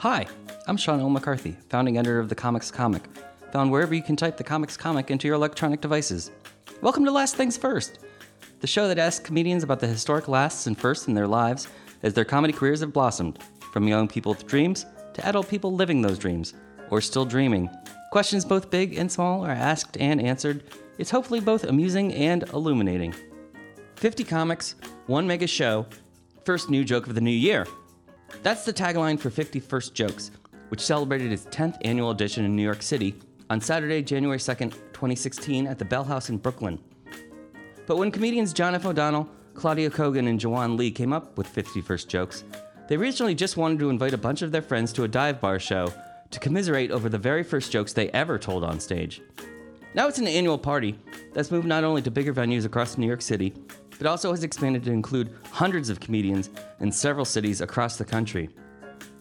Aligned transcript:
Hi, 0.00 0.26
I'm 0.66 0.78
Sean 0.78 0.98
L. 0.98 1.10
McCarthy, 1.10 1.58
founding 1.68 1.98
editor 1.98 2.18
of 2.18 2.30
The 2.30 2.34
Comics 2.34 2.70
Comic, 2.70 3.02
found 3.52 3.70
wherever 3.70 3.94
you 3.94 4.02
can 4.02 4.16
type 4.16 4.38
The 4.38 4.42
Comics 4.42 4.74
Comic 4.74 5.10
into 5.10 5.26
your 5.26 5.34
electronic 5.34 5.82
devices. 5.82 6.30
Welcome 6.80 7.04
to 7.04 7.10
Last 7.10 7.36
Things 7.36 7.58
First, 7.58 7.98
the 8.60 8.66
show 8.66 8.88
that 8.88 8.96
asks 8.96 9.22
comedians 9.22 9.62
about 9.62 9.78
the 9.78 9.86
historic 9.86 10.26
lasts 10.26 10.66
and 10.66 10.78
firsts 10.78 11.06
in 11.06 11.12
their 11.12 11.26
lives 11.26 11.68
as 12.02 12.14
their 12.14 12.24
comedy 12.24 12.54
careers 12.54 12.80
have 12.80 12.94
blossomed, 12.94 13.40
from 13.74 13.86
young 13.86 14.08
people 14.08 14.32
with 14.32 14.46
dreams 14.46 14.86
to 15.12 15.26
adult 15.26 15.50
people 15.50 15.74
living 15.74 16.00
those 16.00 16.18
dreams, 16.18 16.54
or 16.88 17.02
still 17.02 17.26
dreaming. 17.26 17.68
Questions 18.10 18.46
both 18.46 18.70
big 18.70 18.96
and 18.96 19.12
small 19.12 19.44
are 19.44 19.50
asked 19.50 19.98
and 19.98 20.18
answered. 20.18 20.64
It's 20.96 21.10
hopefully 21.10 21.40
both 21.40 21.64
amusing 21.64 22.14
and 22.14 22.44
illuminating. 22.54 23.14
50 23.96 24.24
comics, 24.24 24.76
one 25.08 25.26
mega 25.26 25.46
show, 25.46 25.84
first 26.46 26.70
new 26.70 26.84
joke 26.84 27.06
of 27.06 27.14
the 27.14 27.20
new 27.20 27.30
year. 27.30 27.66
That's 28.42 28.64
the 28.64 28.72
tagline 28.72 29.18
for 29.18 29.30
50 29.30 29.60
First 29.60 29.94
Jokes, 29.94 30.30
which 30.68 30.80
celebrated 30.80 31.32
its 31.32 31.44
10th 31.46 31.76
annual 31.84 32.10
edition 32.10 32.44
in 32.44 32.56
New 32.56 32.62
York 32.62 32.82
City 32.82 33.14
on 33.50 33.60
Saturday, 33.60 34.02
January 34.02 34.38
2nd, 34.38 34.72
2016, 34.92 35.66
at 35.66 35.78
the 35.78 35.84
Bell 35.84 36.04
House 36.04 36.30
in 36.30 36.38
Brooklyn. 36.38 36.78
But 37.86 37.96
when 37.96 38.10
comedians 38.10 38.52
John 38.52 38.74
F. 38.74 38.86
O'Donnell, 38.86 39.28
Claudia 39.54 39.90
Cogan, 39.90 40.28
and 40.28 40.40
Jiwon 40.40 40.78
Lee 40.78 40.90
came 40.90 41.12
up 41.12 41.36
with 41.36 41.46
50 41.46 41.80
First 41.80 42.08
Jokes, 42.08 42.44
they 42.88 42.96
originally 42.96 43.34
just 43.34 43.56
wanted 43.56 43.78
to 43.80 43.90
invite 43.90 44.14
a 44.14 44.18
bunch 44.18 44.42
of 44.42 44.52
their 44.52 44.62
friends 44.62 44.92
to 44.94 45.04
a 45.04 45.08
dive 45.08 45.40
bar 45.40 45.58
show 45.58 45.92
to 46.30 46.40
commiserate 46.40 46.90
over 46.90 47.08
the 47.08 47.18
very 47.18 47.42
first 47.42 47.72
jokes 47.72 47.92
they 47.92 48.08
ever 48.10 48.38
told 48.38 48.64
on 48.64 48.80
stage. 48.80 49.20
Now 49.94 50.06
it's 50.06 50.18
an 50.18 50.28
annual 50.28 50.58
party 50.58 50.98
that's 51.32 51.50
moved 51.50 51.66
not 51.66 51.84
only 51.84 52.02
to 52.02 52.10
bigger 52.10 52.32
venues 52.32 52.64
across 52.64 52.96
New 52.96 53.06
York 53.06 53.22
City, 53.22 53.52
but 54.00 54.06
also 54.06 54.30
has 54.30 54.44
expanded 54.44 54.82
to 54.82 54.90
include 54.90 55.30
hundreds 55.50 55.90
of 55.90 56.00
comedians 56.00 56.48
in 56.80 56.90
several 56.90 57.26
cities 57.26 57.60
across 57.60 57.98
the 57.98 58.04
country. 58.04 58.48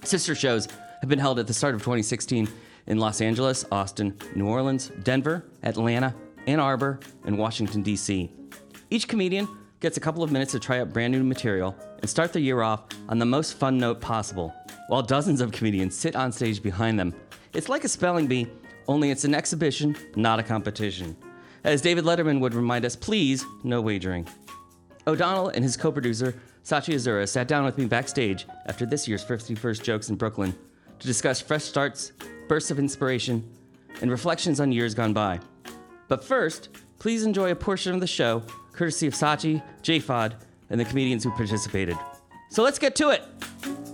Sister 0.06 0.34
shows 0.34 0.70
have 1.02 1.10
been 1.10 1.20
held 1.20 1.38
at 1.38 1.48
the 1.48 1.54
start 1.54 1.76
of 1.76 1.82
2016 1.82 2.48
in 2.88 2.98
Los 2.98 3.20
Angeles, 3.20 3.66
Austin, 3.74 4.18
New 4.36 4.48
Orleans, 4.48 4.90
Denver, 5.04 5.44
Atlanta, 5.64 6.16
Ann 6.48 6.62
Arbor, 6.62 7.02
and 7.26 7.38
Washington, 7.38 7.84
D.C. 7.84 8.32
Each 8.90 9.06
comedian 9.06 9.50
gets 9.82 9.98
a 9.98 10.00
couple 10.00 10.24
of 10.24 10.32
minutes 10.32 10.54
to 10.54 10.60
try 10.60 10.80
out 10.80 10.94
brand 10.94 11.12
new 11.12 11.26
material 11.26 11.76
and 12.00 12.10
start 12.10 12.32
the 12.32 12.40
year 12.40 12.62
off 12.62 12.86
on 13.10 13.20
the 13.20 13.26
most 13.26 13.56
fun 13.56 13.78
note 13.78 14.00
possible, 14.00 14.54
while 14.88 15.02
dozens 15.02 15.42
of 15.42 15.52
comedians 15.52 15.94
sit 15.94 16.16
on 16.16 16.32
stage 16.32 16.64
behind 16.64 16.98
them. 16.98 17.14
It's 17.54 17.68
like 17.68 17.84
a 17.84 17.90
spelling 17.90 18.28
bee, 18.28 18.48
only 18.88 19.12
it's 19.12 19.26
an 19.26 19.36
exhibition, 19.36 19.98
not 20.16 20.40
a 20.40 20.44
competition. 20.44 21.18
As 21.66 21.82
David 21.82 22.06
Letterman 22.06 22.40
would 22.40 22.54
remind 22.54 22.86
us, 22.86 22.96
please, 22.96 23.46
no 23.64 23.82
wagering. 23.82 24.26
O'Donnell 25.08 25.50
and 25.50 25.64
his 25.64 25.78
co 25.78 25.92
producer, 25.92 26.36
Sachi 26.64 26.94
Ezura, 26.94 27.28
sat 27.28 27.48
down 27.48 27.66
with 27.66 27.78
me 27.78 27.86
backstage 27.86 28.46
after 28.66 28.86
this 28.86 29.08
year's 29.08 29.24
50 29.24 29.56
First 29.56 29.84
Jokes 29.84 30.10
in 30.10 30.16
Brooklyn 30.16 30.56
to 31.00 31.08
discuss 31.08 31.42
fresh 31.42 31.64
starts, 31.64 32.12
bursts 32.48 32.72
of 32.72 32.80
inspiration, 32.80 33.44
and 34.02 34.12
reflections 34.12 34.60
on 34.60 34.72
years 34.72 34.94
gone 34.94 35.14
by. 35.14 35.40
But 36.08 36.24
first, 36.24 36.70
please 37.00 37.24
enjoy 37.24 37.52
a 37.52 37.56
portion 37.56 37.94
of 37.94 38.02
the 38.02 38.08
show 38.08 38.44
courtesy 38.74 39.08
of 39.08 39.14
Sachi, 39.14 39.62
JFOD, 39.84 40.36
and 40.70 40.80
the 40.80 40.86
comedians 40.86 41.24
who 41.24 41.32
participated. 41.32 41.98
So 42.50 42.64
let's 42.64 42.80
get 42.80 42.96
to 42.96 43.10
it! 43.10 43.89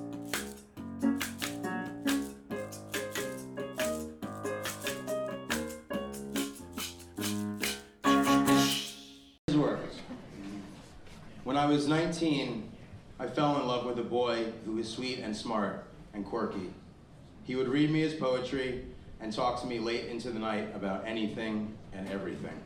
I 12.25 13.27
fell 13.27 13.61
in 13.61 13.67
love 13.67 13.85
with 13.85 13.99
a 13.99 14.03
boy 14.03 14.45
who 14.65 14.73
was 14.73 14.89
sweet 14.89 15.19
and 15.19 15.35
smart 15.35 15.85
and 16.11 16.25
quirky. 16.25 16.71
He 17.43 17.55
would 17.55 17.67
read 17.67 17.91
me 17.91 18.01
his 18.01 18.15
poetry 18.15 18.83
and 19.21 19.31
talk 19.31 19.61
to 19.61 19.67
me 19.67 19.77
late 19.77 20.07
into 20.07 20.31
the 20.31 20.39
night 20.39 20.75
about 20.75 21.05
anything 21.05 21.75
and 21.93 22.09
everything. 22.09 22.59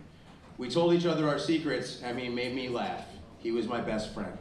We 0.57 0.69
told 0.69 0.93
each 0.93 1.05
other 1.05 1.27
our 1.27 1.39
secrets 1.39 2.01
and 2.01 2.17
he 2.17 2.29
made 2.29 2.55
me 2.55 2.69
laugh. 2.69 3.03
He 3.39 3.51
was 3.51 3.67
my 3.67 3.81
best 3.81 4.13
friend. 4.13 4.37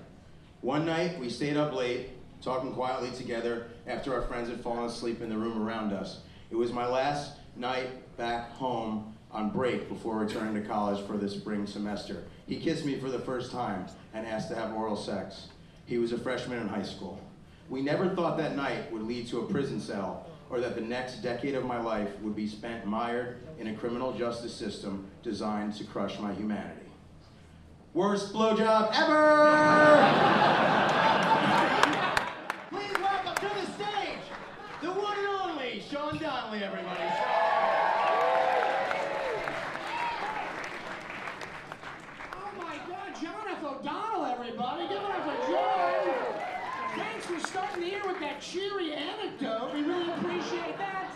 One 0.60 0.86
night, 0.86 1.18
we 1.18 1.30
stayed 1.30 1.56
up 1.56 1.74
late, 1.74 2.10
talking 2.40 2.72
quietly 2.72 3.10
together 3.10 3.66
after 3.88 4.14
our 4.14 4.22
friends 4.22 4.48
had 4.48 4.60
fallen 4.60 4.84
asleep 4.84 5.20
in 5.20 5.28
the 5.28 5.36
room 5.36 5.60
around 5.60 5.92
us. 5.92 6.20
It 6.52 6.56
was 6.56 6.72
my 6.72 6.86
last 6.86 7.32
night 7.56 8.16
back 8.16 8.52
home 8.52 9.16
on 9.32 9.50
break 9.50 9.88
before 9.88 10.16
returning 10.16 10.54
to 10.54 10.68
college 10.68 11.04
for 11.08 11.16
the 11.16 11.28
spring 11.28 11.66
semester. 11.66 12.22
He 12.48 12.56
kissed 12.56 12.84
me 12.84 12.98
for 12.98 13.08
the 13.10 13.20
first 13.20 13.52
time 13.52 13.86
and 14.14 14.26
asked 14.26 14.48
to 14.48 14.56
have 14.56 14.72
oral 14.72 14.96
sex. 14.96 15.48
He 15.86 15.98
was 15.98 16.12
a 16.12 16.18
freshman 16.18 16.58
in 16.58 16.66
high 16.68 16.82
school. 16.82 17.20
We 17.68 17.82
never 17.82 18.08
thought 18.08 18.38
that 18.38 18.56
night 18.56 18.90
would 18.90 19.02
lead 19.02 19.28
to 19.28 19.40
a 19.40 19.46
prison 19.46 19.80
cell 19.80 20.26
or 20.50 20.58
that 20.60 20.74
the 20.74 20.80
next 20.80 21.16
decade 21.22 21.54
of 21.54 21.64
my 21.64 21.80
life 21.80 22.08
would 22.22 22.34
be 22.34 22.48
spent 22.48 22.86
mired 22.86 23.36
in 23.58 23.68
a 23.68 23.74
criminal 23.74 24.12
justice 24.14 24.54
system 24.54 25.06
designed 25.22 25.74
to 25.74 25.84
crush 25.84 26.18
my 26.18 26.32
humanity. 26.32 26.86
Worst 27.92 28.32
blowjob 28.32 28.92
ever! 28.94 29.98
Please 32.70 32.98
welcome 32.98 33.34
to 33.34 33.54
the 33.54 33.72
stage 33.72 34.24
the 34.80 34.88
one 34.88 35.18
and 35.18 35.26
only 35.26 35.82
Sean 35.90 36.16
Donnelly, 36.18 36.62
everybody. 36.64 37.02
Oh 42.32 42.50
my 42.56 42.76
God, 42.88 43.20
John 43.20 43.44
F. 43.50 43.64
O'Donnell, 43.64 44.26
everybody. 44.26 44.88
Give 44.88 44.98
it 44.98 45.04
up 45.04 45.24
for 45.24 45.52
John. 45.52 46.48
Thanks 46.96 47.26
for 47.26 47.40
starting 47.40 47.82
the 47.82 47.88
year 47.88 48.06
with 48.06 48.20
that 48.20 48.40
cheery 48.40 48.92
anecdote. 48.92 49.72
We 49.74 49.82
really 49.82 50.10
appreciate 50.12 50.78
that. 50.78 51.12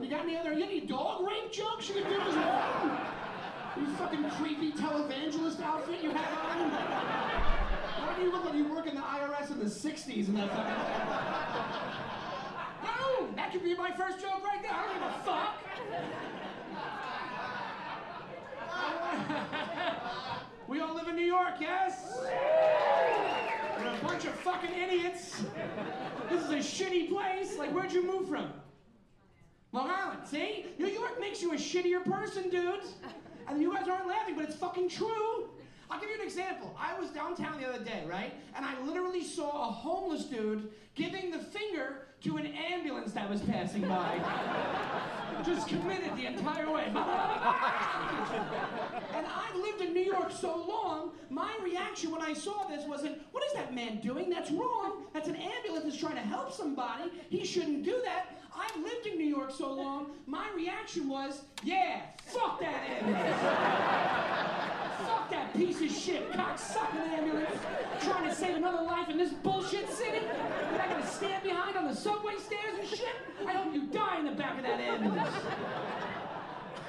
You 0.00 0.08
got 0.08 0.17
any 0.28 0.36
other, 0.36 0.52
you 0.52 0.64
any 0.64 0.80
dog 0.80 1.26
rape 1.26 1.50
jokes 1.50 1.88
you 1.88 1.94
can 1.94 2.04
do 2.04 2.20
as 2.20 2.34
well? 2.34 3.00
You 3.78 3.86
fucking 3.96 4.30
creepy 4.32 4.72
televangelist 4.72 5.62
outfit 5.62 6.02
you 6.02 6.10
have 6.10 6.38
on? 6.44 6.70
Why 6.70 8.14
do 8.16 8.22
you 8.22 8.32
look 8.32 8.44
like 8.44 8.54
you 8.54 8.68
work 8.68 8.86
in 8.86 8.94
the 8.94 9.00
IRS 9.00 9.50
in 9.50 9.58
the 9.58 9.64
60s 9.64 10.28
and 10.28 10.36
that 10.36 10.50
fucking... 10.50 10.74
No, 12.84 13.28
that 13.36 13.52
could 13.52 13.62
be 13.62 13.74
my 13.74 13.90
first 13.92 14.20
joke 14.20 14.44
right 14.44 14.60
there. 14.60 14.72
I 14.72 14.86
don't 14.86 14.94
give 14.94 15.02
a 15.02 15.12
fuck. 15.24 15.54
We 20.66 20.80
all 20.80 20.94
live 20.94 21.08
in 21.08 21.16
New 21.16 21.24
York, 21.24 21.54
yes? 21.60 22.18
We're 23.78 23.94
a 23.94 23.98
bunch 24.02 24.26
of 24.26 24.34
fucking 24.34 24.74
idiots. 24.74 25.42
This 26.28 26.44
is 26.44 26.50
a 26.50 26.58
shitty 26.58 27.08
place. 27.08 27.56
Like, 27.56 27.70
where'd 27.70 27.92
you 27.92 28.04
move 28.06 28.28
from? 28.28 28.52
Island, 29.74 30.20
see? 30.26 30.66
New 30.78 30.86
York 30.86 31.20
makes 31.20 31.42
you 31.42 31.52
a 31.52 31.56
shittier 31.56 32.04
person, 32.04 32.48
dudes? 32.48 32.94
And 33.48 33.60
you 33.60 33.72
guys 33.72 33.88
aren't 33.88 34.06
laughing, 34.06 34.34
but 34.36 34.44
it's 34.44 34.56
fucking 34.56 34.88
true. 34.88 35.48
I'll 35.90 35.98
give 35.98 36.10
you 36.10 36.16
an 36.16 36.22
example. 36.26 36.76
I 36.78 36.98
was 37.00 37.10
downtown 37.10 37.58
the 37.60 37.66
other 37.66 37.82
day, 37.82 38.04
right? 38.06 38.34
And 38.54 38.64
I 38.64 38.78
literally 38.82 39.24
saw 39.24 39.68
a 39.68 39.72
homeless 39.72 40.24
dude 40.24 40.70
giving 40.94 41.30
the 41.30 41.38
finger 41.38 42.08
to 42.22 42.36
an 42.36 42.46
ambulance 42.46 43.12
that 43.12 43.30
was 43.30 43.40
passing 43.40 43.82
by. 43.82 44.20
Just 45.46 45.68
committed 45.68 46.16
the 46.16 46.26
entire 46.26 46.70
way. 46.70 46.84
and 46.86 46.96
I've 49.26 49.54
lived 49.54 49.80
in 49.80 49.94
New 49.94 50.02
York 50.02 50.32
so 50.32 50.56
long, 50.68 51.12
my 51.30 51.56
reaction 51.62 52.10
when 52.10 52.20
I 52.20 52.34
saw 52.34 52.64
this 52.64 52.84
wasn't, 52.86 53.22
what 53.30 53.44
is 53.44 53.52
that 53.52 53.72
man 53.72 54.00
doing? 54.00 54.28
That's 54.28 54.50
wrong. 54.50 55.04
That's 55.14 55.28
an 55.28 55.36
ambulance 55.36 55.84
that's 55.84 55.96
trying 55.96 56.16
to 56.16 56.22
help 56.22 56.52
somebody. 56.52 57.04
He 57.30 57.46
shouldn't 57.46 57.84
do 57.84 58.02
that. 58.04 58.37
I've 58.58 58.76
lived 58.82 59.06
in 59.06 59.18
New 59.18 59.26
York 59.26 59.50
so 59.50 59.72
long, 59.72 60.10
my 60.26 60.46
reaction 60.56 61.08
was, 61.08 61.42
yeah, 61.62 62.00
fuck 62.26 62.58
that 62.60 62.88
ambulance. 62.88 63.36
fuck 65.06 65.30
that 65.30 65.54
piece 65.54 65.80
of 65.80 65.90
shit, 65.90 66.32
cocksucking 66.32 67.18
ambulance, 67.18 67.56
trying 68.02 68.28
to 68.28 68.34
save 68.34 68.56
another 68.56 68.82
life 68.82 69.08
in 69.08 69.16
this 69.16 69.32
bullshit 69.32 69.88
city 69.90 70.26
that 70.72 70.80
I 70.80 70.88
gotta 70.88 71.06
stand 71.06 71.44
behind 71.44 71.76
on 71.76 71.86
the 71.86 71.94
subway 71.94 72.34
stairs 72.38 72.78
and 72.80 72.88
shit. 72.88 73.14
I 73.46 73.52
hope 73.52 73.72
you 73.72 73.86
die 73.86 74.18
in 74.18 74.24
the 74.24 74.32
back 74.32 74.56
of 74.56 74.64
that 74.64 74.80
ambulance. 74.80 75.28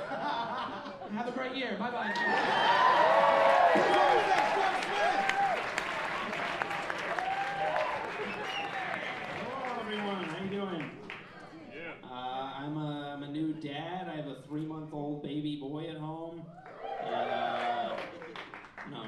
Have 0.09 1.27
a 1.27 1.31
great 1.31 1.55
year. 1.55 1.75
Bye 1.79 1.91
bye. 1.91 2.13
Hello, 9.35 9.79
everyone. 9.81 10.23
How 10.23 10.43
you 10.43 10.49
doing? 10.49 10.91
Uh, 12.03 12.53
I'm 12.57 12.77
a, 12.77 13.13
I'm 13.15 13.23
a 13.23 13.27
new 13.27 13.53
dad. 13.53 14.09
I 14.11 14.15
have 14.15 14.27
a 14.27 14.41
three-month-old 14.47 15.21
baby 15.23 15.57
boy 15.57 15.89
at 15.89 15.97
home. 15.97 16.45
And, 17.05 17.15
uh, 17.15 17.95
no, 18.91 19.03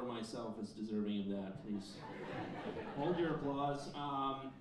myself 0.00 0.54
is 0.62 0.70
deserving 0.70 1.20
of 1.22 1.28
that. 1.28 1.62
Please 1.62 1.92
hold 2.96 3.18
your 3.18 3.34
applause. 3.34 3.90
Um, 3.94 4.52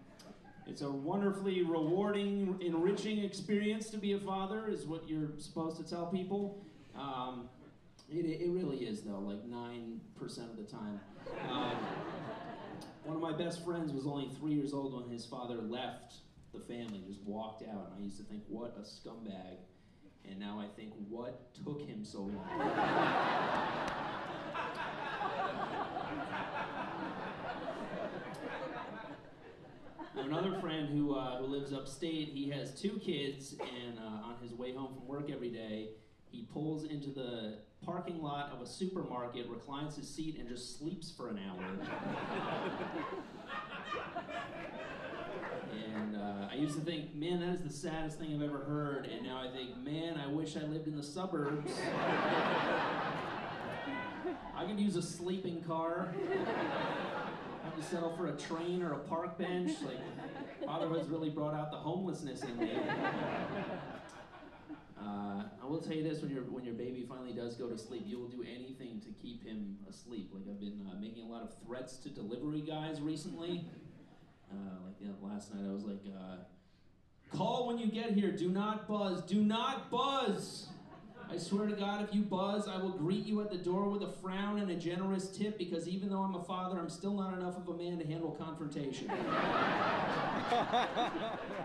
it's 0.68 0.82
a 0.82 0.92
wonderfully 0.92 1.64
rewarding, 1.64 2.58
enriching 2.62 3.24
experience 3.24 3.90
to 3.92 3.98
be 3.98 4.14
a 4.14 4.20
father, 4.20 4.68
is 4.68 4.86
what 4.86 5.08
you're 5.08 5.30
supposed 5.38 5.78
to 5.78 5.84
tell 5.84 6.08
people. 6.08 6.66
Um, 6.96 7.50
it, 8.10 8.26
it 8.26 8.50
really 8.50 8.78
is, 8.80 9.02
though, 9.02 9.20
like 9.20 9.44
9% 9.50 10.00
of 10.50 10.58
the 10.58 10.64
time. 10.64 11.00
Um, 11.50 11.76
one 13.04 13.16
of 13.16 13.22
my 13.22 13.32
best 13.32 13.64
friends 13.64 13.94
was 13.94 14.06
only 14.06 14.30
three 14.38 14.54
years 14.54 14.74
old 14.74 14.94
when 14.94 15.10
his 15.10 15.26
father 15.26 15.56
left 15.56 16.16
the 16.54 16.60
family, 16.60 17.02
just 17.08 17.22
walked 17.24 17.64
out. 17.64 17.92
And 17.94 18.02
I 18.02 18.04
used 18.04 18.18
to 18.18 18.24
think, 18.24 18.44
what 18.48 18.76
a 18.78 18.82
scumbag. 18.82 19.58
And 20.30 20.40
now 20.40 20.60
I 20.60 20.68
think, 20.80 20.94
what 21.10 21.54
took 21.54 21.82
him 21.82 22.04
so 22.04 22.20
long? 22.20 22.46
Another 30.16 30.60
friend 30.60 30.90
who, 30.90 31.16
uh, 31.16 31.38
who 31.40 31.46
lives 31.48 31.74
upstate, 31.74 32.30
he 32.30 32.50
has 32.50 32.80
two 32.80 33.00
kids, 33.04 33.56
and 33.60 33.98
uh, 34.00 34.28
on 34.28 34.36
his 34.42 34.54
way 34.54 34.74
home 34.74 34.94
from 34.94 35.08
work 35.08 35.30
every 35.32 35.50
day, 35.50 35.90
he 36.30 36.44
pulls 36.54 36.84
into 36.86 37.10
the 37.10 37.60
parking 37.84 38.22
lot 38.22 38.52
of 38.54 38.62
a 38.62 38.66
supermarket, 38.66 39.48
reclines 39.50 39.96
his 39.96 40.08
seat, 40.08 40.38
and 40.40 40.48
just 40.48 40.78
sleeps 40.80 41.12
for 41.12 41.30
an 41.30 41.40
hour. 41.40 41.66
used 46.62 46.76
to 46.76 46.82
think, 46.82 47.16
man, 47.16 47.40
that 47.40 47.50
is 47.56 47.62
the 47.62 47.74
saddest 47.74 48.20
thing 48.20 48.36
I've 48.36 48.44
ever 48.44 48.60
heard. 48.60 49.08
And 49.08 49.26
now 49.26 49.42
I 49.42 49.48
think, 49.52 49.84
man, 49.84 50.20
I 50.24 50.28
wish 50.28 50.56
I 50.56 50.62
lived 50.62 50.88
in 50.88 50.96
the 50.96 51.04
suburbs. 51.04 51.72
I 54.56 54.66
could 54.66 54.80
use 54.80 54.96
a 54.96 55.02
sleeping 55.02 55.64
car. 55.64 56.14
Have 57.64 57.76
to 57.76 57.84
settle 57.84 58.16
for 58.16 58.28
a 58.28 58.38
train 58.38 58.84
or 58.84 58.94
a 58.94 59.00
park 59.00 59.40
bench. 59.40 59.72
Like, 59.84 59.98
fatherhood's 60.66 61.10
really 61.10 61.30
brought 61.30 61.56
out 61.56 61.72
the 61.72 61.78
homelessness 61.78 62.44
in 62.44 62.58
me. 62.58 62.72
Uh, 65.00 65.44
I 65.62 65.66
will 65.66 65.80
tell 65.80 65.94
you 65.94 66.04
this: 66.04 66.22
when 66.22 66.30
your 66.30 66.44
when 66.44 66.64
your 66.64 66.76
baby 66.76 67.04
finally 67.10 67.34
does 67.34 67.56
go 67.56 67.68
to 67.68 67.76
sleep, 67.78 68.04
you 68.06 68.20
will 68.20 68.28
do 68.28 68.44
anything 68.44 69.02
to 69.02 69.10
keep 69.20 69.44
him 69.44 69.78
asleep. 69.90 70.30
Like 70.32 70.44
I've 70.48 70.60
been 70.60 70.88
uh, 70.92 71.00
making 71.00 71.24
a 71.24 71.28
lot 71.28 71.42
of 71.42 71.54
threats 71.66 71.98
to 71.98 72.10
delivery 72.10 72.62
guys 72.62 73.02
recently. 73.02 73.66
Uh, 74.52 74.86
like 74.86 74.96
yeah, 75.00 75.10
last 75.22 75.54
night, 75.54 75.64
I 75.68 75.74
was 75.74 75.86
like, 75.86 76.04
uh, 76.08 76.38
"Call 77.36 77.68
when 77.68 77.78
you 77.78 77.88
get 77.88 78.12
here. 78.12 78.32
Do 78.32 78.50
not 78.50 78.88
buzz. 78.88 79.22
Do 79.24 79.42
not 79.42 79.90
buzz." 79.90 80.68
I 81.32 81.38
swear 81.38 81.66
to 81.66 81.76
God, 81.76 82.04
if 82.04 82.14
you 82.14 82.24
buzz, 82.24 82.68
I 82.68 82.76
will 82.76 82.92
greet 82.92 83.26
you 83.26 83.40
at 83.40 83.50
the 83.50 83.58
door 83.58 83.88
with 83.88 84.04
a 84.04 84.12
frown 84.12 84.60
and 84.60 84.70
a 84.70 84.76
generous 84.76 85.30
tip 85.30 85.58
because 85.58 85.88
even 85.88 86.10
though 86.10 86.20
I'm 86.20 86.36
a 86.36 86.44
father, 86.44 86.78
I'm 86.78 86.90
still 86.90 87.14
not 87.14 87.34
enough 87.34 87.56
of 87.56 87.70
a 87.70 87.74
man 87.74 87.98
to 88.00 88.06
handle 88.06 88.32
confrontation. 88.32 89.08
Thanks, 89.08 89.24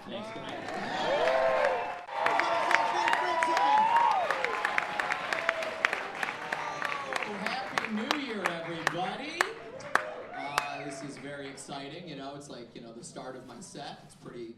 guys. 0.06 0.56
Happy 7.42 7.92
New 7.92 8.20
Year, 8.20 8.44
everybody! 8.62 9.40
Uh, 10.32 10.84
this 10.84 11.02
is 11.02 11.18
very 11.18 11.50
exciting. 11.66 12.08
You 12.08 12.16
know, 12.16 12.34
it's 12.36 12.48
like 12.48 12.68
you 12.74 12.80
know 12.80 12.92
the 12.92 13.04
start 13.04 13.36
of 13.36 13.46
my 13.46 13.58
set. 13.60 13.98
It's 14.04 14.14
pretty. 14.14 14.54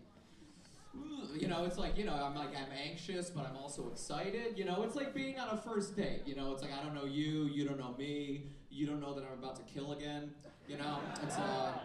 You 1.38 1.48
know, 1.48 1.64
it's 1.64 1.78
like 1.78 1.96
you 1.96 2.04
know, 2.04 2.12
I'm 2.12 2.34
like 2.34 2.50
I'm 2.50 2.72
anxious, 2.86 3.30
but 3.30 3.46
I'm 3.46 3.56
also 3.56 3.88
excited. 3.90 4.58
You 4.58 4.64
know, 4.66 4.82
it's 4.82 4.94
like 4.94 5.14
being 5.14 5.38
on 5.38 5.48
a 5.50 5.56
first 5.56 5.96
date. 5.96 6.22
You 6.26 6.36
know, 6.36 6.52
it's 6.52 6.62
like 6.62 6.72
I 6.72 6.82
don't 6.82 6.94
know 6.94 7.04
you, 7.04 7.44
you 7.44 7.66
don't 7.66 7.78
know 7.78 7.94
me, 7.98 8.42
you 8.70 8.86
don't 8.86 9.00
know 9.00 9.14
that 9.14 9.24
I'm 9.24 9.38
about 9.42 9.56
to 9.56 9.62
kill 9.72 9.92
again. 9.92 10.32
You 10.68 10.76
know, 10.76 10.98
it's 11.22 11.36
uh, 11.36 11.40
uh 11.40 11.78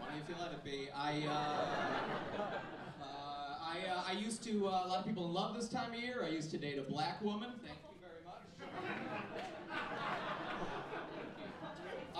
funny 0.00 0.20
if 0.20 0.28
you 0.28 0.34
let 0.40 0.52
it 0.52 0.64
be. 0.64 0.88
I. 0.94 1.26
Uh, 1.26 1.66
I, 3.62 3.88
uh, 3.88 4.02
I 4.04 4.12
used 4.18 4.42
to, 4.44 4.66
uh, 4.66 4.82
a 4.84 4.88
lot 4.88 4.98
of 4.98 5.06
people 5.06 5.28
love 5.28 5.54
this 5.54 5.68
time 5.68 5.92
of 5.92 6.00
year. 6.00 6.24
I 6.24 6.30
used 6.30 6.50
to 6.50 6.58
date 6.58 6.76
a 6.76 6.82
black 6.82 7.22
woman. 7.22 7.50
Thank 7.62 7.78
you 7.78 7.94
very 8.02 8.24
much. 8.26 10.16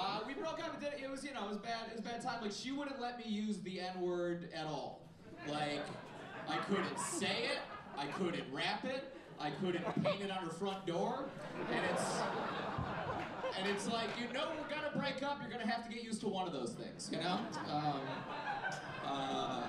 Uh, 0.00 0.20
we 0.26 0.32
broke 0.32 0.58
up. 0.64 0.82
It, 0.82 1.10
was, 1.10 1.22
you 1.22 1.34
know, 1.34 1.44
it 1.44 1.48
was 1.48 1.58
bad. 1.58 1.88
It 1.90 1.96
was 1.96 2.00
bad 2.00 2.22
time. 2.22 2.40
Like 2.40 2.52
she 2.52 2.72
wouldn't 2.72 3.00
let 3.00 3.18
me 3.18 3.24
use 3.30 3.58
the 3.60 3.80
N 3.80 4.00
word 4.00 4.48
at 4.54 4.66
all. 4.66 5.02
Like 5.46 5.82
I 6.48 6.56
couldn't 6.56 6.98
say 6.98 7.44
it. 7.44 7.58
I 7.98 8.06
couldn't 8.06 8.44
rap 8.50 8.84
it. 8.84 9.14
I 9.38 9.50
couldn't 9.50 9.84
paint 10.02 10.22
it 10.22 10.30
on 10.30 10.44
her 10.44 10.50
front 10.50 10.86
door. 10.86 11.24
And 11.70 11.84
it's 11.92 12.20
and 13.58 13.68
it's 13.68 13.88
like 13.88 14.08
you 14.18 14.32
know 14.32 14.48
we're 14.56 14.74
gonna 14.74 14.96
break 14.96 15.22
up. 15.22 15.38
You're 15.42 15.50
gonna 15.50 15.70
have 15.70 15.86
to 15.86 15.94
get 15.94 16.02
used 16.02 16.20
to 16.22 16.28
one 16.28 16.46
of 16.46 16.52
those 16.52 16.70
things. 16.70 17.10
You 17.12 17.18
know. 17.18 17.38
Um, 17.70 18.00
uh, 19.04 19.62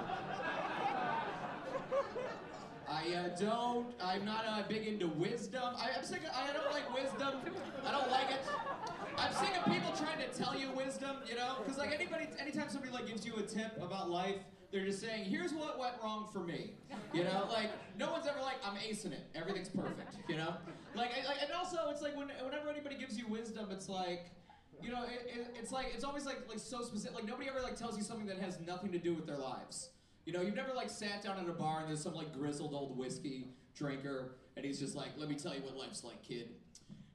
I 2.91 3.15
uh, 3.15 3.39
don't. 3.39 3.93
I'm 4.03 4.25
not 4.25 4.43
uh, 4.45 4.63
big 4.67 4.85
into 4.85 5.07
wisdom. 5.07 5.75
I, 5.77 5.97
am 5.97 6.03
sick. 6.03 6.23
Of, 6.23 6.31
I 6.35 6.51
don't 6.51 6.71
like 6.71 6.93
wisdom. 6.93 7.39
I 7.88 7.91
don't 7.91 8.11
like 8.11 8.31
it. 8.31 8.41
I'm 9.17 9.33
sick 9.33 9.57
of 9.57 9.71
people 9.71 9.91
trying 9.93 10.19
to 10.19 10.38
tell 10.38 10.57
you 10.57 10.71
wisdom. 10.75 11.17
You 11.27 11.35
know, 11.35 11.55
because 11.63 11.77
like 11.77 11.93
anybody, 11.93 12.27
anytime 12.38 12.69
somebody 12.69 12.91
like 12.91 13.07
gives 13.07 13.25
you 13.25 13.35
a 13.38 13.43
tip 13.43 13.77
about 13.81 14.09
life, 14.09 14.35
they're 14.71 14.83
just 14.83 14.99
saying, 14.99 15.23
"Here's 15.23 15.53
what 15.53 15.79
went 15.79 15.93
wrong 16.03 16.27
for 16.33 16.39
me." 16.39 16.71
You 17.13 17.23
know, 17.23 17.47
like 17.49 17.69
no 17.97 18.11
one's 18.11 18.27
ever 18.27 18.41
like, 18.41 18.57
"I'm 18.65 18.75
acing 18.75 19.13
it. 19.13 19.25
Everything's 19.35 19.69
perfect." 19.69 20.15
You 20.27 20.35
know, 20.35 20.53
like, 20.93 21.11
I, 21.11 21.25
like 21.27 21.38
and 21.41 21.51
also 21.53 21.77
it's 21.89 22.01
like 22.01 22.17
when, 22.17 22.27
whenever 22.43 22.69
anybody 22.69 22.95
gives 22.97 23.17
you 23.17 23.27
wisdom, 23.27 23.69
it's 23.71 23.89
like. 23.89 24.31
You 24.83 24.89
know, 24.89 25.03
it, 25.03 25.29
it, 25.31 25.55
it's 25.59 25.71
like 25.71 25.91
it's 25.93 26.03
always 26.03 26.25
like 26.25 26.39
like 26.49 26.57
so 26.57 26.81
specific. 26.81 27.15
Like 27.15 27.27
nobody 27.27 27.47
ever 27.47 27.61
like 27.61 27.75
tells 27.75 27.97
you 27.97 28.03
something 28.03 28.25
that 28.25 28.39
has 28.39 28.57
nothing 28.65 28.91
to 28.93 28.97
do 28.97 29.13
with 29.13 29.27
their 29.27 29.38
lives. 29.38 29.91
You 30.25 30.33
know, 30.33 30.41
you've 30.41 30.56
never 30.56 30.73
like 30.73 30.89
sat 30.89 31.23
down 31.23 31.39
at 31.39 31.47
a 31.50 31.53
bar 31.53 31.79
and 31.79 31.89
there's 31.89 32.01
some 32.01 32.13
like 32.13 32.33
grizzled 32.33 32.73
old 32.73 32.97
whiskey 32.97 33.47
drinker, 33.75 34.35
and 34.56 34.65
he's 34.65 34.79
just 34.79 34.95
like, 34.95 35.09
"Let 35.18 35.29
me 35.29 35.35
tell 35.35 35.56
you 35.56 35.62
what 35.62 35.75
life's 35.75 36.03
like, 36.03 36.21
kid. 36.21 36.50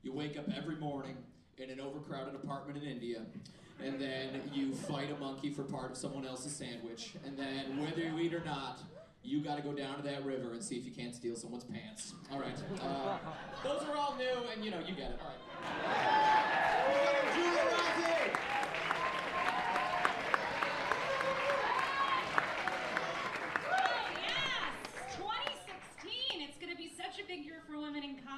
You 0.03 0.12
wake 0.12 0.37
up 0.38 0.47
every 0.56 0.76
morning 0.76 1.17
in 1.58 1.70
an 1.70 1.81
overcrowded 1.81 2.35
apartment 2.35 2.82
in 2.82 2.88
India, 2.88 3.23
and 3.82 4.00
then 4.00 4.43
you 4.53 4.75
fight 4.75 5.11
a 5.11 5.17
monkey 5.20 5.50
for 5.50 5.62
part 5.62 5.91
of 5.91 5.97
someone 5.97 6.26
else's 6.26 6.55
sandwich, 6.55 7.14
and 7.25 7.38
then 7.38 7.81
whether 7.82 8.00
you 8.00 8.19
eat 8.19 8.35
or 8.35 8.44
not." 8.44 8.81
You 9.23 9.41
got 9.41 9.56
to 9.56 9.62
go 9.62 9.73
down 9.73 9.97
to 9.97 10.02
that 10.05 10.25
river 10.25 10.52
and 10.52 10.62
see 10.62 10.76
if 10.76 10.85
you 10.85 10.93
can't 10.93 11.12
steal 11.12 11.35
someone's 11.35 11.64
pants. 11.64 12.14
All 12.31 12.38
right. 12.38 12.55
Uh, 12.81 13.19
those 13.64 13.82
are 13.82 13.97
all 13.97 14.14
new, 14.17 14.49
and 14.55 14.64
you 14.64 14.70
know, 14.70 14.79
you 14.79 14.94
get 14.94 15.11
it. 15.11 15.19
All 15.20 15.26
right. 15.26 15.37
Julia 17.35 17.76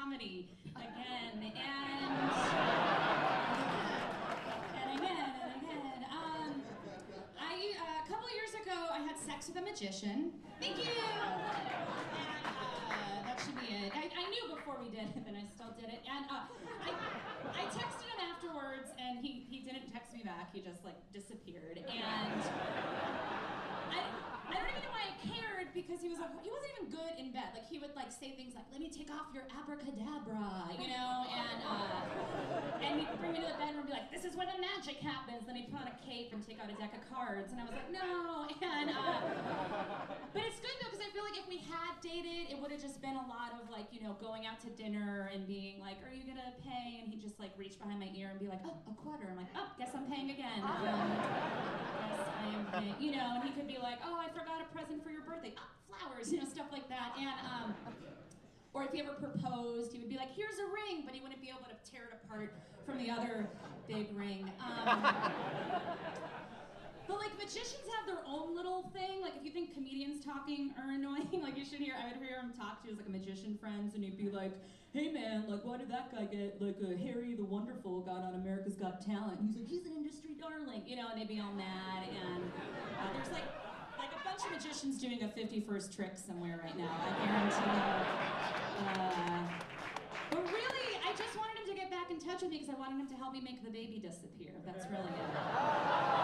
comedy 0.08 0.48
again 0.74 1.32
and 1.34 1.44
and 4.74 4.98
again 4.98 5.32
and 5.44 5.62
again. 5.62 6.00
Um, 6.10 6.62
I 7.38 7.74
uh, 7.76 8.04
a 8.04 8.08
couple 8.08 8.28
years 8.32 8.54
ago 8.54 8.88
I 8.90 9.00
had 9.00 9.18
sex 9.18 9.48
magician. 10.08 10.32
Thank 10.60 10.78
you. 10.78 10.90
Uh, 10.90 11.36
that 13.26 13.40
should 13.44 13.54
be 13.60 13.66
it. 13.74 13.92
I, 13.94 14.10
I, 14.10 14.24
knew 14.30 14.54
before 14.54 14.76
we 14.80 14.90
did 14.90 15.06
it, 15.14 15.22
and 15.26 15.36
I 15.36 15.44
still 15.54 15.72
did 15.78 15.88
it. 15.88 16.02
And 16.08 16.24
uh, 16.30 16.50
I, 16.82 16.90
I 17.54 17.64
texted 17.70 18.08
him 18.10 18.20
afterwards, 18.32 18.90
and 18.98 19.18
he, 19.18 19.46
he 19.48 19.60
didn't 19.60 19.92
text 19.92 20.12
me 20.12 20.22
back. 20.24 20.52
He 20.52 20.60
just 20.60 20.84
like 20.84 20.96
disappeared. 21.12 21.78
And 21.78 22.42
I, 23.92 24.02
I 24.48 24.54
don't 24.54 24.70
even 24.70 24.82
know 24.82 24.90
why 24.90 25.06
I 25.06 25.14
cared 25.22 25.72
because 25.88 26.04
he 26.04 26.12
was 26.12 26.20
like, 26.20 26.28
he 26.44 26.52
wasn't 26.52 26.68
even 26.76 26.92
good 26.92 27.16
in 27.16 27.32
bed. 27.32 27.48
Like 27.56 27.64
he 27.64 27.80
would 27.80 27.96
like 27.96 28.12
say 28.12 28.36
things 28.36 28.52
like, 28.52 28.68
"Let 28.68 28.84
me 28.84 28.92
take 28.92 29.08
off 29.08 29.32
your 29.32 29.48
abracadabra," 29.48 30.76
you 30.76 30.92
know, 30.92 31.24
and 31.24 31.58
uh, 31.64 32.84
and 32.84 33.00
he'd 33.00 33.08
bring 33.16 33.32
me 33.32 33.40
to 33.40 33.48
the 33.48 33.56
bedroom 33.56 33.88
and 33.88 33.88
be 33.88 33.96
like, 33.96 34.12
"This 34.12 34.28
is 34.28 34.36
where 34.36 34.44
the 34.44 34.60
magic 34.60 35.00
happens." 35.00 35.48
Then 35.48 35.56
he'd 35.56 35.72
put 35.72 35.80
on 35.80 35.88
a 35.88 35.96
cape 36.04 36.36
and 36.36 36.44
take 36.44 36.60
out 36.60 36.68
a 36.68 36.76
deck 36.76 36.92
of 36.92 37.00
cards, 37.08 37.56
and 37.56 37.58
I 37.58 37.64
was 37.64 37.72
like, 37.72 37.88
"No." 37.88 38.44
And 38.58 38.90
uh, 38.90 39.22
but 40.34 40.42
it's 40.44 40.60
good 40.60 40.76
though 40.82 40.90
because 40.90 41.00
I 41.00 41.10
feel 41.14 41.22
like 41.22 41.38
if 41.38 41.48
we 41.48 41.58
had 41.70 41.94
dated, 42.02 42.50
it 42.52 42.58
would 42.60 42.70
have 42.70 42.82
just 42.82 43.00
been 43.00 43.16
a 43.16 43.26
lot 43.30 43.54
of 43.56 43.70
like 43.70 43.88
you 43.90 44.02
know 44.02 44.18
going 44.20 44.44
out 44.44 44.60
to 44.66 44.70
dinner 44.76 45.30
and 45.32 45.46
being 45.46 45.80
like, 45.80 45.96
"Are 46.04 46.12
you 46.12 46.26
gonna 46.26 46.52
pay?" 46.60 47.00
And 47.00 47.08
he'd 47.08 47.22
just 47.22 47.40
like 47.40 47.56
reach 47.56 47.78
behind 47.78 47.98
my 48.00 48.10
ear 48.12 48.28
and 48.28 48.38
be 48.38 48.46
like, 48.46 48.60
"Oh, 48.66 48.76
a 48.90 48.94
quarter." 48.94 49.24
I'm 49.30 49.38
like, 49.40 49.52
"Oh, 49.56 49.72
guess 49.78 49.94
I'm 49.94 50.04
paying 50.10 50.30
again." 50.30 50.60
Um, 50.60 51.87
yes, 52.80 52.84
I 52.84 52.94
am 52.94 52.98
paying. 52.98 53.02
You 53.02 53.16
know, 53.16 53.28
and 53.34 53.44
he 53.44 53.50
could 53.50 53.68
be 53.68 53.78
like, 53.78 53.98
"Oh, 54.04 54.16
I 54.18 54.28
forgot 54.28 54.60
a 54.62 54.66
present 54.74 55.02
for 55.02 55.10
your 55.10 55.22
birthday. 55.22 55.54
Oh, 55.58 55.62
flowers, 55.88 56.32
you 56.32 56.38
know, 56.40 56.46
stuff 56.46 56.66
like 56.72 56.88
that. 56.88 57.12
And 57.18 57.28
um, 57.46 57.74
or 58.74 58.84
if 58.84 58.92
he 58.92 59.00
ever 59.00 59.14
proposed, 59.14 59.92
he 59.92 59.98
would 59.98 60.08
be 60.08 60.16
like, 60.16 60.34
"Here's 60.34 60.58
a 60.58 60.66
ring," 60.66 61.02
but 61.04 61.14
he 61.14 61.20
wouldn't 61.20 61.40
be 61.40 61.48
able 61.48 61.66
to 61.66 61.90
tear 61.90 62.04
it 62.12 62.18
apart 62.24 62.52
from 62.86 62.98
the 62.98 63.10
other 63.10 63.46
big 63.86 64.14
ring. 64.16 64.50
Um, 64.60 65.02
but 67.08 67.16
like 67.18 67.32
magicians 67.38 67.88
have 67.96 68.06
their 68.06 68.22
own 68.26 68.54
little 68.54 68.90
thing. 68.92 69.20
Like 69.22 69.32
if 69.36 69.44
you 69.44 69.50
think 69.50 69.74
comedians 69.74 70.24
talking 70.24 70.72
are 70.78 70.90
annoying, 70.94 71.40
like 71.42 71.56
you 71.56 71.64
should 71.64 71.80
hear. 71.80 71.94
I 71.98 72.08
would 72.12 72.22
hear 72.22 72.36
him 72.38 72.52
talk 72.56 72.82
to 72.82 72.88
his 72.88 72.98
like 72.98 73.08
a 73.08 73.10
magician 73.10 73.56
friends, 73.58 73.94
and 73.94 74.04
he'd 74.04 74.18
be 74.18 74.30
like, 74.30 74.52
"Hey 74.98 75.12
man, 75.12 75.44
like 75.46 75.62
why 75.62 75.76
did 75.78 75.88
that 75.94 76.10
guy 76.10 76.24
get 76.24 76.58
like 76.60 76.82
a 76.82 76.98
Harry 76.98 77.38
the 77.38 77.44
Wonderful 77.44 78.00
got 78.02 78.26
on 78.26 78.34
America's 78.34 78.74
Got 78.74 78.98
Talent?" 79.00 79.38
He's 79.46 79.54
like, 79.54 79.68
"He's 79.68 79.86
an 79.86 79.94
industry 79.94 80.34
darling," 80.34 80.82
you 80.90 80.96
know, 80.96 81.06
and 81.06 81.20
they'd 81.20 81.28
be 81.28 81.38
all 81.38 81.54
mad. 81.54 82.02
And 82.10 82.42
uh, 82.42 83.12
there's 83.14 83.30
like 83.30 83.46
like 83.94 84.10
a 84.10 84.22
bunch 84.26 84.42
of 84.42 84.50
magicians 84.50 84.98
doing 84.98 85.22
a 85.22 85.28
51st 85.30 85.94
trick 85.94 86.18
somewhere 86.18 86.58
right 86.58 86.76
now. 86.76 86.90
I 86.90 87.14
guarantee 87.22 87.70
you. 87.70 87.86
Uh, 88.90 89.42
but 90.34 90.42
really, 90.50 90.90
I 91.06 91.14
just 91.14 91.38
wanted 91.38 91.62
him 91.62 91.66
to 91.70 91.74
get 91.78 91.90
back 91.92 92.10
in 92.10 92.18
touch 92.18 92.42
with 92.42 92.50
me 92.50 92.58
because 92.58 92.74
I 92.74 92.78
wanted 92.78 92.98
him 92.98 93.06
to 93.06 93.14
help 93.14 93.32
me 93.32 93.40
make 93.40 93.62
the 93.62 93.70
baby 93.70 94.02
disappear. 94.02 94.50
That's 94.66 94.84
really 94.90 95.14
it. 95.14 96.17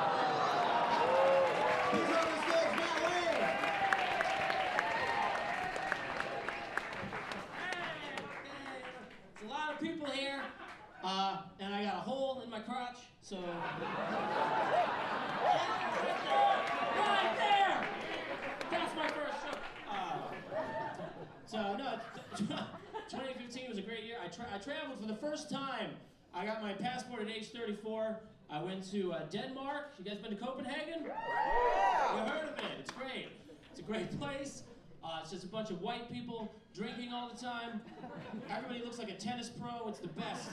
People 9.85 10.07
here, 10.07 10.41
uh, 11.05 11.37
and 11.61 11.75
I 11.75 11.85
got 11.85 11.97
a 11.97 12.01
hole 12.01 12.41
in 12.43 12.49
my 12.49 12.61
crotch, 12.61 12.97
so. 13.21 13.37
right 13.37 13.45
there! 17.37 17.87
That's 18.71 18.97
my 18.97 19.09
first 19.09 19.35
show. 19.43 19.59
Uh, 19.91 20.33
so, 21.45 21.77
no, 21.77 21.99
2015 23.11 23.69
was 23.69 23.77
a 23.77 23.83
great 23.83 24.05
year. 24.05 24.17
I, 24.25 24.29
tra- 24.29 24.47
I 24.55 24.57
traveled 24.57 24.99
for 25.01 25.07
the 25.07 25.17
first 25.17 25.51
time. 25.51 25.91
I 26.35 26.47
got 26.47 26.63
my 26.63 26.73
passport 26.73 27.21
at 27.21 27.29
age 27.29 27.51
34. 27.51 28.21
I 28.49 28.63
went 28.63 28.91
to 28.91 29.13
uh, 29.13 29.25
Denmark. 29.31 29.93
You 29.99 30.07
guys 30.07 30.17
been 30.17 30.31
to 30.31 30.37
Copenhagen? 30.43 31.05
You 31.05 31.11
heard 31.11 32.49
of 32.49 32.59
it? 32.59 32.65
It's 32.81 32.91
great. 32.91 33.29
It's 33.71 33.81
a 33.81 33.83
great 33.83 34.19
place. 34.19 34.63
Uh, 35.05 35.19
it's 35.21 35.31
just 35.31 35.45
a 35.45 35.49
bunch 35.49 35.69
of 35.71 35.83
white 35.83 36.11
people 36.11 36.51
drinking 36.75 37.13
all 37.13 37.31
the 37.33 37.41
time. 37.41 37.81
Everybody 38.51 38.81
looks 38.85 38.99
like 38.99 39.09
a 39.09 39.15
tennis 39.15 39.49
pro. 39.49 39.89
It's 39.89 40.01
the 40.01 40.09
best. 40.09 40.51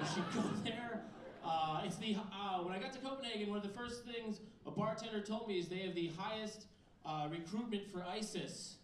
You 0.00 0.06
should 0.14 0.34
go 0.34 0.48
there. 0.64 1.02
Uh, 1.44 1.82
it's 1.84 1.96
the 1.96 2.16
uh, 2.16 2.58
when 2.62 2.74
I 2.74 2.78
got 2.78 2.92
to 2.92 2.98
Copenhagen, 3.00 3.48
one 3.48 3.58
of 3.58 3.62
the 3.62 3.76
first 3.76 4.04
things 4.04 4.40
a 4.66 4.70
bartender 4.70 5.20
told 5.20 5.48
me 5.48 5.58
is 5.58 5.68
they 5.68 5.78
have 5.78 5.94
the 5.94 6.10
highest 6.16 6.66
uh, 7.04 7.28
recruitment 7.30 7.90
for 7.92 8.04
ISIS. 8.04 8.76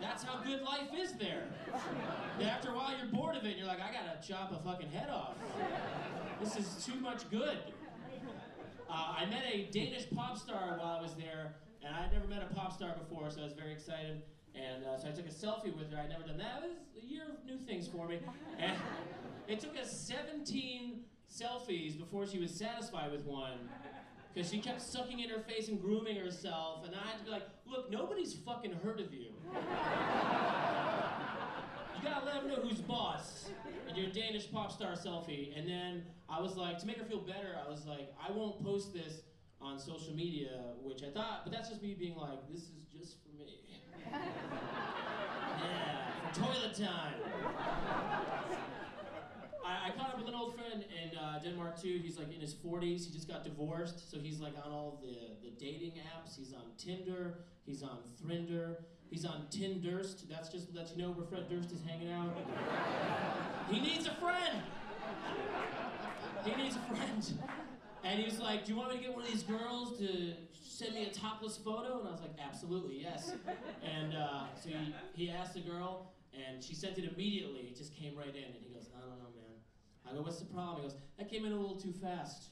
That's 0.00 0.22
how 0.22 0.42
good 0.42 0.62
life 0.62 0.90
is 0.96 1.14
there. 1.14 1.44
And 2.38 2.48
after 2.48 2.70
a 2.70 2.74
while, 2.74 2.96
you're 2.96 3.08
bored 3.08 3.36
of 3.36 3.44
it. 3.44 3.48
And 3.48 3.58
you're 3.58 3.66
like, 3.66 3.80
I 3.80 3.90
gotta 3.92 4.26
chop 4.26 4.52
a 4.52 4.62
fucking 4.62 4.90
head 4.90 5.10
off. 5.10 5.34
This 6.40 6.56
is 6.56 6.84
too 6.84 7.00
much 7.00 7.28
good. 7.30 7.58
Uh, 8.88 9.14
I 9.18 9.26
met 9.26 9.42
a 9.52 9.68
Danish 9.72 10.08
pop 10.14 10.38
star 10.38 10.78
while 10.78 10.96
I 10.98 11.02
was 11.02 11.14
there, 11.14 11.56
and 11.84 11.94
I'd 11.94 12.12
never 12.12 12.26
met 12.26 12.46
a 12.48 12.54
pop 12.54 12.72
star 12.72 12.94
before, 12.96 13.30
so 13.30 13.40
I 13.40 13.44
was 13.44 13.52
very 13.52 13.72
excited. 13.72 14.22
And 14.58 14.84
uh, 14.84 14.98
so 14.98 15.08
I 15.08 15.12
took 15.12 15.26
a 15.26 15.30
selfie 15.30 15.76
with 15.76 15.92
her. 15.92 15.98
I'd 15.98 16.08
never 16.10 16.24
done 16.24 16.38
that. 16.38 16.62
It 16.64 16.70
was 16.94 17.04
a 17.04 17.06
year 17.06 17.22
of 17.28 17.44
new 17.46 17.58
things 17.58 17.86
for 17.86 18.08
me. 18.08 18.18
And 18.58 18.72
it 19.48 19.60
took 19.60 19.76
us 19.78 20.06
17 20.06 21.00
selfies 21.30 21.98
before 21.98 22.26
she 22.26 22.38
was 22.38 22.54
satisfied 22.54 23.12
with 23.12 23.24
one. 23.24 23.68
Because 24.34 24.50
she 24.50 24.58
kept 24.58 24.82
sucking 24.82 25.20
in 25.20 25.30
her 25.30 25.40
face 25.40 25.68
and 25.68 25.80
grooming 25.80 26.16
herself, 26.16 26.84
and 26.86 26.94
I 26.94 26.98
had 27.08 27.18
to 27.18 27.24
be 27.24 27.30
like, 27.30 27.42
look, 27.66 27.90
nobody's 27.90 28.34
fucking 28.34 28.72
heard 28.84 29.00
of 29.00 29.12
you. 29.12 29.32
You 31.96 32.08
gotta 32.08 32.24
let 32.26 32.34
them 32.34 32.48
know 32.48 32.56
who's 32.56 32.80
boss 32.80 33.50
in 33.88 33.96
your 33.96 34.10
Danish 34.10 34.50
pop 34.52 34.70
star 34.70 34.92
selfie. 34.92 35.58
And 35.58 35.68
then 35.68 36.04
I 36.28 36.40
was 36.40 36.56
like, 36.56 36.78
to 36.78 36.86
make 36.86 36.98
her 36.98 37.04
feel 37.04 37.20
better, 37.20 37.58
I 37.64 37.68
was 37.68 37.86
like, 37.86 38.12
I 38.24 38.30
won't 38.30 38.62
post 38.62 38.92
this 38.92 39.22
on 39.60 39.78
social 39.78 40.14
media, 40.14 40.50
which 40.82 41.02
I 41.02 41.10
thought, 41.10 41.40
but 41.42 41.52
that's 41.52 41.68
just 41.68 41.82
me 41.82 41.96
being 41.98 42.14
like, 42.14 42.38
this 42.48 42.62
is 42.62 42.84
just 42.96 43.16
for 43.24 43.36
me. 43.36 43.67
Yeah, 44.12 44.20
toilet 46.32 46.74
time. 46.74 47.14
I, 49.64 49.88
I 49.88 49.90
caught 49.96 50.10
up 50.10 50.18
with 50.18 50.28
an 50.28 50.34
old 50.34 50.54
friend 50.54 50.82
in 50.82 51.18
uh, 51.18 51.40
Denmark 51.42 51.80
too. 51.80 52.00
He's 52.02 52.18
like 52.18 52.32
in 52.32 52.40
his 52.40 52.54
40s. 52.54 53.06
He 53.06 53.12
just 53.12 53.28
got 53.28 53.44
divorced, 53.44 54.10
so 54.10 54.18
he's 54.18 54.40
like 54.40 54.54
on 54.64 54.72
all 54.72 55.00
the, 55.02 55.46
the 55.46 55.54
dating 55.58 55.92
apps. 55.92 56.36
He's 56.36 56.54
on 56.54 56.62
Tinder. 56.78 57.40
He's 57.66 57.82
on 57.82 57.98
Thrinder. 58.22 58.76
He's 59.10 59.24
on 59.24 59.46
Tindurst. 59.50 60.28
That's 60.28 60.48
just 60.48 60.72
to 60.72 60.78
let 60.78 60.90
you 60.94 61.02
know 61.02 61.10
where 61.10 61.26
Fred 61.26 61.48
Durst 61.48 61.72
is 61.72 61.80
hanging 61.86 62.10
out. 62.10 62.36
he 63.70 63.80
needs 63.80 64.06
a 64.06 64.14
friend. 64.14 64.62
He 66.44 66.62
needs 66.62 66.76
a 66.76 66.80
friend. 66.80 67.32
And 68.04 68.18
he 68.18 68.24
was 68.24 68.38
like, 68.38 68.64
"Do 68.64 68.72
you 68.72 68.78
want 68.78 68.90
me 68.90 68.96
to 68.98 69.02
get 69.02 69.12
one 69.12 69.22
of 69.24 69.30
these 69.30 69.42
girls 69.42 69.98
to 69.98 70.34
send 70.52 70.94
me 70.94 71.04
a 71.04 71.10
topless 71.12 71.56
photo?" 71.56 71.98
And 72.00 72.08
I 72.08 72.12
was 72.12 72.20
like, 72.20 72.36
"Absolutely, 72.38 73.00
yes." 73.02 73.32
And 73.82 74.14
uh, 74.14 74.44
so 74.60 74.68
he, 74.68 74.94
he 75.14 75.30
asked 75.30 75.54
the 75.54 75.60
girl, 75.60 76.12
and 76.32 76.62
she 76.62 76.74
sent 76.74 76.98
it 76.98 77.04
immediately. 77.12 77.60
It 77.60 77.76
just 77.76 77.94
came 77.94 78.16
right 78.16 78.28
in, 78.34 78.44
and 78.44 78.54
he 78.54 78.72
goes, 78.72 78.88
"I 78.96 79.00
don't 79.00 79.18
know, 79.18 79.30
man." 79.34 79.56
I 80.08 80.14
go, 80.14 80.22
"What's 80.22 80.38
the 80.38 80.46
problem?" 80.46 80.82
He 80.82 80.88
goes, 80.88 80.96
"That 81.18 81.28
came 81.30 81.44
in 81.44 81.52
a 81.52 81.56
little 81.56 81.76
too 81.76 81.92
fast." 81.92 82.50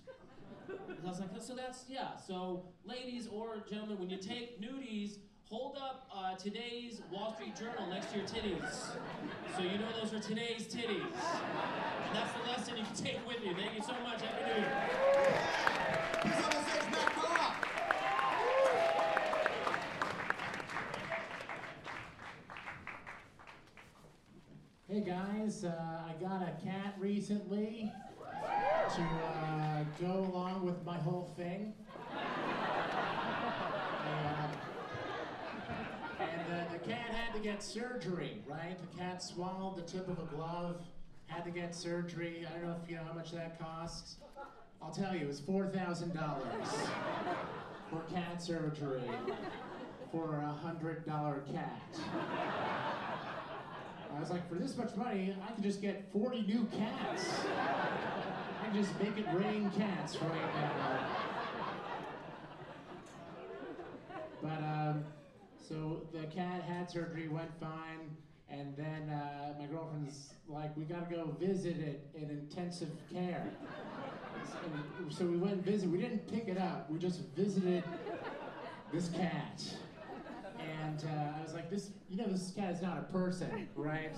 And 0.68 0.78
I 1.04 1.08
was 1.08 1.20
like, 1.20 1.30
"So 1.40 1.54
that's 1.54 1.84
yeah." 1.88 2.16
So 2.16 2.68
ladies 2.84 3.28
or 3.28 3.58
gentlemen, 3.68 3.98
when 3.98 4.10
you 4.10 4.18
take 4.18 4.60
nudies. 4.60 5.18
Hold 5.48 5.76
up 5.76 6.08
uh, 6.12 6.34
today's 6.34 7.00
Wall 7.12 7.32
Street 7.34 7.54
Journal 7.54 7.86
next 7.88 8.10
to 8.10 8.16
your 8.18 8.26
titties. 8.26 8.88
So 9.56 9.62
you 9.62 9.78
know 9.78 9.86
those 10.00 10.12
are 10.12 10.18
today's 10.18 10.66
titties. 10.66 11.04
And 11.04 12.12
that's 12.12 12.32
the 12.32 12.40
lesson 12.50 12.76
you 12.76 12.82
can 12.82 12.96
take 12.96 13.24
with 13.28 13.36
you. 13.44 13.54
Thank 13.54 13.76
you 13.76 13.82
so 13.82 13.92
much. 14.02 14.22
Happy 14.22 14.42
New 14.44 14.54
Year. 14.60 14.72
Hey 24.88 25.00
guys, 25.00 25.64
uh, 25.64 26.00
I 26.08 26.14
got 26.20 26.42
a 26.42 26.50
cat 26.64 26.96
recently 26.98 27.92
to 28.96 29.02
uh, 29.02 29.84
go 30.00 30.28
along 30.32 30.64
with 30.66 30.84
my 30.84 30.96
whole 30.96 31.32
thing. 31.36 31.72
Uh, 32.12 32.16
and 36.48 36.60
uh, 36.60 36.72
the 36.72 36.78
cat 36.78 37.10
had 37.10 37.34
to 37.34 37.40
get 37.40 37.62
surgery, 37.62 38.42
right? 38.46 38.76
The 38.92 38.98
cat 38.98 39.22
swallowed 39.22 39.76
the 39.76 39.82
tip 39.82 40.08
of 40.08 40.18
a 40.18 40.34
glove, 40.34 40.82
had 41.26 41.44
to 41.44 41.50
get 41.50 41.74
surgery. 41.74 42.46
I 42.48 42.52
don't 42.58 42.68
know 42.68 42.76
if 42.82 42.90
you 42.90 42.96
know 42.96 43.02
how 43.04 43.14
much 43.14 43.32
that 43.32 43.58
costs. 43.58 44.16
I'll 44.82 44.92
tell 44.92 45.14
you, 45.14 45.22
it 45.22 45.28
was 45.28 45.40
$4,000 45.40 46.12
for 47.90 48.00
cat 48.12 48.42
surgery 48.42 49.00
for 50.12 50.36
a 50.36 50.54
$100 50.64 51.52
cat. 51.52 51.82
I 54.14 54.20
was 54.20 54.30
like, 54.30 54.48
for 54.48 54.54
this 54.54 54.76
much 54.76 54.94
money, 54.96 55.36
I 55.46 55.52
could 55.52 55.64
just 55.64 55.82
get 55.82 56.10
40 56.12 56.42
new 56.42 56.66
cats. 56.66 57.26
I 58.62 58.66
can 58.66 58.82
just 58.82 58.98
make 59.00 59.18
it 59.18 59.26
rain 59.32 59.70
cats 59.76 60.16
right 60.22 60.54
now. 60.54 60.98
But, 64.42 64.62
um, 64.62 65.04
so 65.68 66.02
the 66.12 66.26
cat 66.26 66.62
had 66.62 66.90
surgery, 66.90 67.28
went 67.28 67.50
fine, 67.61 68.16
and 68.49 68.76
then 68.76 69.11
uh, 69.11 69.54
my 69.58 69.66
girlfriend's 69.66 70.35
like, 70.49 70.76
we 70.76 70.85
gotta 70.85 71.12
go 71.12 71.35
visit 71.40 71.78
it 71.78 72.08
in 72.14 72.30
intensive 72.30 72.90
care. 73.12 73.49
And 74.64 75.12
so 75.12 75.26
we 75.26 75.37
went 75.37 75.54
and 75.54 75.64
visited. 75.64 75.90
We 75.90 75.99
didn't 75.99 76.30
pick 76.30 76.49
it 76.49 76.58
up, 76.58 76.90
we 76.90 76.99
just 76.99 77.20
visited 77.35 77.82
this 78.92 79.08
cat. 79.08 79.62
And 80.58 81.04
uh, 81.04 81.38
I 81.38 81.42
was 81.42 81.54
like, 81.54 81.70
this, 81.70 81.90
you 82.08 82.16
know, 82.16 82.28
this 82.28 82.52
cat 82.54 82.75
is 82.75 82.82
not 82.82 82.99
a 82.99 83.12
person, 83.12 83.68
right? 83.75 84.14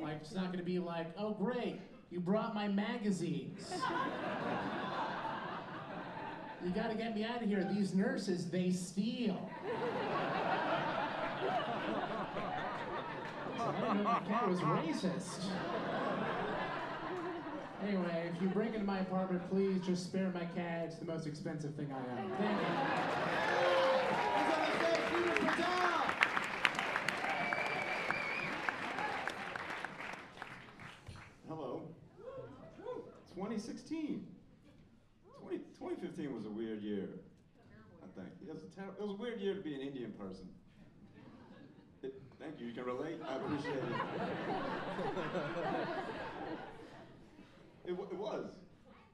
Like, 0.00 0.16
it's 0.20 0.34
not 0.34 0.52
gonna 0.52 0.62
be 0.62 0.78
like, 0.78 1.06
oh, 1.18 1.32
great, 1.32 1.80
you 2.10 2.20
brought 2.20 2.54
my 2.54 2.68
magazines. 2.68 3.72
You 6.62 6.70
gotta 6.72 6.94
get 6.94 7.14
me 7.14 7.24
out 7.24 7.42
of 7.42 7.48
here. 7.48 7.66
These 7.72 7.94
nurses, 7.94 8.50
they 8.50 8.70
steal. 8.70 9.50
So 9.64 11.46
I 11.46 11.56
didn't 11.56 11.68
know 11.68 11.69
that 14.28 14.48
was 14.48 14.60
racist. 14.60 15.44
Anyway, 17.86 18.30
if 18.34 18.42
you 18.42 18.48
break 18.48 18.74
into 18.74 18.84
my 18.84 18.98
apartment, 19.00 19.48
please 19.50 19.80
just 19.80 20.04
spare 20.04 20.30
my 20.30 20.44
cat. 20.44 20.84
It's 20.86 20.96
the 20.96 21.06
most 21.06 21.26
expensive 21.26 21.74
thing 21.74 21.90
I 21.92 22.20
own. 22.20 22.30
Thank 22.38 22.60
you. 22.60 22.66
Hello. 31.48 31.82
2016. 33.34 34.26
20, 35.42 35.56
2015 35.58 36.34
was 36.34 36.44
a 36.46 36.50
weird 36.50 36.82
year. 36.82 37.08
I 38.02 38.20
think 38.20 38.28
it 38.46 38.52
was 38.52 38.62
a 38.64 38.76
ter- 38.76 38.94
it 38.98 39.00
was 39.00 39.10
a 39.10 39.14
weird 39.20 39.40
year 39.40 39.54
to 39.54 39.60
be 39.60 39.74
an 39.74 39.80
Indian 39.80 40.12
person. 40.12 40.48
Thank 42.50 42.62
you. 42.62 42.66
You 42.66 42.72
can 42.72 42.84
relate. 42.84 43.16
I 43.28 43.36
appreciate 43.36 43.76
it. 43.76 43.84
it, 47.86 47.92
it 47.92 48.18
was. 48.18 48.46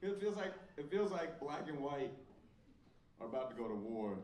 It 0.01 0.19
feels 0.19 0.35
like 0.35 0.53
it 0.75 0.89
feels 0.89 1.11
like 1.11 1.39
black 1.39 1.67
and 1.67 1.79
white 1.79 2.09
are 3.21 3.27
about 3.27 3.51
to 3.51 3.55
go 3.55 3.67
to 3.67 3.75
war, 3.75 4.17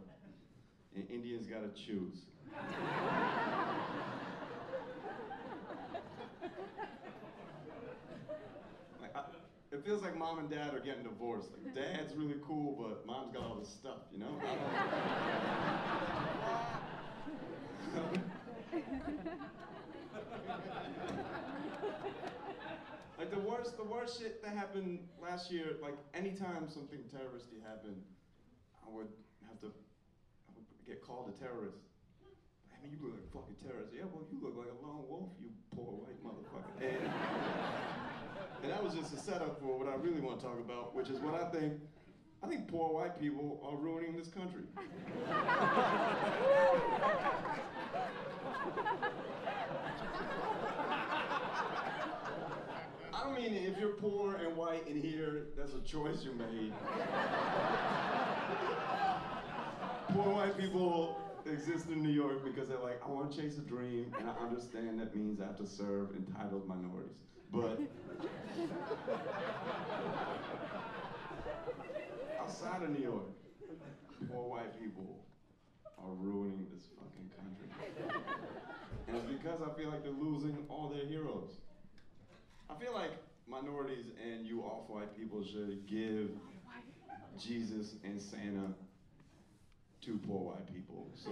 and 0.95 1.07
Indians 1.11 1.45
got 1.45 1.61
to 1.61 1.69
choose. 1.79 2.25
Like, 9.01 9.15
I, 9.17 9.21
it 9.73 9.83
feels 9.85 10.01
like 10.01 10.17
mom 10.17 10.39
and 10.39 10.49
dad 10.49 10.73
are 10.73 10.79
getting 10.79 11.03
divorced. 11.03 11.49
Like, 11.51 11.75
dad's 11.75 12.15
really 12.15 12.35
cool, 12.47 12.71
but 12.79 13.05
mom's 13.05 13.33
got 13.33 13.43
all 13.43 13.55
this 13.59 13.67
stuff, 13.67 13.97
you 14.13 14.19
know? 14.19 14.39
Like 23.23 23.29
the 23.31 23.39
worst, 23.39 23.77
the 23.77 23.85
worst 23.85 24.19
shit 24.19 24.43
that 24.43 24.51
happened 24.51 24.99
last 25.21 25.51
year, 25.51 25.77
like 25.81 25.95
anytime 26.13 26.67
something 26.67 26.99
terroristy 27.07 27.63
happened, 27.63 28.01
I 28.83 28.89
would 28.91 29.07
have 29.47 29.61
to, 29.61 29.67
I 29.67 30.51
would 30.57 30.67
get 30.85 31.01
called 31.01 31.31
a 31.31 31.35
terrorist. 31.39 31.77
I 32.67 32.83
mean, 32.83 32.91
you 32.91 32.99
look 32.99 33.15
like 33.15 33.23
a 33.23 33.31
fucking 33.31 33.55
terrorist. 33.63 33.93
Yeah, 33.95 34.11
well, 34.11 34.27
you 34.27 34.43
look 34.43 34.57
like 34.57 34.67
a 34.67 34.77
lone 34.83 35.07
wolf, 35.07 35.29
you 35.39 35.47
poor 35.71 36.03
white 36.03 36.19
motherfucker. 36.19 36.73
And, 36.83 36.99
and 38.63 38.71
that 38.71 38.83
was 38.83 38.93
just 38.93 39.13
a 39.13 39.17
setup 39.17 39.61
for 39.61 39.77
what 39.79 39.87
I 39.87 39.95
really 39.95 40.19
want 40.19 40.41
to 40.41 40.45
talk 40.45 40.59
about, 40.59 40.93
which 40.93 41.07
is 41.07 41.19
what 41.19 41.33
I 41.33 41.47
think. 41.47 41.79
I 42.43 42.47
think 42.47 42.67
poor 42.67 42.93
white 42.93 43.19
people 43.19 43.59
are 43.65 43.75
ruining 43.77 44.15
this 44.17 44.27
country. 44.27 44.63
I 53.13 53.23
don't 53.23 53.35
mean 53.35 53.53
if 53.53 53.77
you're 53.79 53.93
poor 53.93 54.35
and 54.35 54.57
white 54.57 54.85
in 54.87 55.01
here, 55.01 55.47
that's 55.55 55.73
a 55.73 55.79
choice 55.81 56.25
you 56.25 56.33
made. 56.33 56.73
poor 60.09 60.33
white 60.33 60.57
people 60.57 61.21
exist 61.45 61.87
in 61.87 62.03
New 62.03 62.11
York 62.11 62.43
because 62.43 62.67
they're 62.67 62.79
like, 62.79 63.01
I 63.05 63.09
want 63.09 63.31
to 63.31 63.41
chase 63.41 63.57
a 63.57 63.61
dream, 63.61 64.13
and 64.19 64.29
I 64.29 64.33
understand 64.43 64.99
that 64.99 65.15
means 65.15 65.39
I 65.39 65.45
have 65.45 65.55
to 65.57 65.67
serve 65.67 66.09
entitled 66.15 66.67
minorities. 66.67 67.15
But 67.53 67.79
outside 72.43 72.83
of 72.83 72.89
New 72.89 73.03
York, 73.03 73.23
poor 74.31 74.49
white 74.49 74.79
people 74.81 75.23
are 75.97 76.11
ruining 76.19 76.67
this 76.73 76.83
fucking 76.99 77.31
country. 77.39 77.69
And 79.07 79.15
it's 79.17 79.27
because 79.27 79.61
I 79.61 79.69
feel 79.79 79.89
like 79.89 80.03
they're 80.03 80.11
losing 80.11 80.57
all 80.67 80.89
their 80.89 81.05
heroes. 81.05 81.51
I 82.69 82.75
feel 82.75 82.93
like 82.93 83.11
minorities 83.47 84.07
and 84.21 84.45
you 84.45 84.61
off-white 84.61 85.17
people 85.17 85.43
should 85.43 85.87
give 85.87 86.31
Jesus 87.39 87.95
and 88.03 88.21
Santa 88.21 88.73
to 90.01 90.19
poor 90.27 90.51
white 90.51 90.73
people, 90.73 91.07
so 91.15 91.31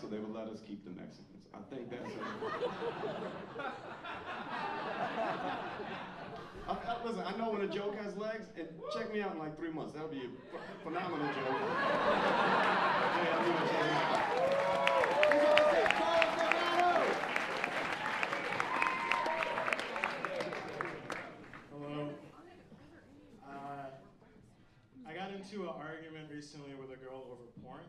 so 0.00 0.06
they 0.06 0.18
would 0.18 0.32
let 0.32 0.46
us 0.46 0.60
keep 0.66 0.84
the 0.84 0.90
Mexicans. 0.90 1.44
I 1.52 1.58
think 1.74 1.90
that's. 1.90 2.14
A, 2.14 2.20
I, 6.70 6.76
I, 6.86 7.02
listen, 7.04 7.22
I 7.26 7.36
know 7.36 7.50
when 7.50 7.62
a 7.62 7.66
joke 7.66 7.96
has 7.98 8.16
legs, 8.16 8.46
and 8.56 8.68
check 8.94 9.12
me 9.12 9.20
out 9.22 9.32
in 9.32 9.40
like 9.40 9.58
three 9.58 9.72
months. 9.72 9.92
That'll 9.92 10.06
be 10.06 10.22
a 10.22 10.30
phenomenal 10.84 11.26
joke. 11.26 11.34
Hello. 21.74 22.08
Uh, 23.42 23.90
I 25.08 25.12
got 25.12 25.34
into 25.34 25.64
an 25.64 25.74
argument 25.74 26.30
recently 26.32 26.78
with 26.78 26.94
a 26.94 26.96
girl 27.02 27.26
over 27.32 27.50
porn. 27.64 27.82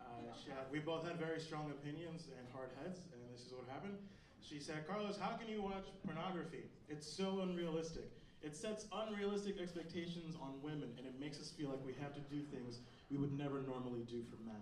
Uh, 0.00 0.32
had, 0.48 0.64
we 0.72 0.78
both 0.78 1.06
had 1.06 1.18
very 1.20 1.40
strong 1.40 1.70
opinions 1.70 2.28
and 2.38 2.48
hard 2.54 2.70
heads, 2.82 3.00
and 3.12 3.20
this 3.36 3.44
is 3.44 3.52
what 3.52 3.68
happened. 3.68 3.98
She 4.48 4.60
said, 4.60 4.86
Carlos, 4.86 5.18
how 5.18 5.36
can 5.36 5.48
you 5.48 5.62
watch 5.62 5.86
pornography? 6.04 6.64
It's 6.88 7.06
so 7.06 7.40
unrealistic. 7.40 8.10
It 8.42 8.54
sets 8.54 8.84
unrealistic 8.92 9.58
expectations 9.58 10.36
on 10.40 10.60
women, 10.62 10.90
and 10.98 11.06
it 11.06 11.18
makes 11.18 11.40
us 11.40 11.50
feel 11.50 11.70
like 11.70 11.80
we 11.84 11.94
have 12.02 12.12
to 12.14 12.20
do 12.28 12.42
things 12.52 12.80
we 13.10 13.16
would 13.16 13.36
never 13.38 13.62
normally 13.62 14.04
do 14.08 14.22
for 14.28 14.36
men. 14.44 14.60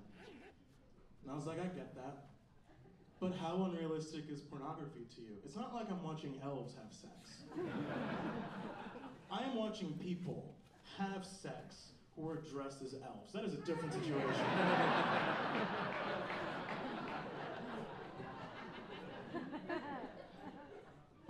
And 1.23 1.33
I 1.33 1.35
was 1.35 1.47
like, 1.47 1.59
I 1.59 1.65
get 1.65 1.95
that. 1.97 2.27
But 3.19 3.35
how 3.35 3.69
unrealistic 3.71 4.25
is 4.31 4.41
pornography 4.41 5.07
to 5.17 5.21
you? 5.21 5.35
It's 5.45 5.57
not 5.57 5.75
like 5.75 5.91
I'm 5.91 6.03
watching 6.03 6.39
elves 6.45 6.75
have 6.75 6.93
sex. 6.93 7.43
I 9.31 9.43
am 9.43 9.57
watching 9.57 9.99
people 10.01 10.55
have 10.99 11.25
sex 11.25 11.93
who 12.17 12.29
are 12.29 12.37
dressed 12.53 12.83
as 12.83 12.95
elves. 12.95 13.33
That 13.33 13.45
is 13.45 13.55
a 13.55 13.59
different 13.59 13.95
situation. 13.95 14.21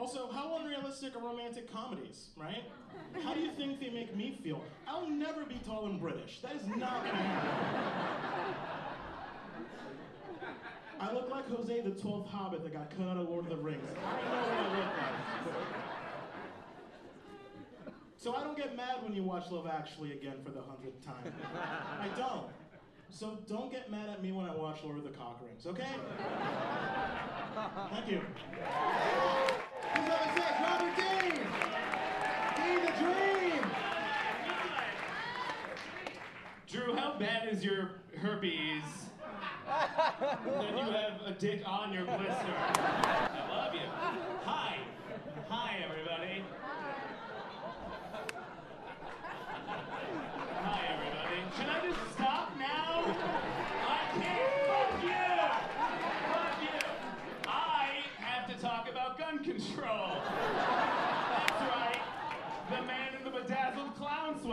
also, 0.02 0.28
how 0.32 0.58
unrealistic 0.58 1.14
are 1.14 1.20
romantic 1.20 1.72
comedies, 1.72 2.30
right? 2.36 2.64
How 3.22 3.34
do 3.34 3.40
you 3.40 3.52
think 3.52 3.78
they 3.78 3.88
make 3.88 4.16
me 4.16 4.36
feel? 4.42 4.64
I'll 4.88 5.08
never 5.08 5.44
be 5.44 5.60
tall 5.64 5.86
and 5.86 6.00
British. 6.00 6.40
That 6.40 6.56
is 6.56 6.66
not 6.66 7.04
gonna 7.04 7.18
happen. 7.18 8.54
I 10.98 11.12
look 11.12 11.30
like 11.30 11.48
Jose 11.48 11.80
the 11.82 11.90
12th 11.90 12.26
Hobbit 12.26 12.64
that 12.64 12.72
got 12.72 12.90
cut 12.90 13.06
out 13.06 13.16
of 13.16 13.28
Lord 13.28 13.44
of 13.44 13.50
the 13.50 13.56
Rings. 13.62 13.80
I 13.96 14.22
know 14.22 14.40
what 14.40 14.50
I 14.50 14.76
look 14.76 14.96
like. 14.98 15.84
So 18.16 18.34
I 18.34 18.42
don't 18.42 18.56
get 18.56 18.76
mad 18.76 19.04
when 19.04 19.12
you 19.12 19.22
watch 19.22 19.52
Love 19.52 19.68
Actually 19.68 20.14
again 20.14 20.42
for 20.44 20.50
the 20.50 20.62
hundredth 20.62 21.04
time. 21.04 21.32
I 22.00 22.08
don't. 22.16 22.48
So 23.08 23.38
don't 23.48 23.70
get 23.70 23.88
mad 23.88 24.08
at 24.08 24.20
me 24.20 24.32
when 24.32 24.46
I 24.46 24.54
watch 24.54 24.82
Lord 24.82 24.98
of 24.98 25.04
the 25.04 25.10
Cock 25.10 25.40
Rings, 25.44 25.64
okay? 25.64 25.94
Thank 27.92 28.10
you. 28.10 28.20
Drew, 36.68 36.94
how 36.96 37.18
bad 37.18 37.48
is 37.50 37.62
your 37.62 37.90
herpes 38.16 38.82
you 39.68 40.92
have 40.92 41.20
a 41.26 41.32
dick 41.38 41.62
on 41.66 41.92
your 41.92 42.04
blister? 42.04 42.24
I 42.24 43.46
love 43.50 43.74
you. 43.74 43.88
Hi. 44.44 44.78
Hi, 45.48 45.76
everybody. 45.84 46.44
Hi, 50.62 50.80
everybody. 50.92 51.38
Should 51.56 51.68
I 51.68 51.80
just 51.88 52.12
stop 52.14 52.56
now? 52.58 53.04
I 53.86 54.00
can't. 54.18 54.66
Fuck 54.66 55.02
you. 55.02 55.32
Fuck 56.32 56.56
you. 56.62 56.80
I 57.48 58.04
have 58.20 58.46
to 58.54 58.60
talk 58.60 58.88
about 58.90 59.18
gun 59.18 59.38
control. 59.44 60.16
That's 60.56 61.62
right. 61.62 62.00
The 62.70 62.82
man 62.82 63.14
in 63.18 63.24
the 63.24 63.30
bedazzled 63.30 63.94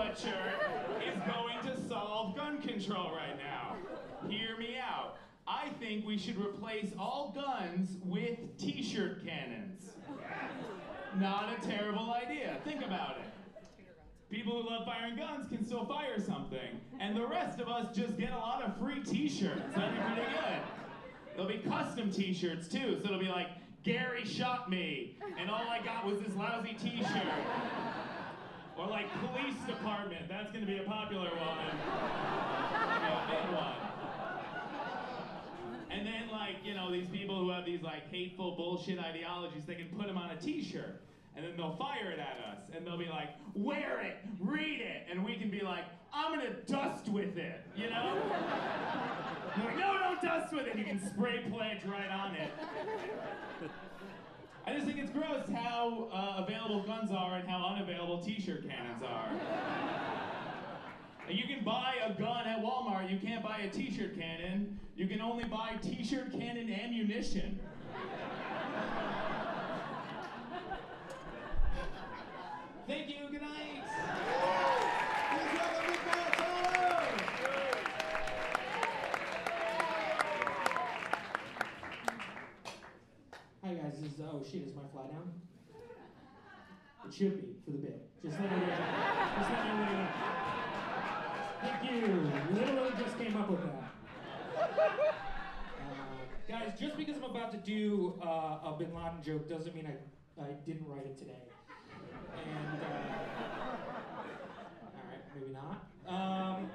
sweatshirt 0.10 1.08
is 1.08 1.20
going 1.32 1.60
to 1.64 1.88
solve 1.88 2.36
gun 2.36 2.62
control 2.62 3.12
right 3.12 3.38
now. 3.38 3.76
Hear 4.28 4.58
me 4.58 4.78
out. 4.78 5.18
I 5.48 5.70
think 5.80 6.06
we 6.06 6.18
should 6.18 6.38
replace 6.38 6.92
all 6.98 7.34
guns 7.36 7.98
with 8.04 8.58
t 8.58 8.84
shirt 8.84 9.26
cannons. 9.26 9.92
Not 11.18 11.50
a 11.58 11.68
terrible 11.68 12.14
idea. 12.14 12.58
Think 12.64 12.84
about 12.86 13.18
it. 13.18 13.26
People 14.30 14.62
who 14.62 14.70
love 14.70 14.86
firing 14.86 15.16
guns 15.16 15.50
can 15.50 15.66
still 15.66 15.86
fire 15.86 16.20
something, 16.20 16.80
and 17.00 17.16
the 17.16 17.26
rest 17.26 17.60
of 17.60 17.68
us 17.68 17.96
just 17.96 18.16
get 18.18 18.32
a 18.32 18.38
lot 18.38 18.64
of 18.64 18.78
free 18.78 19.02
t 19.04 19.28
shirts. 19.28 19.74
That'd 19.76 19.96
be 19.96 20.02
pretty 20.02 20.32
good. 20.32 20.62
There'll 21.36 21.48
be 21.48 21.70
custom 21.70 22.12
t 22.12 22.34
shirts 22.34 22.68
too, 22.68 23.00
so 23.00 23.06
it'll 23.06 23.20
be 23.20 23.28
like, 23.28 23.48
Gary 23.84 24.26
shot 24.26 24.70
me, 24.70 25.18
and 25.40 25.50
all 25.50 25.66
I 25.68 25.80
got 25.84 26.06
was 26.06 26.20
this 26.20 26.36
lousy 26.36 26.76
t 26.80 27.02
shirt. 27.02 27.24
Or 28.78 28.88
like 28.88 29.08
police 29.20 29.60
department, 29.68 29.89
that's 30.28 30.52
gonna 30.52 30.66
be 30.66 30.78
a 30.78 30.84
popular 30.84 31.30
one. 31.30 31.70
A 33.10 33.28
big 33.28 33.56
one. 33.56 33.90
And 35.92 36.06
then 36.06 36.30
like, 36.32 36.56
you 36.64 36.76
know, 36.76 36.92
these 36.92 37.08
people 37.10 37.40
who 37.40 37.50
have 37.50 37.66
these 37.66 37.82
like 37.82 38.10
hateful 38.12 38.56
bullshit 38.56 39.00
ideologies, 39.00 39.66
they 39.66 39.76
can 39.76 39.88
put 39.88 40.08
them 40.08 40.18
on 40.18 40.30
a 40.30 40.38
t-shirt. 40.38 41.02
And 41.36 41.46
then 41.46 41.58
they'll 41.58 41.76
fire 41.76 42.12
it 42.12 42.20
at 42.20 42.38
us. 42.52 42.60
And 42.76 42.86
they'll 42.86 42.98
be 42.98 43.08
like, 43.08 43.30
wear 43.56 44.02
it, 44.02 44.18
read 44.40 44.82
it. 44.82 45.08
And 45.10 45.24
we 45.26 45.36
can 45.36 45.50
be 45.50 45.62
like, 45.62 45.86
I'm 46.14 46.36
gonna 46.36 46.54
dust 46.68 47.08
with 47.08 47.38
it, 47.38 47.62
you 47.76 47.90
know? 47.90 48.22
Like, 49.58 49.78
no, 49.78 49.98
don't 50.00 50.22
dust 50.22 50.54
with 50.54 50.68
it. 50.68 50.78
You 50.78 50.84
can 50.84 51.00
spray 51.14 51.44
pledge 51.50 51.84
right 51.86 52.10
on 52.10 52.36
it. 52.36 52.52
I 54.70 54.74
just 54.74 54.86
think 54.86 55.00
it's 55.00 55.10
gross 55.10 55.50
how 55.52 56.10
uh, 56.14 56.44
available 56.44 56.84
guns 56.84 57.10
are 57.12 57.38
and 57.38 57.50
how 57.50 57.74
unavailable 57.74 58.22
t-shirt 58.22 58.70
cannons 58.70 59.02
are. 59.04 59.32
You 61.28 61.44
can 61.46 61.64
buy 61.64 61.96
a 62.06 62.14
gun 62.14 62.46
at 62.46 62.62
Walmart, 62.62 63.10
you 63.10 63.18
can't 63.18 63.44
buy 63.44 63.62
a 63.62 63.70
t-shirt 63.70 64.16
cannon. 64.16 64.80
You 64.96 65.08
can 65.08 65.22
only 65.22 65.46
buy 65.46 65.78
t-shirt 65.82 66.32
cannon 66.32 66.72
ammunition. 66.72 67.60
Thank 72.86 73.10
you, 73.10 73.16
good 73.32 73.42
night. 73.42 74.79
Guys, 83.70 84.02
this 84.02 84.14
is 84.14 84.22
oh 84.22 84.42
shit, 84.44 84.64
is 84.64 84.74
my 84.74 84.82
fly 84.92 85.04
down? 85.12 85.32
It 87.08 87.14
should 87.14 87.40
be 87.40 87.54
for 87.64 87.70
the 87.70 87.78
bit. 87.78 88.02
Just 88.24 88.40
let 88.40 88.50
me 88.50 88.58
know. 88.58 88.66
Just 89.38 89.50
let 89.52 89.64
me. 89.78 90.08
Thank 91.62 91.80
you. 91.92 92.32
Literally 92.56 92.94
just 92.98 93.16
came 93.20 93.38
up 93.38 93.48
with 93.48 93.62
that. 93.62 93.94
Uh, 94.58 95.94
guys, 96.48 96.80
just 96.80 96.98
because 96.98 97.18
I'm 97.18 97.26
about 97.26 97.52
to 97.52 97.60
do 97.60 98.20
uh, 98.24 98.70
a 98.70 98.76
Bin 98.80 98.92
Laden 98.92 99.22
joke 99.24 99.48
doesn't 99.48 99.76
mean 99.76 99.86
I, 99.86 100.42
I 100.42 100.54
didn't 100.66 100.88
write 100.88 101.06
it 101.06 101.20
today. 101.20 101.44
And 102.48 102.82
uh, 102.82 103.68
all 104.82 104.98
right, 105.12 105.24
maybe 105.36 105.54
not. 105.54 105.86
Um, 106.08 106.72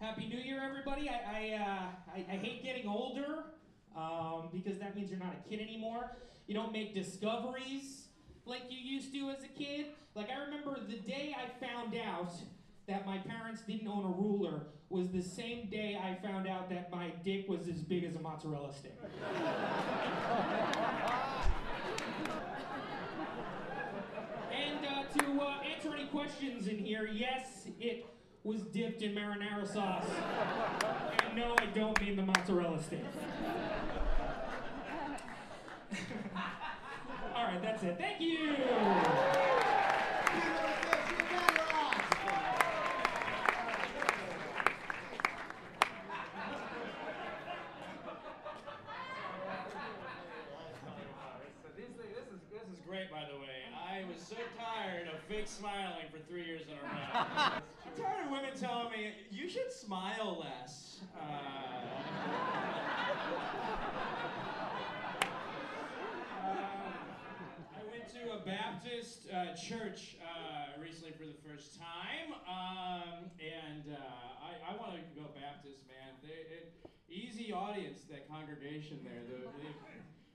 Happy 0.00 0.28
New 0.28 0.38
Year, 0.38 0.62
everybody. 0.62 1.08
I 1.08 1.14
I, 1.26 1.54
uh, 1.60 2.14
I, 2.14 2.34
I 2.34 2.36
hate 2.36 2.62
getting 2.62 2.86
older 2.86 3.46
um, 3.96 4.48
because 4.52 4.78
that 4.78 4.96
means 4.96 5.10
you're 5.10 5.18
not 5.20 5.34
a 5.34 5.48
kid 5.48 5.60
anymore. 5.60 6.16
You 6.46 6.54
don't 6.54 6.72
make 6.72 6.94
discoveries 6.94 8.08
like 8.46 8.62
you 8.68 8.78
used 8.78 9.12
to 9.14 9.30
as 9.30 9.42
a 9.44 9.48
kid. 9.48 9.86
Like 10.14 10.28
I 10.30 10.38
remember 10.44 10.78
the 10.86 10.96
day 10.96 11.34
I 11.36 11.48
found 11.64 11.94
out 11.96 12.32
that 12.86 13.06
my 13.06 13.18
parents 13.18 13.62
didn't 13.62 13.88
own 13.88 14.04
a 14.04 14.08
ruler 14.08 14.66
was 14.90 15.08
the 15.08 15.22
same 15.22 15.68
day 15.70 15.98
I 16.00 16.14
found 16.26 16.46
out 16.46 16.68
that 16.70 16.90
my 16.90 17.10
dick 17.24 17.48
was 17.48 17.66
as 17.68 17.82
big 17.82 18.04
as 18.04 18.14
a 18.14 18.20
mozzarella 18.20 18.72
stick. 18.72 18.96
and 24.52 24.86
uh, 24.86 25.04
to 25.18 25.42
uh, 25.42 25.62
answer 25.62 25.94
any 25.94 26.06
questions 26.06 26.68
in 26.68 26.78
here, 26.78 27.08
yes, 27.12 27.66
it 27.80 28.06
was 28.44 28.60
dipped 28.60 29.00
in 29.02 29.14
marinara 29.14 29.66
sauce. 29.66 30.04
and 31.26 31.36
no, 31.36 31.56
I 31.58 31.66
don't 31.66 31.98
mean 32.00 32.16
the 32.16 32.22
mozzarella 32.22 32.80
stick. 32.82 33.00
All 37.34 37.44
right, 37.44 37.62
that's 37.62 37.82
it. 37.82 37.96
Thank 37.98 38.20
you. 38.20 38.54
So 51.62 51.68
this, 51.76 51.86
thing, 51.86 52.10
this 52.14 52.26
is 52.32 52.40
this 52.52 52.62
is 52.72 52.80
great, 52.86 53.10
by 53.10 53.24
the 53.30 53.38
way. 53.38 53.64
I 53.74 54.04
was 54.12 54.20
so 54.22 54.36
tired 54.58 55.08
of 55.08 55.20
fake 55.28 55.46
smiling 55.46 56.06
for 56.10 56.18
three 56.28 56.44
years 56.44 56.62
in 56.66 56.74
a 56.74 56.82
row. 56.82 56.90
I'm 57.14 58.02
tired 58.02 58.24
of 58.26 58.30
women 58.30 58.50
telling 58.58 58.90
me 58.90 59.12
you 59.30 59.48
should 59.48 59.72
smile 59.72 60.42
less. 60.44 61.00
Uh, 61.16 61.22
um, 66.42 66.58
I 67.76 67.82
went 67.90 68.08
to 68.14 68.32
a 68.32 68.38
Baptist 68.44 69.28
uh, 69.32 69.43
church 69.54 70.18
uh, 70.18 70.74
recently 70.82 71.14
for 71.14 71.30
the 71.30 71.38
first 71.46 71.78
time, 71.78 72.34
um, 72.42 73.30
and 73.38 73.86
uh, 73.86 74.42
I, 74.42 74.58
I 74.66 74.72
want 74.74 74.98
to 74.98 75.02
go 75.14 75.30
Baptist, 75.30 75.86
man. 75.86 76.18
They, 76.26 76.42
it, 76.50 76.74
easy 77.06 77.54
audience, 77.54 78.02
that 78.10 78.26
congregation 78.26 78.98
there. 79.06 79.22
The, 79.30 79.46
the, 79.46 79.70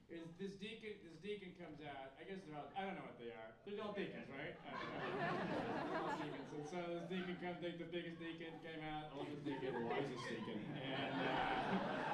is 0.09 0.25
this 0.41 0.55
deacon 0.57 0.97
this 1.03 1.19
deacon 1.21 1.51
comes 1.59 1.83
out. 1.83 2.15
I 2.17 2.25
guess 2.25 2.41
they're 2.47 2.55
all 2.55 2.71
I 2.73 2.87
don't 2.87 2.95
know 2.95 3.05
what 3.05 3.19
they 3.19 3.29
are. 3.29 3.51
They're 3.67 3.77
all 3.83 3.93
deacons, 3.93 4.31
right? 4.31 4.55
All 4.65 6.15
deacons. 6.23 6.49
And 6.55 6.65
so 6.65 6.79
this 6.95 7.05
deacon 7.11 7.37
comes 7.43 7.59
the, 7.59 7.75
the 7.75 7.91
biggest 7.91 8.17
deacon 8.17 8.55
came 8.63 8.81
out, 8.87 9.11
oldest 9.13 9.43
deacon, 9.43 9.83
wisest 9.83 10.23
deacon. 10.31 10.63
And 10.79 11.13
uh, 11.27 12.08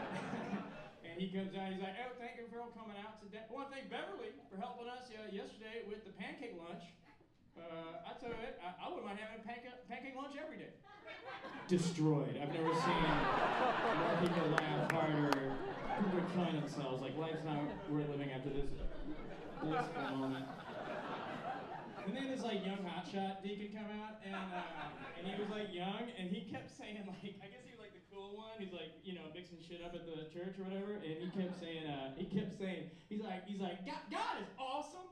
and 1.15 1.23
he 1.23 1.31
comes 1.31 1.55
out, 1.55 1.71
he's 1.71 1.79
like, 1.79 1.95
Oh, 2.03 2.11
thank 2.19 2.35
you 2.35 2.43
for 2.51 2.59
all 2.59 2.75
coming 2.75 2.99
out 2.99 3.23
today. 3.23 3.47
I 3.47 3.51
want 3.55 3.71
to 3.71 3.79
thank 3.79 3.87
Beverly 3.87 4.35
for 4.51 4.59
helping 4.59 4.91
us 4.91 5.07
uh, 5.15 5.31
yesterday 5.31 5.87
with 5.87 6.03
the 6.03 6.11
pancake 6.11 6.59
lunch. 6.59 6.91
Uh, 7.55 8.03
I 8.03 8.19
tell 8.19 8.35
you 8.35 8.39
what, 8.43 8.59
I, 8.59 8.75
I 8.75 8.83
wouldn't 8.91 9.07
mind 9.07 9.23
having 9.23 9.39
a 9.39 9.45
pancake, 9.47 9.79
pancake 9.87 10.11
lunch 10.11 10.35
every 10.35 10.59
day. 10.59 10.75
Destroyed. 11.71 12.35
I've 12.35 12.51
never 12.51 12.75
seen 12.75 13.07
more 13.07 14.15
people 14.19 14.59
laugh 14.59 14.91
harder, 14.91 15.55
people 16.03 16.23
killing 16.35 16.59
themselves. 16.59 16.99
Like 16.99 17.15
life's 17.15 17.47
not 17.47 17.63
worth 17.87 18.11
living 18.11 18.35
after 18.35 18.51
this 18.51 18.67
blissful 19.63 20.03
moment. 20.19 20.51
And 22.03 22.11
then 22.11 22.27
this 22.27 22.43
like 22.43 22.59
young 22.59 22.83
hotshot 22.83 23.39
deacon 23.39 23.71
come 23.71 23.87
out, 24.03 24.19
and 24.19 24.35
uh, 24.35 25.15
and 25.15 25.23
he 25.25 25.33
was 25.39 25.49
like 25.49 25.71
young, 25.71 26.11
and 26.19 26.27
he 26.27 26.43
kept 26.51 26.69
saying 26.75 26.99
like, 27.07 27.39
I 27.39 27.47
guess 27.47 27.63
he 27.63 27.73
cool 28.15 28.31
one. 28.39 28.55
He's 28.63 28.71
like 28.71 28.95
you 29.03 29.13
know 29.19 29.27
mixing 29.35 29.59
shit 29.59 29.83
up 29.83 29.91
at 29.91 30.07
the 30.07 30.31
church 30.31 30.55
or 30.55 30.63
whatever, 30.71 30.95
and 31.03 31.19
he 31.19 31.27
kept 31.35 31.59
saying, 31.59 31.83
uh, 31.83 32.15
he 32.15 32.23
kept 32.31 32.55
saying, 32.55 32.87
he's 33.11 33.19
like, 33.19 33.43
he's 33.43 33.59
like, 33.59 33.83
God, 33.83 33.99
God 34.07 34.39
is 34.39 34.47
awesome. 34.55 35.11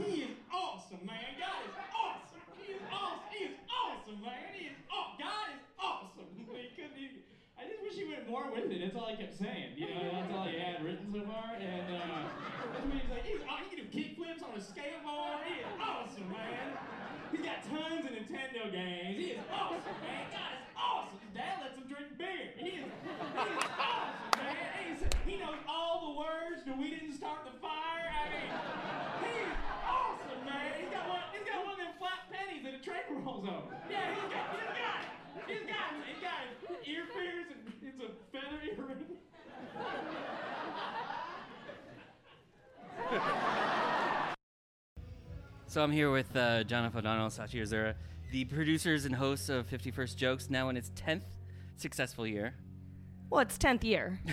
He 0.00 0.24
is 0.24 0.36
awesome, 0.48 1.04
man. 1.04 1.36
God 1.36 1.60
is 1.68 1.76
awesome. 1.92 2.40
He 2.56 2.72
is 2.72 2.82
awesome. 2.88 3.28
He 3.28 3.44
is 3.52 3.56
awesome, 3.68 4.18
man. 4.24 4.48
He 4.56 4.64
is 4.72 4.78
aw- 4.88 5.18
God 5.20 5.46
is 5.52 5.62
awesome. 5.76 6.24
He 6.50 6.72
couldn't 6.76 6.96
even, 6.96 7.20
I 7.58 7.66
just 7.68 7.82
wish 7.82 7.94
he 7.98 8.06
went 8.08 8.24
more 8.30 8.48
with 8.50 8.70
it. 8.70 8.80
That's 8.80 8.96
all 8.96 9.06
I 9.10 9.16
kept 9.16 9.36
saying. 9.36 9.76
You 9.76 9.90
know, 9.92 10.00
that's 10.12 10.32
all 10.32 10.46
he 10.46 10.56
had 10.56 10.80
written 10.84 11.06
so 11.12 11.20
far. 11.26 11.58
And 11.58 11.86
uh, 11.92 12.24
he's 12.94 13.10
like, 13.10 13.24
he's, 13.26 13.42
aw- 13.44 13.60
he 13.60 13.66
can 13.68 13.78
do 13.84 13.88
kickflips 13.90 14.40
on 14.46 14.54
a 14.56 14.62
skateboard. 14.62 15.44
He 15.44 15.60
is 15.60 15.70
awesome, 15.82 16.30
man. 16.30 16.78
He's 17.30 17.42
got 17.46 17.62
tons 17.62 18.02
of 18.06 18.10
Nintendo 18.10 18.70
games. 18.72 19.16
He 19.18 19.26
is 19.38 19.42
awesome, 19.52 19.98
man. 20.02 20.26
God 20.34 20.52
is 20.58 20.66
awesome. 20.74 21.18
His 21.22 21.32
dad 21.34 21.54
lets 21.62 21.76
him 21.78 21.86
drink 21.86 22.18
beer. 22.18 22.50
He 22.58 22.82
is, 22.82 22.90
he 22.90 23.50
is 23.54 23.66
awesome, 23.78 24.34
man. 24.38 24.66
He's, 24.90 25.00
he 25.26 25.34
knows 25.38 25.60
all 25.70 25.94
the 26.10 26.12
words 26.18 26.66
to 26.66 26.72
We 26.74 26.90
Didn't 26.90 27.14
Start 27.30 27.46
the 27.46 27.60
Fire. 27.60 28.10
I 28.10 28.26
mean, 28.26 28.50
he 29.22 29.38
is 29.38 29.54
awesome, 29.86 30.42
man. 30.44 30.72
He's 30.82 30.90
got 30.90 31.06
one, 31.06 31.22
he's 31.30 31.46
got 31.46 31.62
one 31.62 31.72
of 31.74 31.78
them 31.78 31.94
flat 31.96 32.26
pennies 32.26 32.64
that 32.64 32.74
a 32.74 32.82
train 32.82 33.06
rolls 33.24 33.46
over. 33.46 33.70
Yeah, 33.88 34.14
he's 34.14 34.34
got, 34.34 34.50
he's 34.50 34.66
got 34.82 34.98
it. 34.98 35.14
He's 35.46 35.62
got 35.62 35.94
it. 35.94 36.02
He's 36.10 36.22
got 36.26 36.88
ear 36.88 37.06
earphones 37.06 37.54
and 37.54 37.62
it's 37.86 38.02
a 38.02 38.10
feather 38.34 38.58
earring. 38.66 39.14
So 45.68 45.84
I'm 45.84 45.92
here 45.92 46.10
with 46.10 46.34
uh, 46.34 46.64
Jonathan 46.64 46.98
O'Donnell, 46.98 47.28
Sachi 47.28 47.62
Ezura, 47.62 47.94
the 48.32 48.44
producers 48.46 49.04
and 49.04 49.14
hosts 49.14 49.48
of 49.48 49.68
50 49.68 49.92
First 49.92 50.18
Jokes, 50.18 50.50
now 50.50 50.68
in 50.68 50.76
its 50.76 50.90
10th 50.96 51.22
successful 51.76 52.26
year. 52.26 52.54
Well, 53.30 53.42
it's 53.42 53.56
10th 53.56 53.84
year. 53.84 54.18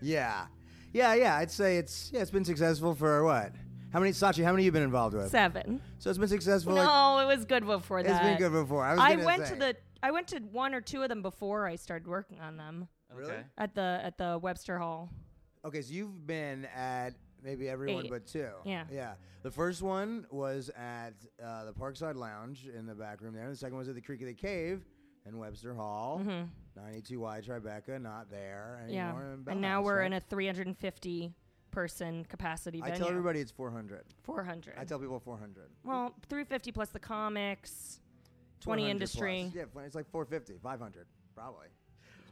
Yeah, 0.00 0.46
yeah, 0.92 1.14
yeah. 1.14 1.36
I'd 1.36 1.50
say 1.50 1.78
it's 1.78 2.10
yeah, 2.12 2.20
it's 2.20 2.30
been 2.30 2.44
successful 2.44 2.94
for 2.94 3.24
what? 3.24 3.52
How 3.92 4.00
many 4.00 4.12
Sachi? 4.12 4.44
How 4.44 4.52
many 4.52 4.64
you 4.64 4.72
been 4.72 4.82
involved 4.82 5.14
with? 5.16 5.30
Seven. 5.30 5.80
So 5.98 6.10
it's 6.10 6.18
been 6.18 6.28
successful. 6.28 6.74
like- 6.74 6.86
No, 6.86 7.18
it 7.20 7.26
was 7.26 7.44
good 7.46 7.64
before 7.64 8.02
that. 8.02 8.10
It's 8.10 8.20
been 8.20 8.38
good 8.38 8.52
before. 8.52 8.84
I 8.84 8.94
was 8.94 9.00
gonna 9.00 9.24
went 9.24 9.46
say. 9.46 9.54
to 9.54 9.58
the 9.58 9.76
I 10.02 10.10
went 10.10 10.28
to 10.28 10.38
one 10.40 10.74
or 10.74 10.80
two 10.80 11.02
of 11.02 11.08
them 11.08 11.22
before 11.22 11.66
I 11.66 11.76
started 11.76 12.06
working 12.06 12.40
on 12.40 12.56
them. 12.56 12.88
Really? 13.12 13.34
At 13.56 13.74
the 13.74 14.00
at 14.02 14.18
the 14.18 14.38
Webster 14.40 14.78
Hall. 14.78 15.10
Okay, 15.64 15.82
so 15.82 15.92
you've 15.92 16.26
been 16.26 16.66
at 16.76 17.14
maybe 17.42 17.68
everyone 17.68 18.04
Eight. 18.04 18.10
but 18.10 18.26
two. 18.26 18.48
Yeah. 18.64 18.84
Yeah. 18.92 19.14
The 19.42 19.50
first 19.50 19.82
one 19.82 20.26
was 20.30 20.70
at 20.76 21.14
uh, 21.42 21.64
the 21.64 21.72
Parkside 21.72 22.16
Lounge 22.16 22.68
in 22.76 22.86
the 22.86 22.94
back 22.94 23.20
room 23.20 23.34
there. 23.34 23.44
And 23.44 23.52
The 23.52 23.56
second 23.56 23.78
was 23.78 23.88
at 23.88 23.94
the 23.94 24.00
Creek 24.00 24.20
of 24.20 24.26
the 24.26 24.34
Cave 24.34 24.84
in 25.28 25.38
Webster 25.38 25.74
Hall. 25.74 26.20
Mhm. 26.24 26.48
92Y 26.76 27.40
Tribeca, 27.44 28.00
not 28.00 28.30
there 28.30 28.84
Yeah. 28.88 29.08
anymore. 29.10 29.32
in 29.34 29.44
And 29.48 29.60
now 29.60 29.80
Bellhouse, 29.80 29.84
we're 29.84 29.98
right? 29.98 30.06
in 30.06 30.12
a 30.14 30.20
350 30.20 31.34
person 31.70 32.24
capacity 32.24 32.80
I 32.82 32.86
venue. 32.86 32.98
tell 32.98 33.08
everybody 33.08 33.40
it's 33.40 33.50
400. 33.50 34.04
400. 34.22 34.74
I 34.78 34.84
tell 34.84 34.98
people 34.98 35.20
400. 35.20 35.70
Well, 35.84 36.14
350 36.28 36.72
plus 36.72 36.88
the 36.90 36.98
comics, 36.98 38.00
20 38.60 38.90
industry. 38.90 39.50
plus. 39.52 39.66
Yeah, 39.76 39.82
it's 39.84 39.94
like 39.94 40.08
450, 40.10 40.58
500, 40.62 41.06
probably. 41.34 41.68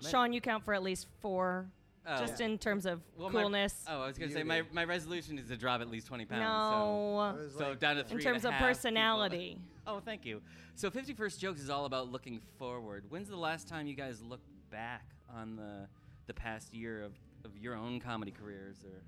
Sean, 0.01 0.33
you 0.33 0.41
count 0.41 0.65
for 0.65 0.75
at 0.75 0.83
least 0.83 1.07
four, 1.21 1.71
Oh. 2.07 2.19
just 2.19 2.41
in 2.41 2.57
terms 2.59 2.87
of 2.87 3.03
Well, 3.17 3.31
my- 3.31 3.43
coolness. 3.43 3.85
oh, 3.89 4.03
I 4.03 4.07
was 4.07 4.17
going 4.19 4.31
to 4.31 4.35
You 4.35 4.41
say, 4.41 4.45
my, 4.45 4.63
my 4.73 4.85
resolution 4.85 5.39
is 5.39 5.49
to 5.49 5.57
drop 5.57 5.81
at 5.81 5.89
least 5.89 6.07
20 6.07 6.25
pounds. 6.25 6.41
No. 6.41 7.49
So, 7.51 7.59
so 7.59 7.75
down 7.75 7.97
to 7.97 8.05
three 8.05 8.23
in 8.23 8.27
and 8.29 8.35
terms 8.35 8.45
a 8.45 8.49
of 8.49 8.55
half 8.55 8.63
people. 8.63 9.61
Oh, 9.87 10.01
thank 10.01 10.25
you. 10.25 10.43
So 10.75 10.91
50 10.91 11.15
First 11.15 11.41
Jokes 11.41 11.61
is 11.61 11.71
all 11.71 11.85
about 11.85 12.11
looking 12.11 12.41
forward. 12.59 13.05
When's 13.09 13.29
the 13.29 13.37
last 13.37 13.69
time 13.69 13.87
you 13.87 13.95
guys 13.95 14.21
looked 14.21 14.49
back 14.71 15.05
on 15.33 15.57
the 15.57 15.89
the 16.27 16.35
past 16.35 16.75
year 16.75 17.05
of, 17.05 17.13
of 17.45 17.57
your 17.57 17.77
own 17.77 18.01
comedy 18.01 18.33
careers 18.33 18.79
or 18.85 19.05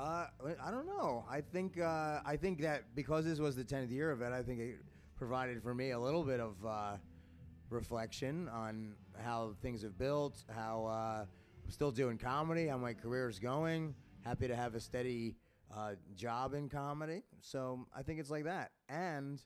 Uh, 0.00 0.26
I 0.62 0.70
don't 0.70 0.86
know. 0.86 1.24
I 1.28 1.40
think 1.40 1.80
uh, 1.80 2.20
I 2.24 2.36
think 2.36 2.60
that 2.60 2.94
because 2.94 3.24
this 3.24 3.40
was 3.40 3.56
the 3.56 3.64
10th 3.64 3.90
year 3.90 4.10
of 4.12 4.22
it, 4.22 4.32
I 4.32 4.42
think 4.42 4.60
it 4.60 4.76
provided 5.16 5.62
for 5.62 5.74
me 5.74 5.90
a 5.90 5.98
little 5.98 6.22
bit 6.22 6.38
of 6.38 6.54
uh, 6.64 6.96
reflection 7.70 8.48
on 8.50 8.94
how 9.24 9.54
things 9.62 9.82
have 9.82 9.98
built, 9.98 10.44
how 10.54 10.86
uh, 10.86 11.24
I'm 11.64 11.70
still 11.70 11.90
doing 11.90 12.18
comedy, 12.18 12.68
how 12.68 12.76
my 12.78 12.94
career's 12.94 13.38
going. 13.40 13.94
Happy 14.24 14.46
to 14.46 14.54
have 14.54 14.74
a 14.74 14.80
steady 14.80 15.34
uh, 15.74 15.92
job 16.14 16.54
in 16.54 16.68
comedy. 16.68 17.22
So 17.40 17.86
I 17.96 18.02
think 18.02 18.20
it's 18.20 18.30
like 18.30 18.44
that. 18.44 18.70
And 18.88 19.40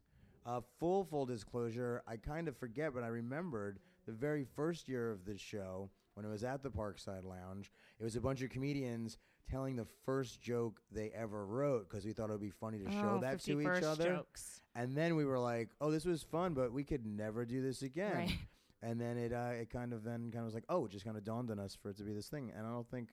uh, 0.46 0.60
full 0.78 1.04
full 1.04 1.26
disclosure, 1.26 2.02
I 2.06 2.16
kind 2.16 2.48
of 2.48 2.56
forget, 2.56 2.94
but 2.94 3.02
I 3.02 3.08
remembered 3.08 3.78
the 4.06 4.12
very 4.12 4.44
first 4.56 4.88
year 4.88 5.10
of 5.10 5.24
this 5.24 5.40
show 5.40 5.90
when 6.14 6.24
it 6.26 6.28
was 6.30 6.44
at 6.44 6.62
the 6.62 6.70
Parkside 6.70 7.24
Lounge. 7.24 7.70
It 7.98 8.04
was 8.04 8.16
a 8.16 8.20
bunch 8.20 8.42
of 8.42 8.50
comedians 8.50 9.18
telling 9.50 9.76
the 9.76 9.86
first 10.04 10.40
joke 10.40 10.80
they 10.92 11.10
ever 11.14 11.44
wrote 11.44 11.88
because 11.88 12.04
we 12.04 12.12
thought 12.12 12.28
it 12.30 12.32
would 12.32 12.40
be 12.40 12.50
funny 12.50 12.78
to 12.78 12.90
show 12.90 13.14
Oh, 13.16 13.20
that 13.20 13.40
to 13.40 13.60
each 13.60 13.66
51st 13.66 13.82
other. 13.84 14.08
jokes. 14.16 14.62
And 14.74 14.96
then 14.96 15.16
we 15.16 15.24
were 15.24 15.38
like, 15.38 15.70
"Oh, 15.80 15.90
this 15.90 16.04
was 16.04 16.22
fun, 16.22 16.54
but 16.54 16.72
we 16.72 16.84
could 16.84 17.04
never 17.04 17.44
do 17.44 17.60
this 17.62 17.82
again." 17.82 18.14
Right. 18.14 18.38
And 18.82 18.98
then 19.00 19.18
it 19.18 19.32
uh, 19.32 19.50
it 19.60 19.68
kind 19.70 19.92
of 19.92 20.04
then 20.04 20.30
kind 20.30 20.38
of 20.38 20.44
was 20.46 20.54
like, 20.54 20.64
"Oh, 20.68 20.86
it 20.86 20.90
just 20.92 21.04
kind 21.04 21.16
of 21.16 21.24
dawned 21.24 21.50
on 21.50 21.58
us 21.58 21.74
for 21.74 21.90
it 21.90 21.96
to 21.98 22.02
be 22.04 22.12
this 22.14 22.28
thing." 22.28 22.50
And 22.56 22.66
I 22.66 22.70
don't 22.70 22.88
think 22.90 23.10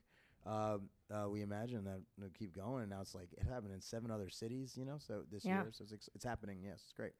uh, 0.47 0.77
uh, 1.13 1.29
we 1.29 1.41
imagine 1.41 1.83
that 1.85 1.99
it'll 2.17 2.29
keep 2.31 2.55
going. 2.55 2.81
And 2.83 2.89
now 2.89 3.01
it's 3.01 3.15
like 3.15 3.29
it 3.33 3.43
happened 3.47 3.73
in 3.73 3.81
seven 3.81 4.11
other 4.11 4.29
cities, 4.29 4.75
you 4.77 4.85
know. 4.85 4.97
So 4.99 5.23
this 5.31 5.45
Yeah. 5.45 5.61
year, 5.63 5.71
so 5.71 5.83
it's, 5.83 5.93
ex- 5.93 6.09
it's 6.15 6.25
happening. 6.25 6.59
Yes, 6.63 6.81
it's 6.83 6.93
great. 6.93 7.13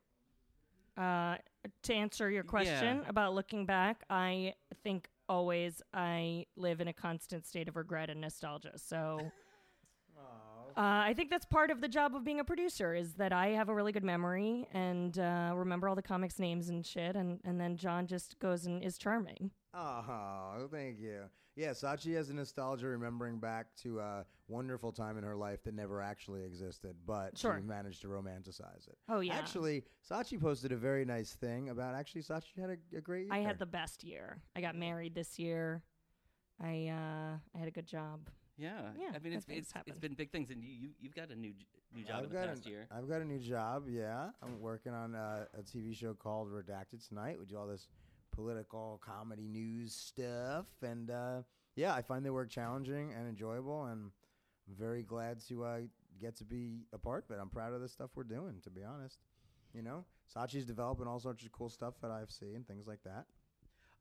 Uh, 0.97 1.37
to 1.83 1.93
answer 1.93 2.29
your 2.31 2.43
question 2.43 3.01
Yeah. 3.03 3.09
about 3.09 3.33
looking 3.35 3.65
back, 3.65 4.03
I 4.09 4.55
think 4.83 5.09
always 5.29 5.81
I 5.93 6.45
live 6.55 6.81
in 6.81 6.87
a 6.87 6.93
constant 6.93 7.45
state 7.45 7.67
of 7.67 7.75
regret 7.75 8.09
and 8.09 8.21
nostalgia. 8.21 8.77
So. 8.77 9.31
Uh, 10.75 11.01
I 11.05 11.15
think 11.15 11.31
that's 11.31 11.45
part 11.45 11.71
of 11.71 11.81
the 11.81 11.87
job 11.87 12.15
of 12.15 12.23
being 12.23 12.39
a 12.39 12.43
producer 12.43 12.93
is 12.93 13.13
that 13.13 13.33
I 13.33 13.47
have 13.47 13.67
a 13.67 13.73
really 13.73 13.91
good 13.91 14.03
memory 14.03 14.67
and 14.73 15.17
uh, 15.17 15.51
remember 15.55 15.89
all 15.89 15.95
the 15.95 16.03
comics 16.03 16.37
names 16.37 16.69
and 16.69 16.85
shit, 16.85 17.15
and, 17.15 17.39
and 17.43 17.59
then 17.59 17.77
John 17.77 18.05
just 18.05 18.37
goes 18.37 18.67
and 18.67 18.83
is 18.83 18.99
charming. 18.99 19.49
Oh, 19.73 20.67
thank 20.71 20.99
you. 20.99 21.23
Yeah, 21.57 21.71
Sachi 21.71 22.13
has 22.15 22.29
a 22.29 22.35
nostalgia 22.35 22.85
remembering 22.85 23.39
back 23.39 23.65
to 23.81 23.99
a 23.99 24.25
wonderful 24.47 24.91
time 24.91 25.17
in 25.17 25.23
her 25.23 25.35
life 25.35 25.63
that 25.63 25.73
never 25.73 26.03
actually 26.03 26.43
existed, 26.43 26.95
but 27.07 27.35
Sure. 27.35 27.57
she 27.59 27.65
managed 27.65 28.01
to 28.03 28.07
romanticize 28.09 28.87
it. 28.87 28.95
Oh, 29.09 29.21
yeah. 29.21 29.33
Actually, 29.33 29.83
Sachi 30.07 30.39
posted 30.39 30.71
a 30.71 30.77
very 30.77 31.03
nice 31.03 31.33
thing 31.33 31.69
about 31.69 31.95
actually 31.95 32.21
Sachi 32.21 32.59
had 32.61 32.69
a, 32.69 32.97
a 32.97 33.01
great 33.01 33.25
year. 33.25 33.33
I 33.33 33.39
had 33.39 33.57
the 33.57 33.65
best 33.65 34.03
year. 34.03 34.37
I 34.55 34.61
got 34.61 34.75
married 34.75 35.15
this 35.15 35.39
year. 35.39 35.81
I 36.61 36.89
uh, 36.89 37.37
I 37.55 37.57
had 37.57 37.67
a 37.67 37.71
good 37.71 37.87
job. 37.87 38.29
Yeah, 38.55 38.91
Yeah, 38.99 39.11
I 39.15 39.19
mean, 39.19 39.33
it's 39.33 39.45
it's, 39.49 39.71
happen. 39.71 39.91
it's 39.91 39.99
been 39.99 40.15
big 40.15 40.31
things, 40.31 40.49
and 40.49 40.63
you, 40.63 40.71
you 40.71 40.89
you've 40.99 41.13
got 41.13 41.29
a 41.29 41.35
new 41.35 41.53
new 41.93 42.03
job 42.03 42.17
I've 42.17 42.23
in 42.25 42.29
the 42.29 42.47
past 42.47 42.65
a, 42.65 42.69
year. 42.69 42.87
I've 42.91 43.07
got 43.07 43.21
a 43.21 43.25
new 43.25 43.37
job. 43.39 43.87
Yeah, 43.87 44.29
I'm 44.41 44.59
working 44.59 44.93
on 44.93 45.13
a, 45.13 45.47
a 45.57 45.61
TV 45.61 45.95
show 45.95 46.15
called 46.15 46.49
Redacted 46.49 47.07
tonight. 47.07 47.37
We 47.39 47.45
do 47.45 47.57
all 47.57 47.67
this 47.67 47.87
political 48.37 49.01
comedy 49.03 49.47
news 49.47 49.93
stuff, 49.93 50.67
and 50.83 51.09
uh, 51.09 51.41
yeah, 51.75 51.93
I 51.93 52.03
find 52.03 52.23
the 52.23 52.31
work 52.31 52.49
challenging 52.51 53.11
and 53.17 53.27
enjoyable, 53.27 53.85
and 53.85 54.11
I'm 54.67 54.75
very 54.77 55.01
glad 55.01 55.39
to 55.47 55.65
uh, 55.65 55.79
get 56.21 56.37
to 56.37 56.43
be 56.43 56.85
a 56.93 56.99
part 56.99 57.25
of 57.25 57.35
it. 57.35 57.39
I'm 57.41 57.49
proud 57.49 57.73
of 57.73 57.81
the 57.81 57.89
stuff 57.89 58.11
we're 58.15 58.23
doing. 58.23 58.61
To 58.63 58.69
be 58.69 58.83
honest, 58.83 59.17
you 59.73 59.81
know, 59.81 60.05
Sachi's 60.33 60.65
developing 60.65 61.07
all 61.07 61.19
sorts 61.19 61.43
of 61.43 61.51
cool 61.51 61.69
stuff 61.69 61.95
at 62.03 62.11
IFC 62.11 62.55
and 62.55 62.67
things 62.67 62.85
like 62.85 63.03
that. 63.03 63.25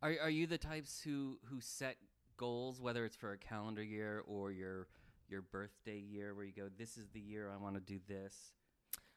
Are 0.03 0.14
are 0.22 0.31
you 0.31 0.46
the 0.46 0.59
types 0.59 1.01
who 1.03 1.38
who 1.46 1.61
set 1.61 1.96
goals, 2.37 2.79
whether 2.79 3.07
it's 3.07 3.16
for 3.16 3.33
a 3.33 3.38
calendar 3.38 3.83
year 3.83 4.22
or 4.27 4.53
your 4.53 4.88
your 5.31 5.40
birthday 5.40 5.99
year, 5.99 6.35
where 6.35 6.44
you 6.44 6.53
go, 6.53 6.68
this 6.79 6.99
is 6.99 7.09
the 7.14 7.20
year 7.20 7.51
I 7.51 7.61
want 7.61 7.75
to 7.77 7.81
do 7.81 7.99
this? 8.07 8.53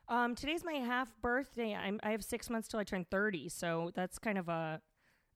Um, 0.08 0.34
today's 0.34 0.64
my 0.64 0.74
half 0.74 1.10
birthday. 1.22 1.76
I'm, 1.76 2.00
I 2.02 2.10
have 2.12 2.24
six 2.24 2.50
months 2.50 2.68
till 2.68 2.80
I 2.80 2.84
turn 2.84 3.06
30, 3.12 3.48
so 3.50 3.92
that's 3.94 4.18
kind 4.18 4.40
of 4.40 4.50
a 4.50 4.82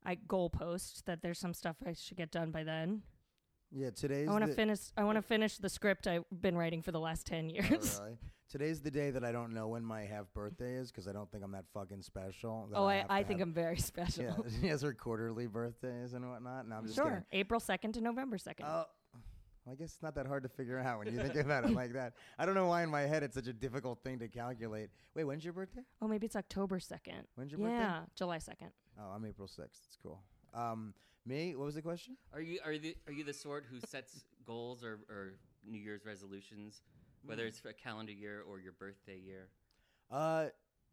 I 0.05 0.15
goalpost 0.15 1.05
that 1.05 1.21
there's 1.21 1.39
some 1.39 1.53
stuff 1.53 1.77
I 1.85 1.93
should 1.93 2.17
get 2.17 2.31
done 2.31 2.51
by 2.51 2.63
then. 2.63 3.01
Yeah, 3.71 3.89
today's 3.89 4.27
I 4.27 4.31
want 4.31 4.45
to 4.45 4.53
finish. 4.53 4.79
I 4.97 5.03
want 5.03 5.17
to 5.17 5.21
finish 5.21 5.57
the 5.57 5.69
script 5.69 6.05
I've 6.07 6.25
been 6.41 6.55
writing 6.57 6.81
for 6.81 6.91
the 6.91 6.99
last 6.99 7.25
ten 7.25 7.49
years. 7.49 7.99
really? 8.03 8.17
Today's 8.49 8.81
the 8.81 8.91
day 8.91 9.09
that 9.09 9.23
I 9.23 9.31
don't 9.31 9.51
know 9.51 9.69
when 9.69 9.83
my 9.83 10.01
half 10.01 10.31
birthday 10.31 10.75
is 10.75 10.91
because 10.91 11.07
I 11.07 11.11
don't 11.11 11.31
think 11.31 11.43
I'm 11.43 11.53
that 11.53 11.65
fucking 11.73 12.03
special. 12.03 12.67
that 12.69 12.77
Oh, 12.77 12.85
I- 12.85 12.97
have 12.97 13.05
I 13.09 13.21
to 13.23 13.27
think 13.27 13.39
have- 13.39 13.47
I'm 13.47 13.53
very 13.53 13.77
special. 13.79 14.25
Yeah, 14.25 14.35
she 14.61 14.67
has 14.67 14.83
her 14.83 14.93
quarterly 14.93 15.47
birthdays 15.47 16.13
and 16.13 16.29
whatnot. 16.29 16.67
No, 16.67 16.75
I'm 16.75 16.83
just 16.83 16.95
sure, 16.95 17.05
kidding. 17.05 17.23
April 17.31 17.59
second 17.59 17.93
to 17.93 18.01
November 18.01 18.37
second. 18.37 18.67
Oh, 18.67 18.85
I 19.67 19.73
guess 19.75 19.93
it's 19.93 20.03
not 20.03 20.13
that 20.15 20.27
hard 20.27 20.43
to 20.43 20.49
figure 20.49 20.77
out 20.77 20.99
when 20.99 21.07
you 21.11 21.19
think 21.19 21.35
about 21.35 21.63
it 21.65 21.71
like 21.73 21.93
that. 21.93 22.13
I 22.37 22.45
don't 22.45 22.53
know 22.53 22.67
why 22.67 22.83
in 22.83 22.89
my 22.91 23.01
head 23.03 23.23
it's 23.23 23.33
such 23.33 23.47
a 23.47 23.53
difficult 23.53 24.03
thing 24.03 24.19
to 24.19 24.27
calculate. 24.27 24.89
Wait, 25.15 25.23
when's 25.23 25.43
your 25.43 25.53
birthday? 25.53 25.81
oh, 26.01 26.07
maybe 26.07 26.27
it's 26.27 26.35
October 26.35 26.79
second. 26.79 27.23
When's 27.35 27.51
your 27.51 27.59
birthday? 27.59 27.77
yeah. 27.79 28.01
July 28.13 28.37
second. 28.37 28.69
Oh, 28.99 29.11
I'm 29.15 29.25
April 29.25 29.47
6th. 29.47 29.59
It's 29.85 29.97
cool. 30.01 30.21
Um, 30.53 30.93
me? 31.25 31.55
What 31.55 31.65
was 31.65 31.75
the 31.75 31.81
question? 31.81 32.15
Are 32.33 32.41
you 32.41 32.59
are 32.63 32.73
you 32.73 32.79
the, 32.79 32.97
are 33.07 33.13
you 33.13 33.23
the 33.23 33.33
sort 33.33 33.65
who 33.69 33.79
sets 33.79 34.25
goals 34.45 34.83
or, 34.83 34.99
or 35.09 35.33
New 35.65 35.79
Year's 35.79 36.05
resolutions, 36.05 36.81
whether 37.25 37.45
it's 37.45 37.59
for 37.59 37.69
a 37.69 37.73
calendar 37.73 38.11
year 38.11 38.43
or 38.47 38.59
your 38.59 38.73
birthday 38.73 39.17
year? 39.17 39.49
Uh, 40.11 40.47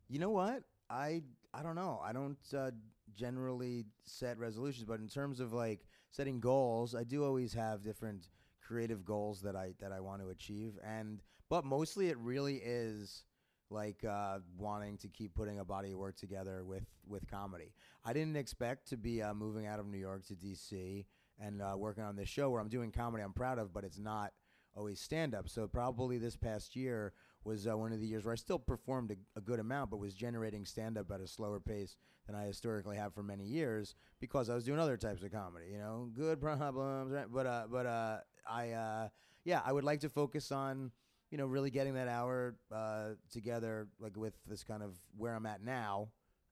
you 0.08 0.18
know 0.18 0.30
what? 0.30 0.62
I 0.88 1.22
I 1.52 1.62
don't 1.62 1.74
know. 1.74 2.00
I 2.02 2.12
don't 2.12 2.38
uh, 2.56 2.70
generally 3.14 3.86
set 4.04 4.38
resolutions, 4.38 4.84
but 4.84 5.00
in 5.00 5.08
terms 5.08 5.40
of 5.40 5.52
like 5.52 5.80
setting 6.10 6.40
goals, 6.40 6.94
I 6.94 7.04
do 7.04 7.24
always 7.24 7.52
have 7.54 7.82
different 7.82 8.28
creative 8.60 9.04
goals 9.04 9.42
that 9.42 9.56
I 9.56 9.74
that 9.80 9.92
I 9.92 10.00
want 10.00 10.22
to 10.22 10.28
achieve, 10.28 10.78
and 10.84 11.20
but 11.48 11.64
mostly 11.64 12.08
it 12.08 12.18
really 12.18 12.60
is 12.64 13.24
like 13.70 14.04
uh, 14.04 14.38
wanting 14.58 14.98
to 14.98 15.08
keep 15.08 15.34
putting 15.34 15.58
a 15.58 15.64
body 15.64 15.92
of 15.92 15.98
work 15.98 16.16
together 16.16 16.64
with 16.64 16.84
with 17.06 17.30
comedy. 17.30 17.72
I 18.04 18.12
didn't 18.12 18.36
expect 18.36 18.88
to 18.88 18.96
be 18.96 19.22
uh, 19.22 19.34
moving 19.34 19.66
out 19.66 19.78
of 19.78 19.86
New 19.86 19.98
York 19.98 20.26
to 20.26 20.34
DC 20.34 21.04
and 21.38 21.62
uh, 21.62 21.74
working 21.76 22.04
on 22.04 22.16
this 22.16 22.28
show 22.28 22.50
where 22.50 22.60
I'm 22.60 22.68
doing 22.68 22.92
comedy 22.92 23.22
I'm 23.22 23.32
proud 23.32 23.58
of, 23.58 23.72
but 23.72 23.84
it's 23.84 23.98
not 23.98 24.32
always 24.76 25.00
stand 25.00 25.34
up. 25.34 25.48
So 25.48 25.66
probably 25.66 26.18
this 26.18 26.36
past 26.36 26.76
year 26.76 27.12
was 27.44 27.66
uh, 27.66 27.76
one 27.76 27.92
of 27.92 28.00
the 28.00 28.06
years 28.06 28.24
where 28.24 28.32
I 28.32 28.36
still 28.36 28.58
performed 28.58 29.10
a, 29.12 29.38
a 29.38 29.40
good 29.40 29.58
amount, 29.58 29.90
but 29.90 29.96
was 29.96 30.14
generating 30.14 30.64
stand 30.64 30.98
up 30.98 31.10
at 31.10 31.20
a 31.20 31.26
slower 31.26 31.58
pace 31.60 31.96
than 32.26 32.36
I 32.36 32.44
historically 32.44 32.96
have 32.96 33.14
for 33.14 33.22
many 33.22 33.44
years 33.44 33.94
because 34.20 34.50
I 34.50 34.54
was 34.54 34.64
doing 34.64 34.78
other 34.78 34.96
types 34.96 35.22
of 35.22 35.32
comedy. 35.32 35.66
You 35.72 35.78
know, 35.78 36.10
good 36.14 36.40
problems, 36.40 37.12
right? 37.12 37.26
But 37.32 37.46
uh, 37.46 37.64
but 37.70 37.86
uh, 37.86 38.18
I 38.48 39.10
yeah, 39.44 39.62
I 39.64 39.72
would 39.72 39.84
like 39.84 40.00
to 40.00 40.08
focus 40.08 40.52
on 40.52 40.92
you 41.30 41.38
know 41.38 41.46
really 41.46 41.70
getting 41.70 41.94
that 41.94 42.08
hour 42.08 42.56
uh, 42.72 43.10
together, 43.30 43.88
like 43.98 44.16
with 44.16 44.34
this 44.46 44.64
kind 44.64 44.82
of 44.82 44.94
where 45.16 45.34
I'm 45.34 45.46
at 45.46 45.62
now, 45.62 46.08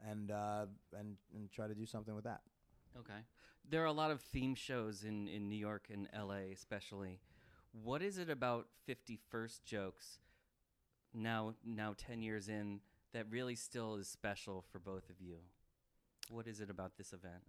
and 0.08 0.30
uh, 0.30 0.66
and 0.98 1.16
and 1.34 1.50
try 1.50 1.66
to 1.66 1.74
do 1.74 1.86
something 1.86 2.14
with 2.14 2.24
that. 2.24 2.40
Okay. 2.98 3.20
There 3.70 3.82
are 3.82 3.86
a 3.86 3.92
lot 3.92 4.10
of 4.10 4.20
theme 4.20 4.54
shows 4.54 5.04
in, 5.04 5.28
in 5.28 5.48
New 5.48 5.56
York 5.56 5.88
and 5.92 6.08
LA, 6.16 6.52
especially. 6.52 7.20
What 7.72 8.02
is 8.02 8.16
it 8.16 8.30
about 8.30 8.66
50 8.86 9.18
First 9.30 9.64
jokes 9.64 10.20
now 11.12 11.54
now 11.64 11.94
10 11.96 12.22
years 12.22 12.48
in 12.48 12.80
that 13.12 13.26
really 13.30 13.54
still 13.54 13.96
is 13.96 14.08
special 14.08 14.64
for 14.72 14.78
both 14.78 15.10
of 15.10 15.20
you? 15.20 15.36
What 16.30 16.46
is 16.46 16.60
it 16.60 16.70
about 16.70 16.96
this 16.96 17.12
event? 17.12 17.42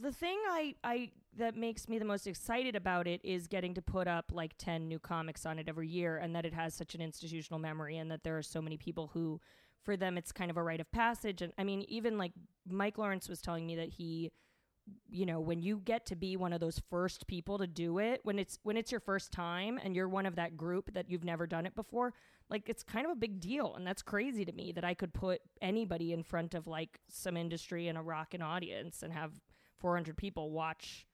The 0.00 0.12
thing 0.12 0.38
I, 0.48 0.74
I 0.84 1.10
that 1.38 1.56
makes 1.56 1.88
me 1.88 1.98
the 1.98 2.04
most 2.04 2.26
excited 2.26 2.76
about 2.76 3.06
it 3.06 3.20
is 3.22 3.46
getting 3.46 3.74
to 3.74 3.82
put 3.82 4.08
up 4.08 4.26
like 4.32 4.56
10 4.58 4.88
new 4.88 4.98
comics 4.98 5.44
on 5.44 5.58
it 5.58 5.68
every 5.68 5.88
year 5.88 6.16
and 6.16 6.34
that 6.34 6.46
it 6.46 6.54
has 6.54 6.74
such 6.74 6.94
an 6.94 7.00
institutional 7.00 7.60
memory 7.60 7.98
and 7.98 8.10
that 8.10 8.24
there 8.24 8.38
are 8.38 8.42
so 8.42 8.62
many 8.62 8.76
people 8.76 9.10
who 9.12 9.40
for 9.82 9.96
them 9.96 10.16
it's 10.16 10.32
kind 10.32 10.50
of 10.50 10.56
a 10.56 10.62
rite 10.62 10.80
of 10.80 10.90
passage. 10.90 11.42
And 11.42 11.52
i 11.58 11.64
mean 11.64 11.84
even 11.88 12.18
like 12.18 12.32
mike 12.68 12.98
lawrence 12.98 13.28
was 13.28 13.40
telling 13.40 13.66
me 13.66 13.76
that 13.76 13.90
he 13.90 14.32
you 15.10 15.26
know 15.26 15.40
when 15.40 15.62
you 15.62 15.80
get 15.84 16.06
to 16.06 16.14
be 16.16 16.36
one 16.36 16.52
of 16.52 16.60
those 16.60 16.80
first 16.90 17.26
people 17.26 17.58
to 17.58 17.66
do 17.66 17.98
it 17.98 18.20
when 18.22 18.38
it's 18.38 18.58
when 18.62 18.76
it's 18.76 18.92
your 18.92 19.00
first 19.00 19.32
time 19.32 19.80
and 19.82 19.96
you're 19.96 20.08
one 20.08 20.26
of 20.26 20.36
that 20.36 20.56
group 20.56 20.92
that 20.94 21.10
you've 21.10 21.24
never 21.24 21.46
done 21.46 21.66
it 21.66 21.74
before 21.74 22.14
like 22.48 22.68
it's 22.68 22.82
kind 22.82 23.04
of 23.04 23.12
a 23.12 23.16
big 23.16 23.40
deal. 23.40 23.74
And 23.74 23.86
that's 23.86 24.02
crazy 24.02 24.44
to 24.44 24.52
me 24.52 24.72
that 24.72 24.84
i 24.84 24.94
could 24.94 25.12
put 25.12 25.40
anybody 25.60 26.12
in 26.12 26.22
front 26.22 26.54
of 26.54 26.66
like 26.66 27.00
some 27.08 27.36
industry 27.36 27.88
and 27.88 27.98
a 27.98 28.02
rockin' 28.02 28.42
audience 28.42 29.02
and 29.02 29.12
have 29.12 29.32
400 29.78 30.16
people 30.16 30.50
watch 30.50 31.06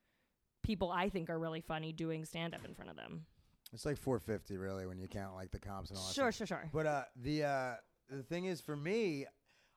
people 0.63 0.91
i 0.91 1.09
think 1.09 1.29
are 1.31 1.39
really 1.39 1.61
funny 1.61 1.93
doing 1.93 2.25
stand 2.25 2.55
up 2.55 2.65
in 2.65 2.75
front 2.75 2.91
of 2.91 2.97
them 2.97 3.25
It's 3.73 3.85
like 3.87 3.97
450 3.97 4.57
really 4.57 4.87
when 4.87 4.99
you 4.99 5.09
count 5.09 5.35
like 5.35 5.51
the 5.51 5.59
comps 5.59 5.91
and 5.91 5.99
all 5.99 6.07
that. 6.07 6.15
Sure, 6.15 6.31
stuff. 6.31 6.49
sure, 6.49 6.59
sure. 6.59 6.71
But 6.73 6.87
uh, 6.87 7.03
the 7.17 7.45
uh, 7.45 7.75
the 8.11 8.23
thing 8.23 8.45
is, 8.45 8.61
for 8.61 8.77
me, 8.77 9.25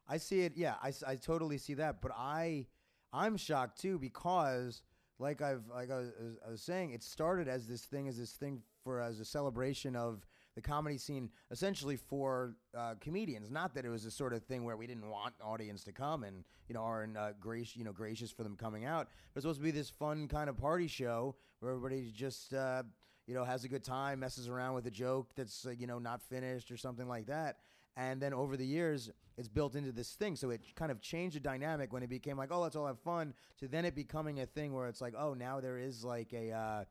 I 0.07 0.17
see 0.17 0.41
it. 0.41 0.53
Yeah, 0.57 0.75
I, 0.83 0.91
I 1.07 1.15
totally 1.15 1.57
see 1.57 1.75
that. 1.75 2.01
But 2.01 2.11
I 2.13 2.67
I'm 3.13 3.37
shocked 3.37 3.79
too 3.79 3.97
because 3.97 4.81
like 5.17 5.41
I've 5.41 5.63
like 5.73 5.89
I 5.89 5.95
was, 5.95 6.11
I 6.45 6.51
was 6.51 6.61
saying, 6.61 6.91
it 6.91 7.01
started 7.03 7.47
as 7.47 7.67
this 7.67 7.85
thing 7.85 8.09
as 8.09 8.17
this 8.17 8.31
thing 8.33 8.61
for 8.83 8.99
as 8.99 9.21
a 9.21 9.25
celebration 9.25 9.95
of 9.95 10.25
the 10.55 10.61
comedy 10.61 10.97
scene, 10.97 11.29
essentially 11.51 11.95
for 11.97 12.55
uh, 12.77 12.95
comedians. 12.99 13.51
Not 13.51 13.73
that 13.75 13.85
it 13.85 13.89
was 13.89 14.05
a 14.05 14.11
sort 14.11 14.33
of 14.33 14.43
thing 14.43 14.63
where 14.63 14.77
we 14.77 14.87
didn't 14.87 15.09
want 15.09 15.35
audience 15.43 15.83
to 15.83 15.91
come 15.91 16.23
and 16.23 16.43
you 16.67 16.73
know 16.75 16.81
are 16.81 17.07
uh, 17.17 17.31
gracious 17.39 17.75
you 17.75 17.83
know 17.83 17.91
gracious 17.91 18.31
for 18.31 18.43
them 18.43 18.55
coming 18.55 18.85
out. 18.85 19.07
But 19.33 19.39
it's 19.39 19.43
supposed 19.43 19.59
to 19.59 19.63
be 19.63 19.71
this 19.71 19.89
fun 19.89 20.27
kind 20.27 20.49
of 20.49 20.57
party 20.57 20.87
show 20.87 21.35
where 21.59 21.71
everybody 21.71 22.11
just. 22.15 22.53
Uh, 22.53 22.83
you 23.27 23.33
know, 23.33 23.43
has 23.43 23.63
a 23.63 23.67
good 23.67 23.83
time, 23.83 24.19
messes 24.19 24.47
around 24.47 24.75
with 24.75 24.85
a 24.85 24.91
joke 24.91 25.31
that's 25.35 25.65
uh, 25.65 25.71
you 25.71 25.87
know 25.87 25.97
not 25.97 26.21
finished 26.21 26.69
or 26.71 26.77
something 26.77 27.07
like 27.07 27.25
that. 27.27 27.57
And 27.97 28.21
then 28.21 28.33
over 28.33 28.57
the 28.57 28.65
years, 28.65 29.09
it's 29.37 29.47
built 29.47 29.75
into 29.75 29.91
this 29.91 30.13
thing. 30.13 30.35
So 30.35 30.49
it 30.49 30.61
kind 30.75 30.91
of 30.91 31.01
changed 31.01 31.37
the 31.37 31.39
dynamic 31.39 31.93
when 31.93 32.03
it 32.03 32.09
became 32.09 32.37
like, 32.37 32.49
oh, 32.51 32.59
let's 32.59 32.75
all 32.75 32.87
have 32.87 32.99
fun, 32.99 33.33
to 33.59 33.67
then 33.67 33.85
it 33.85 33.95
becoming 33.95 34.41
a 34.41 34.45
thing 34.45 34.73
where 34.73 34.87
it's 34.87 35.01
like, 35.01 35.13
oh, 35.17 35.33
now 35.33 35.59
there 35.59 35.77
is 35.77 36.03
like 36.03 36.33
a. 36.33 36.85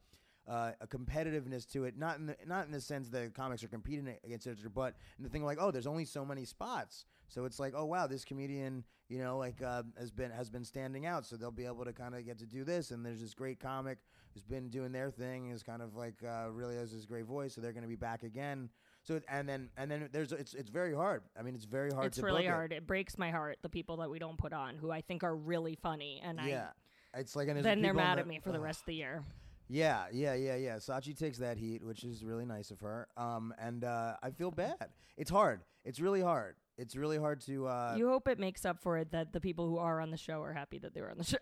Uh, 0.46 0.72
a 0.82 0.86
competitiveness 0.86 1.66
to 1.66 1.84
it, 1.84 1.96
not 1.96 2.18
in 2.18 2.26
the, 2.26 2.36
not 2.46 2.66
in 2.66 2.70
the 2.72 2.80
sense 2.80 3.08
that 3.08 3.32
comics 3.32 3.64
are 3.64 3.68
competing 3.68 4.06
against 4.24 4.46
each 4.46 4.58
other, 4.60 4.68
but 4.68 4.94
in 5.16 5.24
the 5.24 5.30
thing 5.30 5.42
like, 5.42 5.56
oh, 5.58 5.70
there's 5.70 5.86
only 5.86 6.04
so 6.04 6.22
many 6.22 6.44
spots, 6.44 7.06
so 7.28 7.46
it's 7.46 7.58
like, 7.58 7.72
oh 7.74 7.86
wow, 7.86 8.06
this 8.06 8.26
comedian, 8.26 8.84
you 9.08 9.18
know, 9.18 9.38
like 9.38 9.62
uh, 9.62 9.82
has 9.98 10.10
been 10.10 10.30
has 10.30 10.50
been 10.50 10.62
standing 10.64 11.06
out, 11.06 11.24
so 11.24 11.36
they'll 11.36 11.50
be 11.50 11.64
able 11.64 11.86
to 11.86 11.94
kind 11.94 12.14
of 12.14 12.26
get 12.26 12.38
to 12.40 12.46
do 12.46 12.62
this, 12.62 12.90
and 12.90 13.06
there's 13.06 13.22
this 13.22 13.32
great 13.32 13.58
comic 13.58 13.96
who's 14.34 14.42
been 14.44 14.68
doing 14.68 14.92
their 14.92 15.10
thing, 15.10 15.48
is 15.48 15.62
kind 15.62 15.80
of 15.80 15.96
like 15.96 16.22
uh, 16.22 16.50
really 16.50 16.76
has 16.76 16.92
this 16.92 17.06
great 17.06 17.24
voice, 17.24 17.54
so 17.54 17.62
they're 17.62 17.72
going 17.72 17.82
to 17.82 17.88
be 17.88 17.96
back 17.96 18.22
again. 18.22 18.68
So 19.02 19.20
and 19.30 19.48
then 19.48 19.70
and 19.78 19.90
then 19.90 20.10
there's 20.12 20.30
it's 20.32 20.52
it's 20.52 20.68
very 20.68 20.94
hard. 20.94 21.22
I 21.38 21.42
mean, 21.42 21.54
it's 21.54 21.64
very 21.64 21.90
hard 21.90 22.06
it's 22.08 22.16
to 22.18 22.22
really 22.22 22.42
book 22.42 22.48
it. 22.48 22.50
hard 22.50 22.72
it. 22.72 22.86
breaks 22.86 23.16
my 23.16 23.30
heart 23.30 23.56
the 23.62 23.70
people 23.70 23.96
that 23.98 24.10
we 24.10 24.18
don't 24.18 24.36
put 24.36 24.52
on 24.52 24.76
who 24.76 24.90
i 24.90 25.00
think 25.00 25.22
are 25.24 25.34
really 25.36 25.74
funny 25.82 26.20
and 26.22 26.38
Yeah, 26.44 26.68
it's 27.14 27.34
like 27.34 27.48
and 27.48 27.62
then 27.64 27.80
they're 27.80 27.94
mad 27.94 28.18
the- 28.18 28.22
at 28.22 28.26
me 28.26 28.40
for 28.40 28.52
the 28.52 28.60
rest 28.68 28.80
of 28.80 28.86
the 28.86 28.94
year 28.94 29.22
Yeah, 29.68 30.04
yeah, 30.12 30.34
yeah, 30.34 30.56
yeah. 30.56 30.76
Sachi 30.76 31.16
takes 31.18 31.38
that 31.38 31.56
heat, 31.56 31.82
which 31.82 32.04
is 32.04 32.24
really 32.24 32.44
nice 32.44 32.70
of 32.70 32.80
her. 32.80 33.08
Um, 33.16 33.54
and 33.58 33.84
uh, 33.84 34.14
I 34.22 34.30
feel 34.30 34.50
bad. 34.50 34.90
It's 35.16 35.30
hard. 35.30 35.60
It's 35.84 36.00
really 36.00 36.20
hard. 36.20 36.56
It's 36.76 36.96
really 36.96 37.18
hard 37.18 37.40
to. 37.42 37.66
Uh, 37.66 37.94
you 37.96 38.08
hope 38.08 38.28
it 38.28 38.38
makes 38.38 38.64
up 38.64 38.82
for 38.82 38.98
it 38.98 39.12
that 39.12 39.32
the 39.32 39.40
people 39.40 39.68
who 39.68 39.78
are 39.78 40.00
on 40.00 40.10
the 40.10 40.16
show 40.16 40.42
are 40.42 40.52
happy 40.52 40.78
that 40.78 40.92
they 40.94 41.00
were 41.00 41.10
on 41.10 41.18
the 41.18 41.24
show. 41.24 41.38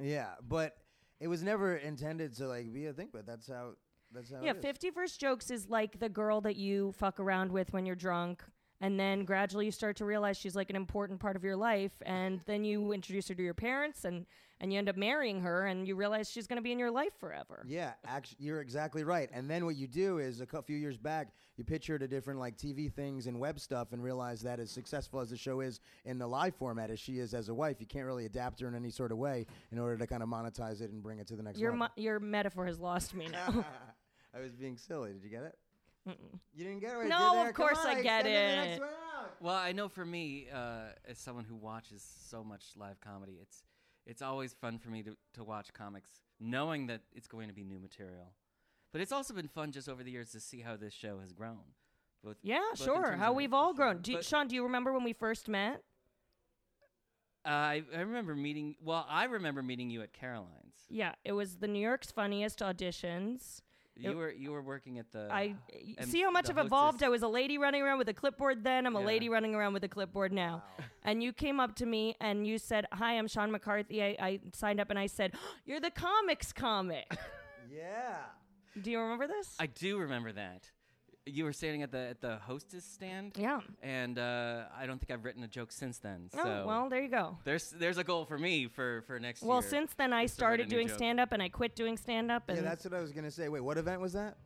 yeah, 0.00 0.34
but 0.46 0.76
it 1.20 1.28
was 1.28 1.42
never 1.42 1.76
intended 1.76 2.36
to 2.36 2.48
like 2.48 2.72
be 2.72 2.86
a 2.86 2.92
thing. 2.92 3.08
But 3.12 3.26
that's 3.26 3.48
how. 3.48 3.72
That's 4.12 4.30
how. 4.30 4.40
yeah. 4.42 4.52
Fifty 4.54 4.90
First 4.90 5.20
Jokes 5.20 5.50
is 5.50 5.68
like 5.68 5.98
the 5.98 6.08
girl 6.08 6.40
that 6.42 6.56
you 6.56 6.92
fuck 6.92 7.20
around 7.20 7.52
with 7.52 7.72
when 7.72 7.86
you're 7.86 7.96
drunk. 7.96 8.42
And 8.80 9.00
then 9.00 9.24
gradually 9.24 9.64
you 9.64 9.72
start 9.72 9.96
to 9.96 10.04
realize 10.04 10.36
she's 10.36 10.54
like 10.54 10.68
an 10.68 10.76
important 10.76 11.18
part 11.18 11.34
of 11.34 11.42
your 11.42 11.56
life, 11.56 11.92
and 12.02 12.40
then 12.44 12.62
you 12.62 12.92
introduce 12.92 13.26
her 13.28 13.34
to 13.34 13.42
your 13.42 13.54
parents, 13.54 14.04
and 14.04 14.26
and 14.60 14.72
you 14.72 14.78
end 14.78 14.88
up 14.88 14.96
marrying 14.96 15.40
her, 15.42 15.66
and 15.66 15.86
you 15.86 15.94
realize 15.96 16.30
she's 16.30 16.46
going 16.46 16.56
to 16.56 16.62
be 16.62 16.72
in 16.72 16.78
your 16.78 16.90
life 16.90 17.12
forever. 17.18 17.62
Yeah, 17.66 17.92
actually, 18.06 18.38
you're 18.40 18.60
exactly 18.60 19.04
right. 19.04 19.28
And 19.32 19.50
then 19.50 19.64
what 19.66 19.76
you 19.76 19.86
do 19.86 20.18
is 20.18 20.40
a 20.40 20.46
cou- 20.46 20.62
few 20.62 20.76
years 20.76 20.96
back, 20.98 21.28
you 21.56 21.64
pitch 21.64 21.86
her 21.88 21.98
to 21.98 22.08
different 22.08 22.40
like 22.40 22.56
TV 22.56 22.90
things 22.92 23.26
and 23.26 23.38
web 23.38 23.60
stuff, 23.60 23.92
and 23.92 24.02
realize 24.02 24.40
that 24.42 24.58
as 24.60 24.70
successful 24.70 25.20
as 25.20 25.30
the 25.30 25.36
show 25.36 25.60
is 25.60 25.80
in 26.04 26.18
the 26.18 26.26
live 26.26 26.54
format 26.54 26.90
as 26.90 26.98
she 26.98 27.18
is 27.18 27.34
as 27.34 27.48
a 27.48 27.54
wife, 27.54 27.76
you 27.80 27.86
can't 27.86 28.06
really 28.06 28.26
adapt 28.26 28.60
her 28.60 28.68
in 28.68 28.74
any 28.74 28.90
sort 28.90 29.12
of 29.12 29.18
way 29.18 29.46
in 29.72 29.78
order 29.78 29.96
to 29.96 30.06
kind 30.06 30.22
of 30.22 30.28
monetize 30.28 30.80
it 30.80 30.90
and 30.90 31.02
bring 31.02 31.18
it 31.18 31.26
to 31.26 31.36
the 31.36 31.42
next 31.42 31.58
Your 31.58 31.72
level. 31.72 31.88
mo- 31.96 32.02
your 32.02 32.18
metaphor 32.20 32.66
has 32.66 32.78
lost 32.78 33.14
me 33.14 33.28
now. 33.28 33.64
I 34.34 34.40
was 34.40 34.52
being 34.52 34.76
silly. 34.76 35.12
Did 35.12 35.22
you 35.22 35.30
get 35.30 35.42
it? 35.44 35.58
Mm-mm. 36.08 36.38
You 36.54 36.64
didn't 36.64 36.80
get 36.80 36.92
it. 36.92 36.96
Right 36.98 37.08
No, 37.08 37.32
there. 37.34 37.48
of 37.48 37.54
course 37.54 37.78
on, 37.80 37.88
I 37.88 38.02
get 38.02 38.26
extend 38.26 38.26
the 38.26 38.64
next 38.68 38.76
it. 38.82 38.82
Well, 39.40 39.54
I 39.56 39.72
know 39.72 39.88
for 39.88 40.04
me, 40.06 40.46
uh, 40.54 40.90
as 41.08 41.18
someone 41.18 41.44
who 41.44 41.56
watches 41.56 42.06
so 42.30 42.44
much 42.44 42.64
live 42.76 43.00
comedy, 43.00 43.38
it's 43.42 43.64
it's 44.06 44.22
always 44.22 44.54
fun 44.54 44.78
for 44.78 44.90
me 44.90 45.02
to, 45.02 45.16
to 45.34 45.44
watch 45.44 45.72
comics, 45.72 46.10
knowing 46.40 46.86
that 46.86 47.00
it's 47.12 47.26
going 47.26 47.48
to 47.48 47.54
be 47.54 47.64
new 47.64 47.78
material. 47.78 48.32
But 48.92 49.00
it's 49.00 49.12
also 49.12 49.34
been 49.34 49.48
fun 49.48 49.72
just 49.72 49.88
over 49.88 50.02
the 50.02 50.10
years 50.10 50.30
to 50.30 50.40
see 50.40 50.60
how 50.60 50.76
this 50.76 50.94
show 50.94 51.18
has 51.20 51.32
grown. 51.32 51.58
Both 52.24 52.36
Yeah, 52.42 52.60
both 52.70 52.82
sure. 52.82 53.12
How 53.16 53.32
we've 53.32 53.52
all 53.52 53.74
grown. 53.74 54.00
Do 54.00 54.12
you, 54.12 54.18
But- 54.18 54.24
Sean, 54.24 54.48
do 54.48 54.54
you 54.54 54.62
remember 54.62 54.92
when 54.92 55.04
we 55.04 55.12
first 55.12 55.48
met? 55.48 55.82
Uh, 57.44 57.48
I, 57.50 57.82
I 57.94 58.00
remember 58.00 58.34
meeting. 58.34 58.74
Well, 58.82 59.06
I 59.08 59.24
remember 59.24 59.62
meeting 59.62 59.88
you 59.88 60.02
at 60.02 60.12
Caroline's. 60.12 60.74
Yeah, 60.88 61.12
it 61.24 61.32
was 61.32 61.56
the 61.56 61.68
New 61.68 61.78
York's 61.78 62.10
funniest 62.10 62.58
auditions. 62.58 63.60
You 63.98 64.10
It- 64.10 64.16
were 64.16 64.30
you 64.30 64.52
were 64.52 64.62
working 64.62 64.98
at 64.98 65.10
the. 65.10 65.28
I 65.30 65.54
and 65.98 66.00
um, 66.00 66.06
see 66.06 66.20
how 66.22 66.30
much 66.30 66.50
I've 66.50 66.58
evolved. 66.58 67.02
I 67.02 67.08
was 67.08 67.22
a 67.22 67.28
lady 67.28 67.56
running 67.56 67.82
around 67.82 67.98
with 67.98 68.08
a 68.08 68.14
clipboard 68.14 68.62
then. 68.62 68.86
I'm 68.86 68.94
a 68.94 69.00
lady 69.00 69.28
running 69.28 69.54
around 69.54 69.72
with 69.72 69.84
a 69.84 69.88
clipboard 69.88 70.32
now. 70.32 70.62
And 71.02 71.22
you 71.22 71.32
came 71.32 71.60
up 71.60 71.74
to 71.76 71.86
me 71.86 72.14
and 72.20 72.46
you 72.46 72.58
said, 72.58 72.86
"Hi, 72.92 73.14
I'm 73.16 73.26
Sean 73.26 73.50
McCarthy." 73.50 74.02
I, 74.02 74.16
I 74.20 74.40
signed 74.52 74.80
up 74.80 74.90
and 74.90 74.98
I 74.98 75.06
said, 75.06 75.32
"You're 75.64 75.80
the 75.80 75.90
comics 75.90 76.52
comic." 76.52 77.06
Yeah. 77.68 78.18
Do 78.80 78.90
you 78.90 79.00
remember 79.00 79.26
this? 79.26 79.54
I 79.58 79.66
do 79.66 79.98
remember 79.98 80.32
that. 80.32 80.70
You 81.28 81.44
were 81.44 81.52
standing 81.52 81.82
at 81.82 81.90
the 81.90 81.98
at 81.98 82.20
the 82.20 82.36
hostess 82.36 82.84
stand. 82.84 83.32
Yeah. 83.36 83.60
And 83.82 84.16
uh, 84.16 84.64
I 84.78 84.86
don't 84.86 84.98
think 84.98 85.10
I've 85.10 85.24
written 85.24 85.42
a 85.42 85.48
joke 85.48 85.72
since 85.72 85.98
then. 85.98 86.30
Oh, 86.38 86.64
well, 86.66 86.88
there 86.88 87.02
you 87.02 87.08
go. 87.08 87.36
There's 87.44 87.70
there's 87.70 87.98
a 87.98 88.04
goal 88.04 88.24
for 88.24 88.38
me 88.38 88.68
for 88.68 89.02
for 89.08 89.18
next 89.18 89.42
year. 89.42 89.50
Well, 89.50 89.60
since 89.60 89.92
then 89.94 90.12
I 90.12 90.22
is 90.22 90.36
to 90.36 90.44
write 90.44 90.60
a 90.60 90.62
started 90.62 90.68
doing 90.68 90.86
joke. 90.86 90.96
stand 90.96 91.18
up 91.18 91.32
and 91.32 91.42
I 91.42 91.48
quit 91.48 91.74
doing 91.74 91.96
stand 91.96 92.30
up 92.30 92.44
Yeah, 92.48 92.60
that's 92.60 92.84
what 92.84 92.94
I 92.94 93.00
was 93.00 93.10
gonna 93.10 93.32
say. 93.32 93.48
Wait, 93.48 93.60
what 93.60 93.76
event 93.76 94.00
was 94.00 94.12
that? 94.12 94.36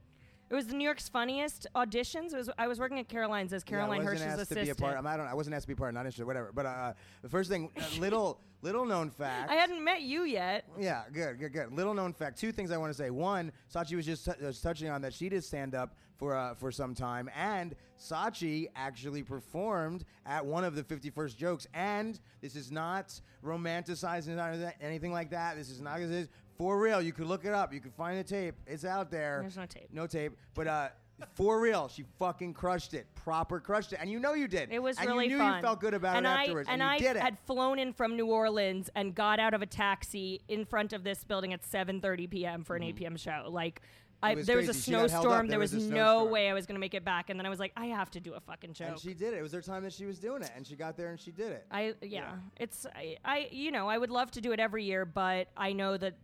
it 0.51 0.55
was 0.55 0.67
the 0.67 0.75
New 0.75 0.85
York's 0.85 1.09
funniest 1.09 1.69
auditions. 1.77 2.33
It 2.33 2.39
was 2.39 2.51
I 2.59 2.67
was 2.67 2.81
working 2.81 2.99
at 2.99 3.09
Caroline's 3.09 3.53
as 3.53 3.63
Caroline 3.63 4.01
yeah, 4.01 4.09
I 4.09 4.13
wasn't 4.13 4.31
Hirsch's 4.31 4.41
asked 4.41 4.53
assistant. 4.53 4.59
to 4.61 4.65
be 4.65 4.71
a 4.71 4.75
part. 4.75 4.97
I, 4.97 5.01
mean, 5.01 5.07
I 5.07 5.17
don't. 5.17 5.27
I 5.29 5.35
wasn't 5.35 5.55
asked 5.55 5.65
to 5.65 5.69
be 5.69 5.75
a 5.75 5.77
part. 5.77 5.95
Not 5.95 6.01
interested. 6.01 6.27
Whatever. 6.27 6.51
But 6.53 6.67
uh, 6.67 6.93
the 7.23 7.29
first 7.29 7.49
thing, 7.49 7.71
uh, 7.79 8.01
little 8.01 8.41
little 8.61 8.85
known 8.85 9.11
fact. 9.11 9.49
I 9.49 9.55
hadn't 9.55 9.83
met 9.83 10.03
you 10.03 10.25
yet. 10.25 10.65
Yeah, 10.79 11.05
good, 11.13 11.39
good, 11.39 11.53
good. 11.53 11.73
Little 11.73 11.95
known 11.95 12.13
fact. 12.13 12.39
Two 12.39 12.51
things 12.51 12.73
I 12.73 12.79
want 12.79 12.91
to 12.91 12.99
say. 12.99 13.11
One, 13.11 13.53
Sachi 13.73 13.95
was 13.95 14.07
just 14.07 14.25
t- 14.25 14.33
was 14.43 14.61
touching 14.61 14.89
on 14.89 15.03
that 15.03 15.15
she 15.15 15.29
did 15.29 15.45
stand 15.45 15.77
up 15.77 15.95
for 16.21 16.37
uh, 16.37 16.55
for 16.55 16.71
some 16.71 16.95
time, 16.95 17.29
and 17.35 17.75
Sachi 17.99 18.69
actually 18.77 19.23
performed 19.23 20.05
at 20.27 20.45
one 20.45 20.63
of 20.63 20.77
the 20.77 20.85
50 20.85 21.11
First 21.11 21.37
jokes. 21.37 21.67
And 21.75 22.21
this 22.41 22.55
is 22.55 22.71
not 22.71 23.19
romanticizing 23.45 24.39
or 24.39 24.73
anything 24.81 25.13
like 25.13 25.31
that. 25.31 25.57
This 25.57 25.71
is 25.71 25.81
not. 25.81 25.99
This 25.99 26.11
is 26.11 26.29
for 26.57 26.79
real. 26.79 27.01
You 27.01 27.13
could 27.13 27.27
look 27.27 27.45
it 27.45 27.53
up. 27.53 27.73
You 27.73 27.81
could 27.81 27.95
find 27.95 28.19
the 28.19 28.23
tape. 28.23 28.55
It's 28.67 28.85
out 28.85 29.11
there. 29.11 29.39
There's 29.41 29.57
no 29.57 29.67
tape. 29.67 29.89
No 29.93 30.07
tape. 30.07 30.37
But 30.55 30.67
uh, 30.69 30.89
for 31.35 31.59
real, 31.59 31.89
she 31.89 32.05
fucking 32.19 32.53
crushed 32.53 32.93
it. 32.93 33.07
Proper 33.15 33.59
crushed 33.59 33.95
it, 33.95 33.99
and 34.01 34.11
you 34.11 34.21
know 34.21 34.35
you 34.35 34.47
did. 34.47 34.71
It 34.71 34.83
was 34.83 34.99
and 34.99 35.09
really 35.09 35.25
you 35.25 35.33
knew 35.33 35.39
fun. 35.39 35.57
you 35.57 35.63
felt 35.63 35.81
good 35.81 35.95
about 35.95 36.17
and 36.17 36.27
it 36.27 36.29
I, 36.29 36.43
afterwards, 36.43 36.69
and 36.71 36.83
you 36.83 36.87
I 36.89 36.99
did 36.99 37.17
it. 37.17 37.23
had 37.23 37.39
flown 37.41 37.79
in 37.79 37.95
from 37.95 38.15
New 38.15 38.27
Orleans 38.27 38.91
and 38.95 39.15
got 39.15 39.41
out 39.41 39.55
of 39.55 39.63
a 39.63 39.67
taxi 39.67 40.43
in 40.49 40.67
front 40.67 40.93
of 40.93 41.03
this 41.03 41.25
building 41.25 41.55
at 41.55 41.63
7:30 41.63 42.29
p.m. 42.31 42.65
for 42.65 42.77
an 42.77 42.83
8 42.83 42.97
p.m. 42.97 43.17
show. 43.17 43.47
Like. 43.49 43.81
I, 44.23 44.35
was 44.35 44.47
there 44.47 44.57
was 44.57 44.69
a 44.69 44.73
crazy. 44.73 44.83
She 44.83 44.91
got 44.93 44.99
held 44.99 45.13
up. 45.13 45.23
snowstorm. 45.23 45.47
There 45.47 45.59
There 45.59 45.59
was 45.59 45.73
no 45.73 46.25
way 46.25 46.49
I 46.49 46.55
was 46.55 46.67
going 46.67 46.75
to 46.75 46.81
make 46.81 46.95
it 46.95 47.05
back. 47.05 47.31
And 47.31 47.39
then 47.39 47.47
I 47.47 47.49
was 47.49 47.59
like, 47.59 47.73
I 47.77 47.87
have 47.87 48.11
to 48.13 48.21
do 48.21 48.35
a 48.35 48.41
fucking 48.41 48.75
joke. 48.75 48.89
and 48.89 48.99
she 48.99 49.15
did 49.15 49.35
it. 49.35 49.39
It 49.39 49.43
was 49.43 49.53
her 49.53 49.63
time 49.63 49.83
that 49.85 49.93
she 49.93 50.05
was 50.07 50.19
doing 50.19 50.43
it, 50.43 50.51
and 50.55 50.67
she 50.67 50.77
got 50.77 50.97
there 50.97 51.09
and 51.09 51.19
she 51.19 51.31
did 51.31 51.53
it. 51.53 51.67
I 51.71 51.95
yeah, 52.03 52.33
it's 52.57 52.87
I, 52.95 53.17
I 53.25 53.49
you 53.51 53.71
know 53.71 53.89
I 53.89 53.99
would 53.99 54.11
love 54.11 54.31
to 54.33 54.41
do 54.41 54.53
it 54.53 54.61
every 54.61 54.85
year, 54.85 55.05
but 55.05 55.49
I 55.57 55.73
know 55.73 55.97
that 55.97 56.17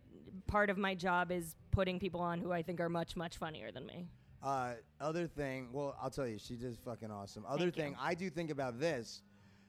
part 0.46 0.70
of 0.70 0.78
my 0.78 0.94
job 0.94 1.32
is 1.32 1.56
putting 1.70 1.98
people 1.98 2.20
on 2.20 2.38
who 2.40 2.52
I 2.52 2.62
think 2.62 2.80
are 2.80 2.88
much 2.88 3.16
much 3.16 3.38
funnier 3.38 3.70
than 3.72 3.86
me. 3.86 4.06
Uh, 4.42 4.74
other 5.00 5.26
thing, 5.26 5.70
well, 5.72 5.96
I'll 6.00 6.10
tell 6.10 6.26
you, 6.26 6.38
she 6.38 6.54
did 6.54 6.76
fucking 6.84 7.10
awesome. 7.10 7.44
Other 7.48 7.64
Thank 7.64 7.76
you. 7.76 7.82
thing, 7.82 7.96
I 8.00 8.14
do 8.14 8.30
think 8.30 8.50
about 8.50 8.78
this. 8.78 9.22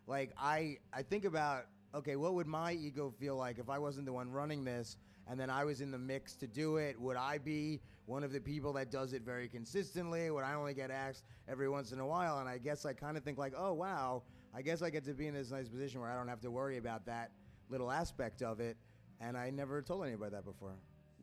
Like, 0.05 0.31
I, 0.37 0.77
I 0.93 1.01
think 1.01 1.25
about, 1.25 1.63
okay, 1.95 2.15
what 2.15 2.35
would 2.35 2.45
my 2.45 2.73
ego 2.73 3.11
feel 3.19 3.35
like 3.35 3.57
if 3.57 3.69
I 3.69 3.79
wasn't 3.79 4.05
the 4.05 4.13
one 4.13 4.29
running 4.31 4.63
this 4.63 4.97
and 5.29 5.39
then 5.39 5.49
I 5.49 5.65
was 5.65 5.81
in 5.81 5.91
the 5.91 5.97
mix 5.97 6.35
to 6.37 6.47
do 6.47 6.77
it? 6.77 6.99
Would 6.99 7.17
I 7.17 7.37
be 7.37 7.81
one 8.05 8.23
of 8.23 8.31
the 8.31 8.39
people 8.39 8.73
that 8.73 8.91
does 8.91 9.13
it 9.13 9.23
very 9.23 9.47
consistently? 9.47 10.31
Would 10.31 10.43
I 10.43 10.53
only 10.53 10.73
get 10.73 10.91
asked 10.91 11.23
every 11.47 11.67
once 11.69 11.91
in 11.91 11.99
a 11.99 12.05
while? 12.05 12.39
And 12.39 12.47
I 12.47 12.57
guess 12.57 12.85
I 12.85 12.93
kind 12.93 13.17
of 13.17 13.23
think, 13.23 13.37
like, 13.37 13.53
oh, 13.57 13.73
wow, 13.73 14.23
I 14.55 14.61
guess 14.61 14.81
I 14.81 14.89
get 14.89 15.03
to 15.05 15.13
be 15.13 15.27
in 15.27 15.33
this 15.33 15.51
nice 15.51 15.67
position 15.67 15.99
where 16.01 16.09
I 16.09 16.15
don't 16.15 16.27
have 16.29 16.41
to 16.41 16.51
worry 16.51 16.77
about 16.77 17.05
that 17.07 17.31
little 17.69 17.91
aspect 17.91 18.41
of 18.41 18.59
it. 18.59 18.77
And 19.19 19.35
I 19.37 19.49
never 19.49 19.81
told 19.81 20.05
anybody 20.05 20.31
that 20.31 20.45
before. 20.45 20.73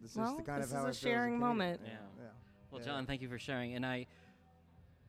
This 0.03 0.15
Well, 0.17 0.31
is 0.33 0.37
the 0.37 0.43
kind 0.43 0.63
this 0.63 0.71
of 0.73 0.77
how 0.79 0.87
is 0.87 0.87
I 0.87 0.89
a 0.89 0.93
feel 0.93 1.11
as 1.11 1.15
sharing 1.15 1.35
comedian. 1.35 1.49
moment. 1.49 1.81
Yeah. 1.85 1.91
yeah. 1.93 2.25
Well, 2.71 2.81
Yeah. 2.81 2.87
John, 2.87 3.07
thank 3.07 3.23
you 3.23 3.29
for 3.29 3.39
sharing, 3.39 3.75
and 3.75 3.87
I, 3.87 4.07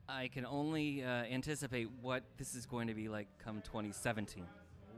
I 0.08 0.28
can 0.28 0.46
only 0.46 1.02
uh, 1.02 1.08
anticipate 1.08 1.88
what 2.00 2.22
this 2.38 2.54
is 2.54 2.64
going 2.64 2.86
to 2.88 2.94
be 2.94 3.08
like 3.08 3.26
come 3.44 3.60
2017. 3.62 4.44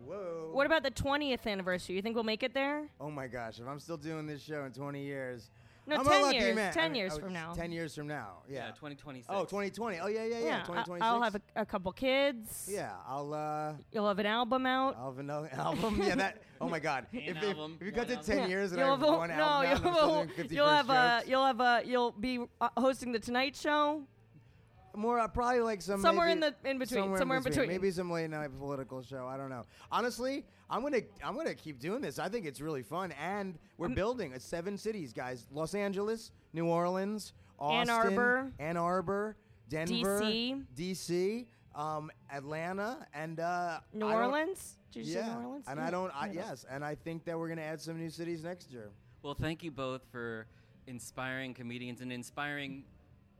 Whoa. 0.06 0.50
What 0.52 0.66
about 0.66 0.82
the 0.82 0.90
20th 0.90 1.46
anniversary? 1.46 1.96
You 1.96 2.02
think 2.02 2.14
we'll 2.14 2.24
make 2.24 2.42
it 2.42 2.54
there? 2.54 2.88
Oh 3.00 3.10
my 3.10 3.26
gosh, 3.26 3.58
if 3.58 3.66
I'm 3.66 3.80
still 3.80 3.96
doing 3.96 4.26
this 4.26 4.42
show 4.42 4.64
in 4.64 4.72
20 4.72 5.02
years. 5.02 5.50
No, 5.86 5.96
I'm 5.96 6.04
10 6.04 6.12
a 6.12 6.22
lucky 6.22 6.36
years, 6.36 6.56
Man. 6.56 6.72
10 6.74 6.84
I 6.84 6.88
mean, 6.88 6.96
years 6.96 7.12
oh, 7.16 7.20
from 7.20 7.32
now. 7.32 7.52
10 7.54 7.72
years 7.72 7.94
from 7.94 8.08
now. 8.08 8.42
Yeah. 8.46 8.66
2026. 8.72 9.26
Oh, 9.30 9.44
2020. 9.44 9.98
Oh, 10.00 10.06
yeah, 10.06 10.24
yeah, 10.24 10.38
yeah. 10.38 10.56
I- 10.56 10.66
2026. 10.66 11.02
I'll 11.02 11.22
have 11.22 11.34
a, 11.36 11.40
a 11.56 11.64
couple 11.64 11.90
kids. 11.92 12.68
Yeah, 12.70 12.92
I'll, 13.08 13.32
uh. 13.32 13.72
You'll 13.90 14.06
have 14.06 14.18
an 14.18 14.26
album 14.26 14.66
out. 14.66 14.96
I'll 14.98 15.12
have 15.12 15.18
an 15.18 15.30
album. 15.30 16.02
yeah, 16.02 16.14
that. 16.16 16.42
Oh 16.60 16.68
my 16.68 16.80
God. 16.80 17.06
An 17.12 17.20
if, 17.20 17.36
if, 17.36 17.42
album, 17.44 17.76
if 17.80 17.86
you 17.86 17.92
got 17.92 18.08
to 18.08 18.16
10 18.16 18.36
Yeah. 18.36 18.46
years 18.48 18.72
and 18.72 18.80
You'll 18.80 18.88
I 18.88 18.90
have 18.90 19.02
a- 19.02 19.12
one 19.16 19.28
no, 19.36 19.36
album 19.36 19.44
out 19.44 19.64
and 19.64 19.78
I'm 19.78 19.84
you'll, 19.84 19.94
still 19.94 20.14
doing 20.24 20.28
50 20.28 20.54
you'll 20.56 20.66
first 20.66 20.88
have 20.88 20.90
a 20.90 21.30
you'll 21.30 21.46
have 21.46 21.60
a 21.60 21.82
you'll 21.86 22.10
be 22.12 22.40
uh, 22.60 22.68
hosting 22.76 23.12
the 23.12 23.20
Tonight 23.20 23.54
Show. 23.54 24.02
More 24.98 25.18
uh, 25.18 25.28
probably 25.28 25.60
like 25.60 25.80
some 25.80 26.00
Somewhere 26.00 26.26
maybe- 26.26 26.32
in 26.46 26.54
the- 26.62 26.70
in 26.70 26.78
between, 26.78 27.16
somewhere 27.16 27.38
in 27.38 27.44
between. 27.44 27.68
maybe 27.68 27.90
some 27.90 28.10
late 28.10 28.28
night 28.30 28.50
political 28.58 29.02
show 29.02 29.26
i 29.26 29.36
don't 29.36 29.48
know 29.50 29.62
honestly 29.92 30.44
i'm 30.68 30.82
gonna 30.82 31.00
i'm 31.24 31.36
gonna 31.36 31.54
keep 31.54 31.78
doing 31.78 32.00
this 32.00 32.18
i 32.18 32.28
think 32.28 32.44
it's 32.46 32.60
really 32.60 32.82
fun 32.82 33.12
and 33.12 33.58
we're 33.78 33.88
building 33.88 34.32
it's 34.32 34.44
seven 34.44 34.76
cities 34.76 35.12
guys 35.12 35.46
los 35.52 35.74
angeles 35.74 36.32
new 36.52 36.66
orleans 36.66 37.32
austin, 37.58 37.80
Ann 37.80 37.90
Arbor. 37.90 38.52
ann 38.58 38.76
arbor 38.76 39.36
denver 39.68 40.20
DC. 40.22 40.64
dc 40.76 41.46
um, 41.74 42.10
atlanta 42.32 43.06
and 43.14 43.38
uh, 43.38 43.78
New 43.92 44.06
Orleans? 44.06 44.78
Did 44.90 45.06
you 45.06 45.12
say 45.14 45.22
New 45.22 45.46
Orleans? 45.46 45.64
and 45.68 45.78
Yeah, 45.78 45.86
i 45.86 45.90
don't 45.90 46.10
I, 46.14 46.26
yeah. 46.26 46.32
yes 46.50 46.66
and 46.68 46.84
i 46.84 46.94
think 46.96 47.24
that 47.24 47.38
we're 47.38 47.48
gonna 47.48 47.62
add 47.62 47.80
some 47.80 47.98
new 47.98 48.10
cities 48.10 48.42
next 48.42 48.72
year 48.72 48.90
Well, 49.22 49.34
thank 49.34 49.62
you 49.62 49.70
both 49.70 50.02
for 50.10 50.46
inspiring 50.88 51.54
comedians 51.54 52.00
and 52.00 52.10
inspiring 52.12 52.84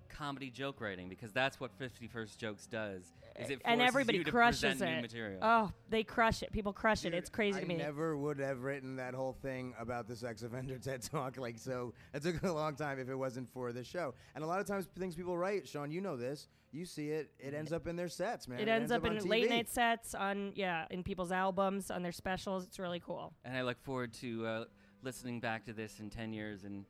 comedy 0.09 0.51
joke 0.51 0.81
writing 0.81 1.09
because 1.09 1.33
that's 1.33 1.61
what 1.61 1.73
50 1.79 2.07
First 2.09 2.39
Jokes 2.39 2.67
does. 2.67 3.13
Is 3.39 3.51
it 3.51 3.61
and 3.65 3.81
everybody 3.81 4.19
you 4.19 4.25
crushes 4.25 4.61
present 4.61 4.91
it. 4.91 4.95
new 4.97 5.03
material. 5.03 5.39
Oh, 5.43 5.71
they 5.89 6.03
crush 6.03 6.43
it. 6.43 6.51
People 6.53 6.73
crush 6.73 7.05
it. 7.05 7.15
It's 7.15 7.31
crazy 7.31 7.59
I 7.59 7.63
to 7.63 7.69
me. 7.69 7.75
I 7.77 7.79
never 7.79 8.17
would 8.17 8.41
have 8.41 8.63
written 8.63 8.97
that 8.97 9.15
whole 9.15 9.33
thing 9.33 9.75
about 9.79 10.09
the 10.09 10.17
sex 10.17 10.43
offender 10.43 10.79
TED 10.83 11.03
talk. 11.03 11.37
Like, 11.39 11.59
so 11.59 11.95
it 12.13 12.23
took 12.23 12.43
a 12.43 12.53
long 12.53 12.75
time 12.75 12.99
if 12.99 13.09
it 13.09 13.15
wasn't 13.15 13.49
for 13.49 13.73
the 13.73 13.85
show. 13.85 14.15
And 14.35 14.43
a 14.43 14.47
lot 14.47 14.61
of 14.61 14.67
times, 14.67 14.89
things 14.99 15.15
people 15.15 15.39
write, 15.39 15.69
Sean, 15.69 15.91
you 15.91 16.01
know 16.01 16.17
this. 16.17 16.49
You 16.73 16.85
see 16.85 17.11
it. 17.11 17.31
It 17.39 17.55
ends 17.55 17.73
up 17.73 17.87
in 17.87 17.97
their 17.97 18.09
sets, 18.09 18.47
man. 18.47 18.59
it 18.59 18.69
ends 18.69 18.93
up 18.93 19.05
on 19.05 19.17
in 19.17 19.23
TV. 19.23 19.29
late 19.29 19.51
night 19.51 19.69
sets 19.71 20.15
on 20.15 20.53
yeah, 20.55 20.85
in 20.91 21.03
people's 21.03 21.33
albums, 21.33 21.91
on 21.91 22.03
their 22.03 22.13
specials. 22.13 22.65
It's 22.65 22.79
really 22.79 23.01
cool. 23.01 23.33
And 23.45 23.57
I 23.57 23.63
look 23.63 23.81
forward 23.83 24.13
to 24.15 24.47
uh, 24.47 24.65
listening 25.03 25.41
back 25.41 25.65
to 25.67 25.73
this 25.73 26.01
in 26.01 26.11
10 26.11 26.33
years 26.33 26.65
and 26.65 26.85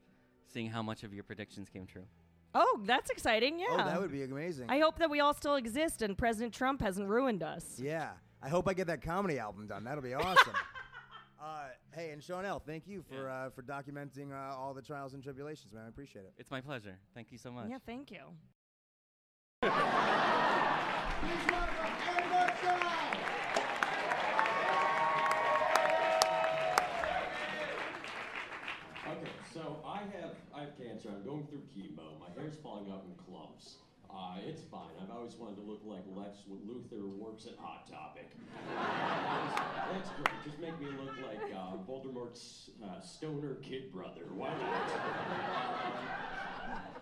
seeing 0.52 0.68
how 0.68 0.82
much 0.82 1.04
of 1.04 1.12
your 1.14 1.24
predictions 1.24 1.68
came 1.68 1.86
true. 1.86 2.04
Oh, 2.54 2.80
that's 2.84 3.10
exciting. 3.10 3.58
Yeah. 3.58 3.66
Oh, 3.70 3.76
that 3.76 4.00
would 4.00 4.12
be 4.12 4.22
amazing. 4.22 4.66
I 4.68 4.78
hope 4.78 4.98
that 4.98 5.10
we 5.10 5.20
all 5.20 5.34
still 5.34 5.56
exist 5.56 6.02
and 6.02 6.16
President 6.16 6.54
Trump 6.54 6.80
hasn't 6.80 7.08
ruined 7.08 7.42
us. 7.42 7.78
yeah. 7.78 8.10
I 8.40 8.48
hope 8.48 8.68
I 8.68 8.74
get 8.74 8.86
that 8.86 9.02
comedy 9.02 9.40
album 9.40 9.66
done. 9.66 9.82
That'll 9.84 10.02
be 10.02 10.14
awesome. 10.14 10.54
Uh, 11.40 11.68
hey, 11.94 12.10
and 12.10 12.22
Sean 12.22 12.44
L, 12.44 12.58
thank 12.58 12.88
you 12.88 13.04
for 13.08 13.30
uh, 13.30 13.48
for 13.50 13.62
documenting 13.62 14.32
uh, 14.32 14.56
all 14.56 14.74
the 14.74 14.82
trials 14.82 15.14
and 15.14 15.22
tribulations, 15.22 15.72
man. 15.72 15.84
I 15.86 15.88
appreciate 15.88 16.24
it. 16.24 16.32
It's 16.36 16.50
my 16.50 16.60
pleasure. 16.60 16.98
Thank 17.14 17.30
you 17.30 17.38
so 17.38 17.52
much. 17.52 17.68
Yeah, 17.70 17.78
thank 17.86 18.10
you. 18.10 18.18
I 29.98 30.02
have 30.22 30.34
I 30.54 30.60
have 30.60 30.78
cancer. 30.78 31.08
I'm 31.10 31.24
going 31.24 31.44
through 31.48 31.62
chemo. 31.74 32.20
My 32.20 32.30
hair's 32.40 32.54
falling 32.62 32.88
out 32.92 33.02
in 33.02 33.14
clumps. 33.26 33.78
Uh, 34.08 34.36
it's 34.46 34.62
fine. 34.70 34.94
I've 35.02 35.10
always 35.10 35.34
wanted 35.34 35.56
to 35.56 35.62
look 35.62 35.82
like 35.84 36.04
Lex 36.14 36.38
Luthor 36.48 37.08
works 37.18 37.46
at 37.46 37.58
Hot 37.58 37.90
Topic. 37.90 38.30
that's, 39.92 40.10
great. 40.10 40.44
Just 40.44 40.60
make 40.60 40.78
me 40.80 40.86
look 41.02 41.16
like 41.26 41.42
uh, 41.52 41.76
Voldemort's 41.86 42.70
uh, 42.82 43.00
stoner 43.00 43.56
kid 43.56 43.92
brother. 43.92 44.26
Why 44.34 44.50
not? 44.50 44.92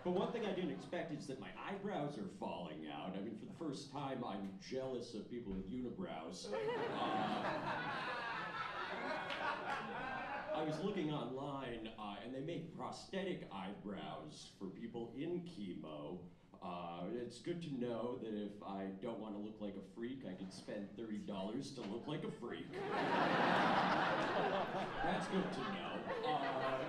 But 0.03 0.13
one 0.13 0.31
thing 0.31 0.45
I 0.45 0.51
didn't 0.53 0.71
expect 0.71 1.11
is 1.11 1.25
that 1.27 1.39
my 1.41 1.49
eyebrows 1.67 2.17
are 2.17 2.29
falling 2.39 2.87
out. 2.89 3.13
I 3.17 3.19
mean, 3.19 3.35
for 3.37 3.45
the 3.45 3.51
first 3.59 3.91
time, 3.91 4.23
I'm 4.25 4.51
jealous 4.61 5.13
of 5.15 5.29
people 5.29 5.51
with 5.51 5.69
unibrows. 5.69 6.47
Uh, 6.47 6.55
I 10.55 10.63
was 10.63 10.75
looking 10.83 11.11
online, 11.11 11.89
uh, 11.99 12.15
and 12.23 12.33
they 12.33 12.41
make 12.41 12.75
prosthetic 12.77 13.49
eyebrows 13.53 14.51
for 14.59 14.65
people 14.67 15.13
in 15.17 15.41
chemo. 15.41 16.17
Uh, 16.63 17.03
it's 17.23 17.37
good 17.39 17.61
to 17.61 17.73
know 17.79 18.17
that 18.23 18.33
if 18.33 18.63
I 18.67 18.85
don't 19.01 19.19
want 19.19 19.35
to 19.35 19.39
look 19.39 19.61
like 19.61 19.75
a 19.75 19.95
freak, 19.95 20.23
I 20.27 20.33
can 20.33 20.49
spend 20.51 20.87
thirty 20.97 21.19
dollars 21.19 21.71
to 21.71 21.81
look 21.81 22.07
like 22.07 22.23
a 22.23 22.31
freak. 22.31 22.65
That's 25.03 25.27
good 25.27 25.53
to 25.53 25.59
know. 25.59 25.99
Uh, 26.27 26.79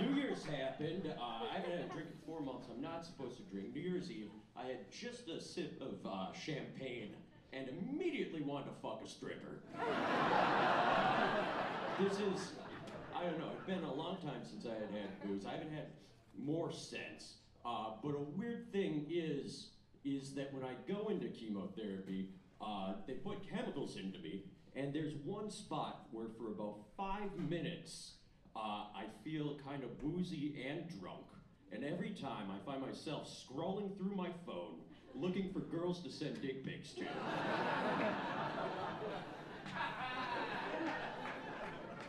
New 0.00 0.14
Year's 0.16 0.44
happened. 0.44 1.06
Uh, 1.06 1.22
I 1.22 1.56
haven't 1.56 1.70
had 1.70 1.80
a 1.80 1.88
drink 1.92 2.08
in 2.10 2.16
four 2.26 2.40
months. 2.40 2.68
I'm 2.74 2.80
not 2.80 3.04
supposed 3.04 3.36
to 3.36 3.42
drink. 3.44 3.74
New 3.74 3.82
Year's 3.82 4.10
Eve, 4.10 4.30
I 4.56 4.64
had 4.66 4.90
just 4.90 5.28
a 5.28 5.38
sip 5.40 5.80
of 5.82 6.04
uh, 6.10 6.32
champagne 6.32 7.14
and 7.56 7.68
immediately 7.68 8.42
wanted 8.42 8.66
to 8.66 8.72
fuck 8.82 9.00
a 9.04 9.08
stripper. 9.08 9.60
this 12.00 12.18
is, 12.18 12.52
I 13.14 13.24
don't 13.24 13.38
know, 13.38 13.50
it's 13.56 13.66
been 13.66 13.84
a 13.84 13.94
long 13.94 14.16
time 14.16 14.42
since 14.48 14.66
I 14.66 14.74
had 14.74 14.90
had 14.90 15.22
booze. 15.24 15.46
I 15.46 15.52
haven't 15.52 15.72
had 15.72 15.86
more 16.38 16.72
sense. 16.72 17.34
Uh, 17.64 17.92
but 18.02 18.10
a 18.10 18.20
weird 18.36 18.72
thing 18.72 19.06
is, 19.08 19.68
is 20.04 20.34
that 20.34 20.52
when 20.52 20.64
I 20.64 20.74
go 20.86 21.08
into 21.08 21.28
chemotherapy, 21.28 22.28
uh, 22.60 22.94
they 23.06 23.14
put 23.14 23.48
chemicals 23.48 23.96
into 23.96 24.18
me, 24.18 24.44
and 24.76 24.92
there's 24.92 25.14
one 25.24 25.50
spot 25.50 26.06
where 26.10 26.26
for 26.36 26.48
about 26.48 26.80
five 26.96 27.30
minutes, 27.48 28.14
uh, 28.56 28.86
I 28.94 29.04
feel 29.22 29.58
kind 29.66 29.82
of 29.82 29.90
woozy 30.02 30.64
and 30.68 30.88
drunk. 31.00 31.24
And 31.72 31.84
every 31.84 32.10
time 32.10 32.48
I 32.50 32.64
find 32.64 32.82
myself 32.82 33.28
scrolling 33.28 33.96
through 33.96 34.14
my 34.14 34.30
phone, 34.46 34.76
looking 35.16 35.52
for 35.52 35.60
girls 35.60 36.00
to 36.02 36.10
send 36.10 36.40
dick 36.42 36.64
pics 36.64 36.92
to. 36.92 37.04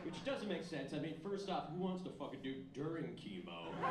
Which 0.03 0.23
doesn't 0.23 0.47
make 0.47 0.63
sense. 0.63 0.93
I 0.93 0.99
mean, 0.99 1.15
first 1.23 1.49
off, 1.49 1.69
who 1.71 1.81
wants 1.81 2.03
to 2.03 2.09
fuck 2.11 2.33
a 2.33 2.37
dude 2.37 2.71
during 2.73 3.05
chemo? 3.15 3.73
Uh, 3.83 3.87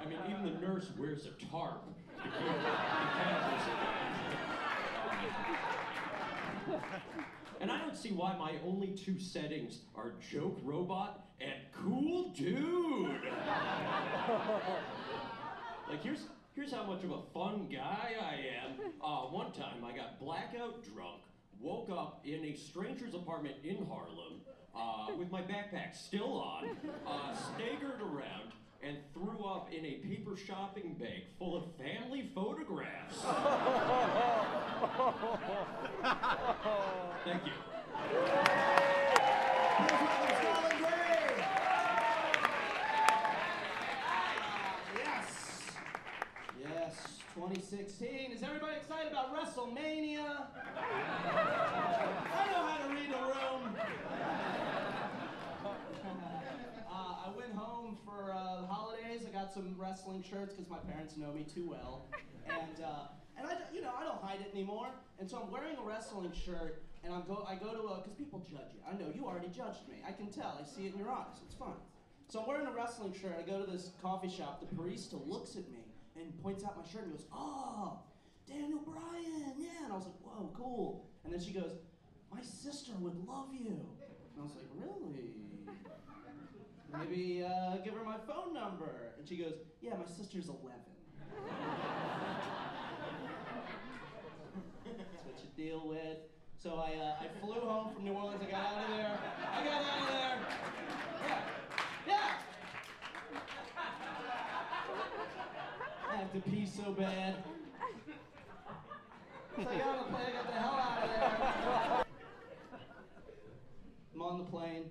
I 0.00 0.04
mean, 0.08 0.18
even 0.28 0.44
the 0.44 0.60
nurse 0.60 0.90
wears 0.98 1.26
a 1.26 1.32
tarp 1.50 1.84
to 2.22 2.28
keep 2.28 2.32
And 7.60 7.70
I 7.70 7.78
don't 7.78 7.96
see 7.96 8.12
why 8.12 8.36
my 8.36 8.52
only 8.64 8.88
two 8.88 9.18
settings 9.18 9.80
are 9.94 10.12
joke 10.30 10.60
robot 10.62 11.26
and 11.40 11.54
cool 11.72 12.32
dude. 12.36 13.20
like 15.88 16.02
here's 16.02 16.24
here's 16.56 16.72
how 16.72 16.84
much 16.84 17.04
of 17.04 17.10
a 17.10 17.20
fun 17.34 17.68
guy 17.70 18.12
I 18.20 18.34
am. 18.64 18.72
Uh, 19.02 19.26
one 19.28 19.52
time 19.52 19.84
I 19.84 19.94
got 19.94 20.18
blackout 20.18 20.82
drunk, 20.82 21.20
woke 21.60 21.90
up 21.90 22.22
in 22.24 22.44
a 22.44 22.54
stranger's 22.56 23.14
apartment 23.14 23.56
in 23.62 23.86
Harlem 23.86 24.40
uh, 24.74 25.14
with 25.16 25.30
my 25.30 25.42
backpack 25.42 25.94
still 25.94 26.32
on, 26.40 26.70
uh, 27.06 27.34
staggered 27.34 28.00
around, 28.00 28.52
and 28.82 28.96
threw 29.12 29.44
up 29.44 29.70
in 29.72 29.84
a 29.84 29.92
paper 29.96 30.34
shopping 30.36 30.94
bag 30.98 31.24
full 31.38 31.56
of 31.56 31.64
family 31.76 32.30
photographs. 32.34 33.20
Thank 37.24 37.46
you. 37.46 37.52
Yes. 44.96 45.70
Yes, 46.60 47.18
2016. 47.46 48.32
Is 48.32 48.42
everybody 48.42 48.74
excited 48.74 49.12
about 49.12 49.32
WrestleMania? 49.32 50.46
I 50.74 52.46
know 52.50 52.66
how 52.66 52.78
to 52.82 52.92
read 52.92 53.10
a 53.14 53.22
room. 53.22 53.76
Uh, 55.64 56.90
I 56.90 57.30
went 57.36 57.52
home 57.54 57.98
for 58.04 58.32
uh, 58.32 58.62
the 58.62 58.66
holidays. 58.66 59.22
I 59.28 59.30
got 59.30 59.52
some 59.52 59.76
wrestling 59.78 60.24
shirts 60.28 60.54
because 60.54 60.68
my 60.68 60.78
parents 60.90 61.16
know 61.16 61.32
me 61.32 61.44
too 61.44 61.68
well, 61.68 62.06
and 62.48 62.84
uh, 62.84 63.14
and 63.38 63.46
I 63.46 63.54
you 63.72 63.80
know 63.80 63.92
I 63.96 64.02
don't 64.02 64.20
hide 64.20 64.40
it 64.40 64.50
anymore. 64.52 64.88
And 65.20 65.30
so 65.30 65.40
I'm 65.40 65.52
wearing 65.52 65.76
a 65.76 65.82
wrestling 65.86 66.32
shirt, 66.32 66.82
and 67.04 67.14
I'm 67.14 67.22
go 67.28 67.46
I 67.48 67.54
go 67.54 67.72
to 67.74 67.82
a 67.86 67.98
because 67.98 68.14
people 68.14 68.40
judge 68.40 68.74
you. 68.74 68.80
I 68.90 68.98
know 68.98 69.12
you 69.14 69.24
already 69.24 69.48
judged 69.54 69.86
me. 69.88 70.02
I 70.04 70.10
can 70.10 70.32
tell. 70.32 70.58
I 70.60 70.64
see 70.66 70.86
it 70.86 70.94
in 70.94 70.98
your 70.98 71.10
eyes. 71.10 71.38
It's 71.46 71.54
fine. 71.54 71.78
So 72.28 72.40
I'm 72.40 72.48
wearing 72.48 72.66
a 72.66 72.72
wrestling 72.72 73.14
shirt. 73.14 73.36
I 73.38 73.48
go 73.48 73.64
to 73.64 73.70
this 73.70 73.90
coffee 74.02 74.30
shop. 74.30 74.60
The 74.68 74.74
barista 74.74 75.14
looks 75.28 75.54
at 75.54 75.70
me 75.70 75.85
and 76.18 76.42
points 76.42 76.64
out 76.64 76.76
my 76.76 76.88
shirt 76.90 77.04
and 77.04 77.12
goes, 77.12 77.26
"Oh, 77.32 78.00
Daniel 78.46 78.80
Bryan, 78.80 79.54
yeah." 79.58 79.84
And 79.84 79.92
I 79.92 79.96
was 79.96 80.06
like, 80.06 80.20
"Whoa, 80.22 80.50
cool." 80.54 81.06
And 81.24 81.32
then 81.32 81.40
she 81.40 81.52
goes, 81.52 81.72
"My 82.32 82.40
sister 82.40 82.92
would 83.00 83.16
love 83.26 83.48
you." 83.52 83.68
And 83.68 84.40
I 84.40 84.42
was 84.42 84.54
like, 84.54 84.68
"Really?" 84.74 85.36
Maybe 86.92 87.44
uh, 87.44 87.76
give 87.84 87.94
her 87.94 88.04
my 88.04 88.16
phone 88.26 88.54
number. 88.54 89.12
And 89.18 89.28
she 89.28 89.36
goes, 89.36 89.54
Yeah, 89.82 89.94
my 89.96 90.06
sister's 90.06 90.48
11. 90.48 90.62
That's 94.84 95.24
what 95.24 95.34
you 95.42 95.64
deal 95.64 95.88
with. 95.88 96.18
So 96.58 96.76
I, 96.76 96.94
uh, 96.98 97.16
I 97.20 97.26
flew 97.40 97.60
home 97.60 97.92
from 97.92 98.04
New 98.04 98.12
Orleans. 98.12 98.40
I 98.42 98.50
got 98.50 98.60
out 98.60 98.84
of 98.84 98.96
there. 98.96 99.18
I 99.52 99.64
got 99.64 99.82
out 99.82 100.00
of 100.00 100.08
there. 100.08 100.38
Yeah. 101.26 101.42
Yeah. 102.06 102.30
I 106.08 106.16
have 106.16 106.25
to 106.40 106.50
pee 106.50 106.66
so 106.66 106.92
bad. 106.92 107.34
So 109.56 109.62
I 109.62 109.64
got 109.64 109.88
on 109.88 109.96
the 109.98 110.04
plane. 110.12 110.26
I 110.28 110.32
got 110.32 110.46
the 110.46 110.52
hell 110.52 110.74
out 110.74 111.02
of 111.02 111.08
there. 111.08 112.04
I'm 114.14 114.22
on 114.22 114.38
the 114.38 114.44
plane. 114.44 114.84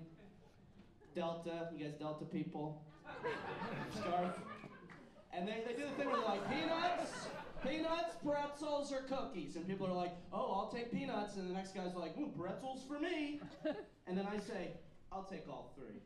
Delta, 1.14 1.68
you 1.72 1.84
guys 1.84 1.94
Delta 1.94 2.24
people. 2.24 2.82
Scarf. 3.96 4.34
And 5.32 5.46
they, 5.46 5.62
they 5.66 5.74
do 5.74 5.84
the 5.84 5.90
thing 5.90 6.06
where 6.06 6.16
they're 6.16 6.26
like, 6.26 6.50
peanuts, 6.50 7.28
peanuts, 7.64 8.16
pretzels, 8.24 8.92
or 8.92 9.02
cookies. 9.02 9.54
And 9.54 9.68
people 9.68 9.86
are 9.86 9.92
like, 9.92 10.16
oh, 10.32 10.52
I'll 10.52 10.72
take 10.74 10.90
peanuts. 10.90 11.36
And 11.36 11.48
the 11.48 11.54
next 11.54 11.76
guy's 11.76 11.94
like, 11.94 12.16
ooh, 12.18 12.32
pretzels 12.36 12.82
for 12.88 12.98
me. 12.98 13.40
And 14.08 14.18
then 14.18 14.26
I 14.26 14.38
say, 14.38 14.72
I'll 15.12 15.24
take 15.24 15.48
all 15.48 15.72
three. 15.76 16.00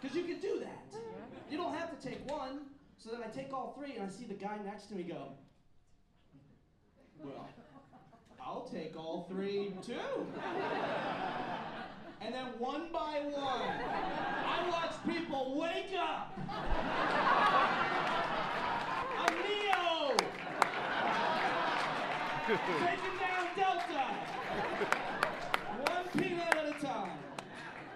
Because 0.00 0.16
you 0.16 0.24
can 0.24 0.40
do 0.40 0.60
that. 0.60 1.00
You 1.50 1.58
don't 1.58 1.74
have 1.74 1.98
to 1.98 2.08
take 2.08 2.26
one. 2.30 2.60
So 2.98 3.10
then 3.10 3.20
I 3.22 3.28
take 3.28 3.52
all 3.52 3.74
three, 3.78 3.94
and 3.96 4.06
I 4.06 4.08
see 4.10 4.24
the 4.24 4.34
guy 4.34 4.58
next 4.64 4.86
to 4.86 4.94
me 4.94 5.02
go, 5.04 5.32
well, 7.22 7.48
I'll 8.40 8.68
take 8.72 8.96
all 8.96 9.26
three 9.30 9.72
too. 9.82 10.26
And 12.20 12.34
then 12.34 12.46
one 12.58 12.88
by 12.92 13.20
one, 13.24 13.70
I 14.46 14.68
watch 14.68 14.94
people 15.06 15.58
wake 15.58 15.94
up. 15.98 16.32
I'm 19.18 19.34
Neo. 19.34 20.16
Taking 22.86 23.16
down 23.18 23.46
Delta. 23.56 24.04
One 25.90 26.06
peanut 26.16 26.56
at 26.56 26.66
a 26.68 26.68
time. 26.84 27.18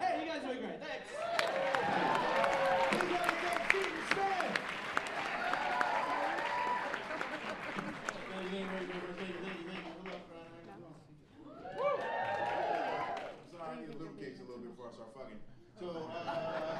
Hey, 0.00 0.24
you 0.24 0.30
guys 0.30 0.42
are 0.42 0.46
doing 0.46 0.58
great. 0.58 0.80
Thanks. 0.80 1.08
You 2.92 2.98
guys 3.14 3.34
got 3.42 3.56
Steven 3.70 4.02
Smith. 4.10 4.58
Thank 8.30 8.50
you, 8.52 8.66
thank 8.66 8.82
you, 8.82 8.86
thank 8.90 9.02
you, 9.06 9.14
thank 9.14 9.30
you, 9.30 9.38
thank 9.38 9.58
you, 9.58 9.64
thank 9.70 9.86
you. 9.86 9.90
Hold 9.94 10.08
up, 10.10 10.22
Brian. 10.26 10.50
I'm 13.30 13.46
sorry, 13.54 13.70
I 13.70 13.80
need 13.80 13.86
to 13.92 13.96
lubricate 13.98 14.34
you 14.34 14.44
a 14.44 14.48
little 14.50 14.62
bit 14.66 14.70
before 14.74 14.90
I 14.90 14.92
start 14.98 15.14
fucking. 15.14 15.40
So, 15.78 15.86
uh, 16.10 16.74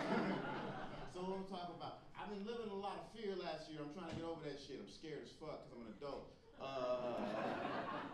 so 1.15 1.23
what 1.23 1.39
I'm 1.39 1.47
talking 1.47 1.79
about? 1.79 2.03
I've 2.19 2.20
been 2.31 2.47
living 2.47 2.67
in 2.71 2.73
a 2.73 2.79
lot 2.81 2.97
of 3.03 3.07
fear 3.11 3.35
last 3.35 3.67
year. 3.67 3.83
I'm 3.83 3.91
trying 3.91 4.11
to 4.15 4.17
get 4.17 4.27
over 4.27 4.43
that 4.47 4.59
shit. 4.63 4.79
I'm 4.79 4.91
scared 4.91 5.27
as 5.27 5.35
fuck 5.37 5.67
because 5.67 5.75
I'm 5.75 5.83
an 5.87 5.93
adult. 5.99 6.31
Uh, 6.61 7.27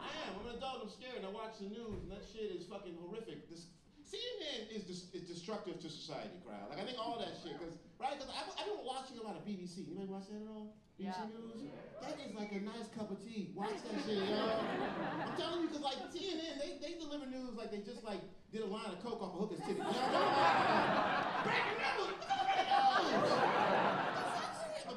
I 0.01 0.11
am. 0.25 0.39
I'm 0.41 0.47
an 0.49 0.57
adult. 0.57 0.87
I'm 0.87 0.93
scared. 0.93 1.21
And 1.21 1.27
I 1.29 1.33
watch 1.35 1.59
the 1.61 1.69
news, 1.69 2.01
and 2.07 2.11
that 2.15 2.25
shit 2.25 2.49
is 2.55 2.65
fucking 2.71 2.97
horrific. 2.97 3.51
This 3.51 3.69
CNN 4.07 4.71
is 4.71 4.87
dis- 4.87 5.11
is 5.13 5.27
destructive 5.27 5.83
to 5.83 5.89
society, 5.91 6.39
crowd. 6.47 6.71
Like 6.71 6.79
I 6.79 6.87
think 6.87 6.95
all 6.97 7.19
that 7.19 7.35
shit, 7.43 7.59
cause 7.59 7.75
right? 7.99 8.15
Cause 8.15 8.31
I've, 8.31 8.47
I've 8.55 8.71
been 8.71 8.87
watching 8.87 9.19
a 9.19 9.25
lot 9.27 9.35
of 9.35 9.43
BBC. 9.43 9.83
Anybody 9.91 10.07
watch 10.07 10.31
that 10.31 10.39
at 10.41 10.47
all? 10.47 10.79
BBC 10.95 11.11
Yeah. 11.11 11.27
News. 11.27 11.59
That 12.01 12.15
is 12.23 12.31
like 12.39 12.55
a 12.55 12.63
nice 12.63 12.87
cup 12.95 13.11
of 13.11 13.19
tea. 13.19 13.51
Watch 13.59 13.83
that 13.83 13.99
shit, 14.07 14.23
yo. 14.31 14.47
I'm 14.47 15.35
telling 15.35 15.67
you, 15.67 15.69
cause 15.75 15.83
like 15.83 15.99
CNN, 16.15 16.55
they, 16.63 16.79
they 16.79 16.95
deliver 17.03 17.27
news 17.27 17.59
like 17.59 17.75
they 17.75 17.83
just 17.83 18.07
like 18.07 18.23
did 18.55 18.63
a 18.63 18.71
line 18.71 18.95
of 18.95 19.03
coke 19.03 19.19
off 19.21 19.35
a 19.35 19.39
hooker's 19.43 19.59
titty. 19.67 19.75
You 19.75 19.83
know 19.83 19.91
what 19.91 20.07
I'm 20.07 20.63
saying? 20.63 21.51
Breaking 21.51 21.83
news. 21.83 23.66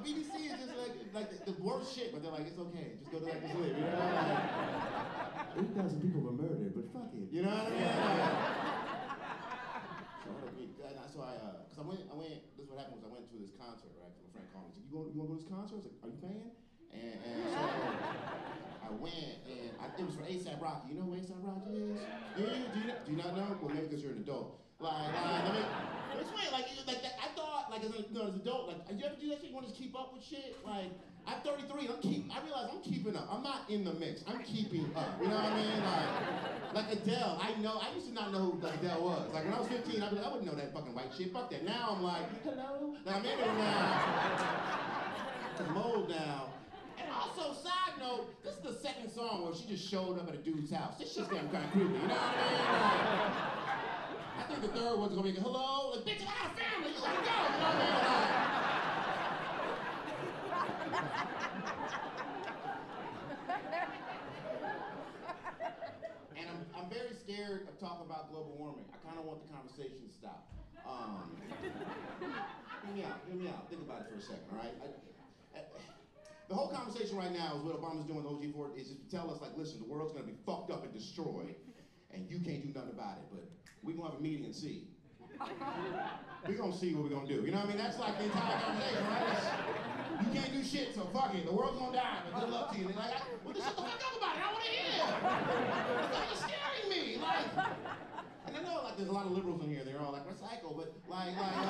BBC 0.04 0.32
is 0.48 0.54
just 0.60 0.76
like 0.78 0.96
like 1.14 1.30
the, 1.34 1.38
the 1.52 1.58
worst 1.62 1.94
shit, 1.96 2.12
but 2.14 2.22
they're 2.24 2.32
like 2.32 2.48
it's 2.48 2.60
okay, 2.60 2.92
just 3.00 3.12
go 3.12 3.20
to 3.20 3.26
like 3.26 3.42
sleep. 3.42 3.76
You 3.78 3.84
know? 3.84 4.00
Like, 4.00 4.40
Eight 5.60 5.72
thousand 5.76 6.00
people 6.02 6.22
were 6.22 6.32
murdered, 6.38 6.74
but 6.76 6.86
fuck 6.94 7.10
it. 7.14 7.28
You 7.34 7.42
know 7.44 7.50
what 7.52 7.68
I 7.68 7.70
mean? 7.74 7.84
Like, 7.84 7.90
so 10.24 10.30
I 10.86 10.88
so 11.10 11.20
I, 11.26 11.34
uh, 11.42 11.66
cause 11.68 11.80
I 11.82 11.84
went, 11.90 12.02
I 12.12 12.14
went. 12.16 12.40
This 12.56 12.64
is 12.66 12.70
what 12.72 12.80
happened 12.80 12.98
was 13.02 13.06
I 13.10 13.12
went 13.12 13.26
to 13.34 13.38
this 13.42 13.52
concert, 13.58 13.92
right? 14.00 14.14
'Cause 14.14 14.24
my 14.30 14.34
friend 14.40 14.48
called 14.54 14.68
me. 14.70 14.74
Said, 14.78 14.84
"You 14.88 14.92
going, 14.94 15.10
you 15.12 15.18
want 15.20 15.28
to 15.30 15.34
go 15.34 15.36
to 15.36 15.42
this 15.42 15.50
concert?" 15.52 15.76
I 15.76 15.78
was 15.82 15.86
like, 15.90 15.98
"Are 16.06 16.12
you 16.14 16.20
paying?" 16.22 16.52
And, 16.94 17.16
and 17.22 17.44
so 17.50 17.60
I 18.86 18.90
went, 18.94 19.36
and 19.50 19.70
I, 19.82 19.86
it 20.00 20.06
was 20.06 20.14
for 20.16 20.24
ASAP 20.26 20.62
Rocky. 20.62 20.94
You 20.94 21.02
know 21.02 21.06
who 21.10 21.16
ASAP 21.18 21.42
Rocky 21.42 21.74
is? 21.76 21.98
Do 22.38 22.42
you? 22.46 22.62
Do 22.74 22.78
you, 22.80 22.94
do 22.94 23.08
you 23.14 23.18
not 23.20 23.34
know? 23.36 23.58
Well, 23.62 23.74
maybe 23.74 23.88
because 23.90 24.02
you're 24.06 24.14
an 24.14 24.22
adult. 24.26 24.59
Like, 24.80 25.12
like, 25.12 25.44
I 25.44 25.52
mean, 25.54 25.66
it's 26.22 26.32
weird. 26.32 26.52
Like, 26.54 26.68
like 26.88 27.02
that, 27.04 27.20
I 27.20 27.36
thought, 27.36 27.70
like, 27.70 27.84
as 27.84 27.92
an 27.92 28.06
you 28.10 28.16
know, 28.16 28.28
as 28.28 28.34
an 28.34 28.42
adult, 28.42 28.68
like, 28.70 28.80
you 28.98 29.06
ever 29.06 29.16
do 29.20 29.28
that 29.30 29.42
shit? 29.42 29.50
You 29.50 29.56
want 29.56 29.68
to 29.68 29.74
keep 29.74 29.94
up 29.94 30.14
with 30.14 30.24
shit? 30.24 30.56
Like, 30.66 30.92
I'm 31.28 31.42
33, 31.42 31.88
I'm 31.88 32.02
keep. 32.02 32.32
I 32.32 32.42
realize 32.44 32.70
I'm 32.72 32.82
keeping 32.82 33.16
up. 33.16 33.28
I'm 33.30 33.44
not 33.44 33.70
in 33.70 33.84
the 33.84 33.94
mix. 33.94 34.24
I'm 34.26 34.42
keeping 34.42 34.90
up. 34.96 35.20
You 35.22 35.28
know 35.28 35.36
what 35.36 35.52
I 35.52 35.56
mean? 35.60 35.84
Like, 35.84 36.88
like 36.88 36.96
Adele. 36.96 37.38
I 37.42 37.60
know. 37.62 37.78
I 37.78 37.94
used 37.94 38.08
to 38.08 38.14
not 38.14 38.32
know 38.32 38.40
who 38.40 38.66
Adele 38.66 39.04
was. 39.04 39.34
Like 39.34 39.44
when 39.44 39.54
I 39.54 39.60
was 39.60 39.68
15, 39.68 40.02
I'd 40.02 40.10
be 40.10 40.16
like, 40.16 40.26
I 40.26 40.30
wouldn't 40.32 40.48
know 40.48 40.56
that 40.56 40.74
fucking 40.74 40.96
white 40.96 41.12
shit. 41.16 41.34
Fuck 41.34 41.52
that. 41.52 41.66
Now 41.66 41.96
I'm 41.98 42.04
like, 42.04 42.24
hello. 42.44 42.96
Like, 43.06 43.16
I'm 43.16 43.26
in 43.26 43.40
it 43.40 43.54
now. 43.60 44.70
Mold 45.74 46.10
now. 46.10 46.54
And 46.98 47.12
also, 47.12 47.54
side 47.62 48.00
note, 48.00 48.42
this 48.44 48.56
is 48.56 48.62
the 48.62 48.74
second 48.80 49.12
song 49.12 49.44
where 49.44 49.54
she 49.54 49.68
just 49.68 49.88
showed 49.88 50.18
up 50.18 50.30
at 50.30 50.36
a 50.36 50.38
dude's 50.38 50.72
house. 50.72 50.98
This 50.98 51.14
shit's 51.14 51.28
getting 51.28 51.50
kind 51.50 51.66
of 51.66 51.72
creepy. 51.72 51.94
You 51.94 52.08
know 52.08 52.16
what 52.16 52.22
I 52.22 52.50
mean? 52.50 53.34
Like, 53.36 53.89
I 54.40 54.44
think 54.44 54.62
the 54.62 54.70
third 54.70 54.98
one's 54.98 55.14
gonna 55.14 55.28
be 55.28 55.38
hello, 55.38 55.92
like 55.92 56.06
bitch, 56.08 56.24
I 56.24 56.32
got 56.32 56.48
a 56.48 56.56
family. 56.56 56.96
You 56.96 57.02
gotta 57.04 57.20
go. 57.28 57.36
You 57.44 57.60
know 57.60 57.68
what 57.68 57.76
I 57.76 57.80
mean? 57.80 59.20
And 66.40 66.48
I'm, 66.48 66.64
I'm 66.72 66.88
very 66.90 67.12
scared 67.20 67.68
of 67.68 67.76
talking 67.84 68.06
about 68.08 68.32
global 68.32 68.56
warming. 68.56 68.86
I 68.96 68.98
kind 69.04 69.20
of 69.20 69.26
want 69.26 69.44
the 69.44 69.52
conversation 69.52 70.08
to 70.08 70.14
stop. 70.16 70.48
Um, 70.88 71.36
hear 71.60 72.96
me 72.96 73.04
out. 73.04 73.20
Hear 73.28 73.36
me 73.36 73.48
out. 73.52 73.68
Think 73.70 73.84
about 73.84 74.08
it 74.08 74.08
for 74.08 74.18
a 74.18 74.22
second. 74.24 74.48
All 74.56 74.64
right. 74.64 74.72
I, 74.80 75.60
I, 75.60 75.68
the 76.48 76.56
whole 76.56 76.72
conversation 76.72 77.18
right 77.18 77.34
now 77.36 77.60
is 77.60 77.62
what 77.68 77.76
Obama's 77.76 78.08
doing 78.08 78.24
with 78.24 78.40
OG4 78.40 78.80
is 78.80 78.88
just 78.88 79.04
to 79.04 79.10
tell 79.12 79.30
us, 79.30 79.42
like, 79.42 79.52
listen, 79.58 79.84
the 79.84 79.86
world's 79.86 80.14
gonna 80.14 80.26
be 80.26 80.40
fucked 80.46 80.72
up 80.72 80.84
and 80.88 80.94
destroyed, 80.96 81.56
and 82.10 82.26
you 82.32 82.40
can't 82.40 82.64
do 82.64 82.72
nothing 82.74 82.96
about 82.96 83.20
it. 83.20 83.28
But 83.30 83.46
we're 83.84 83.96
gonna 83.96 84.10
have 84.12 84.20
a 84.20 84.22
meeting 84.24 84.46
and 84.46 84.56
see. 84.56 84.88
We're 86.48 86.56
gonna 86.56 86.74
see 86.76 86.94
what 86.94 87.04
we're 87.04 87.16
gonna 87.16 87.28
do. 87.28 87.42
You 87.46 87.52
know 87.52 87.58
what 87.60 87.66
I 87.66 87.70
mean? 87.70 87.78
That's 87.78 88.00
like 88.00 88.18
the 88.18 88.26
entire 88.26 88.60
conversation, 88.60 89.06
right? 89.08 89.28
It's- 89.32 89.48
you 90.20 90.28
can't 90.42 90.52
do 90.52 90.62
shit, 90.64 90.94
so 90.96 91.06
fuck 91.14 91.34
it. 91.34 91.46
The 91.46 91.52
world's 91.54 91.80
gonna 91.80 91.94
die, 91.96 92.20
but 92.32 92.40
good 92.42 92.50
luck 92.50 92.72
to 92.74 92.78
you. 92.80 92.86
And 92.88 92.94
they're 92.96 93.04
like, 93.04 93.16
I- 93.16 93.24
well, 93.46 93.54
then 93.54 93.64
shut 93.64 93.76
the 93.76 93.82
fuck 93.84 94.02
up 94.04 94.18
about 94.20 94.36
it. 94.36 94.42
I 94.44 94.52
wanna 94.52 94.66
hear. 94.68 94.92
You're 96.28 96.36
scaring 96.36 96.88
me. 96.92 97.18
Like, 97.22 97.48
and 98.48 98.58
I 98.58 98.60
know 98.64 98.84
like 98.84 98.98
there's 98.98 99.10
a 99.10 99.14
lot 99.14 99.26
of 99.28 99.32
liberals 99.32 99.64
in 99.64 99.70
here. 99.70 99.84
They're 99.86 100.02
all 100.02 100.12
like 100.12 100.28
recycle, 100.28 100.76
but 100.76 100.92
like, 101.08 101.38
like, 101.38 101.38
uh, 101.38 101.64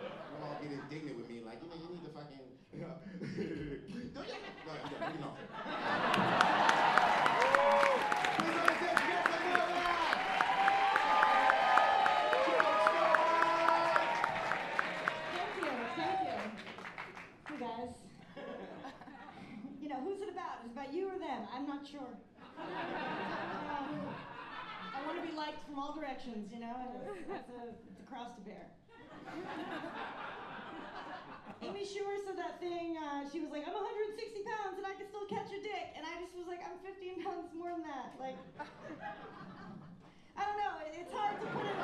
they're 0.00 0.44
all 0.48 0.56
get 0.62 0.72
indignant 0.72 1.16
with 1.18 1.28
me. 1.28 1.42
Like, 1.44 1.60
you 1.62 1.68
know, 1.68 1.76
you 1.76 1.88
need 1.96 2.04
to 2.04 2.10
fucking. 2.16 2.38
Don't 4.14 4.26
you? 4.26 4.34
No, 4.64 4.72
no, 4.72 5.08
no, 5.08 5.20
no. 5.20 6.31
From 25.42 25.74
all 25.78 25.90
directions, 25.98 26.52
you 26.54 26.60
know? 26.62 26.70
It's 27.18 27.50
a, 27.50 27.74
it's 27.90 27.98
a 27.98 28.06
cross 28.06 28.30
to 28.38 28.42
bear. 28.46 28.62
Amy 31.66 31.82
Schumer 31.82 32.14
said 32.22 32.38
that 32.38 32.62
thing, 32.62 32.94
uh, 32.94 33.26
she 33.26 33.42
was 33.42 33.50
like, 33.50 33.66
I'm 33.66 33.74
160 33.74 34.38
pounds 34.46 34.78
and 34.78 34.86
I 34.86 34.94
can 34.94 35.10
still 35.10 35.26
catch 35.26 35.50
a 35.50 35.58
dick. 35.58 35.98
And 35.98 36.06
I 36.06 36.14
just 36.22 36.38
was 36.38 36.46
like, 36.46 36.62
I'm 36.62 36.78
15 36.86 37.26
pounds 37.26 37.50
more 37.58 37.74
than 37.74 37.82
that. 37.90 38.14
Like, 38.22 38.38
I 40.38 40.42
don't 40.46 40.58
know, 40.62 40.78
it- 40.86 40.94
it's 41.02 41.10
hard 41.10 41.34
to 41.42 41.46
put 41.50 41.66
it. 41.66 41.78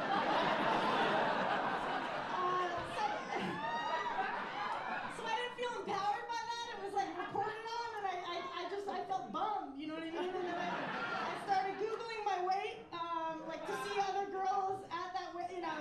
Uh, 2.39 2.67
so, 2.95 3.03
so 5.19 5.21
I 5.27 5.35
didn't 5.35 5.57
feel 5.59 5.75
empowered 5.83 6.27
by 6.31 6.43
that. 6.47 6.65
It 6.79 6.81
was 6.87 6.95
like 6.95 7.11
reported 7.19 7.67
on, 7.75 7.91
and 7.99 8.07
I, 8.07 8.15
I, 8.23 8.37
I 8.55 8.63
just 8.71 8.87
I 8.87 9.03
felt 9.11 9.35
bummed. 9.35 9.75
You 9.75 9.91
know 9.91 9.99
what 9.99 10.07
I 10.07 10.15
mean? 10.15 10.31
And 10.31 10.47
then 10.47 10.59
I, 10.59 10.71
I 10.71 11.35
started 11.47 11.75
googling 11.83 12.18
my 12.29 12.45
weight, 12.45 12.85
um, 12.93 13.41
like 13.49 13.65
to 13.65 13.75
see 13.89 13.97
other 14.05 14.29
girls 14.29 14.85
at 14.93 15.09
that 15.17 15.33
weight. 15.33 15.49
You 15.49 15.65
know, 15.65 15.81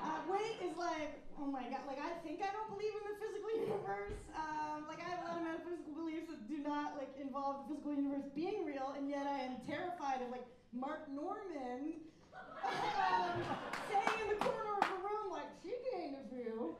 uh, 0.00 0.24
weight 0.24 0.56
is 0.64 0.76
like 0.80 1.20
oh 1.36 1.46
my 1.46 1.68
god. 1.68 1.84
Like 1.84 2.00
I 2.00 2.16
think 2.24 2.40
I 2.40 2.48
don't 2.48 2.70
believe 2.72 2.96
in 2.96 3.04
the 3.12 3.16
physical 3.20 3.50
universe. 3.60 4.20
Um, 4.32 4.88
like 4.88 5.04
I 5.04 5.08
have 5.12 5.20
a 5.20 5.28
lot 5.28 5.36
of 5.36 5.44
metaphysical 5.44 5.92
beliefs 5.92 6.32
that 6.32 6.40
do 6.48 6.58
not 6.64 6.96
like 6.96 7.12
involve 7.20 7.68
the 7.68 7.76
physical 7.76 7.92
universe 7.92 8.24
being 8.32 8.64
real, 8.64 8.96
and 8.96 9.10
yet 9.10 9.28
I 9.28 9.44
am 9.44 9.60
terrified 9.68 10.24
of 10.24 10.32
like 10.32 10.48
Mark 10.72 11.04
Norman 11.12 12.00
um, 12.64 13.36
saying 13.92 14.16
in 14.24 14.28
the 14.32 14.38
corner 14.40 14.80
of 14.80 14.86
the 14.88 14.98
room, 15.04 15.28
like, 15.32 15.50
she 15.62 15.74
gained 15.92 16.16
a 16.16 16.24
few. 16.32 16.76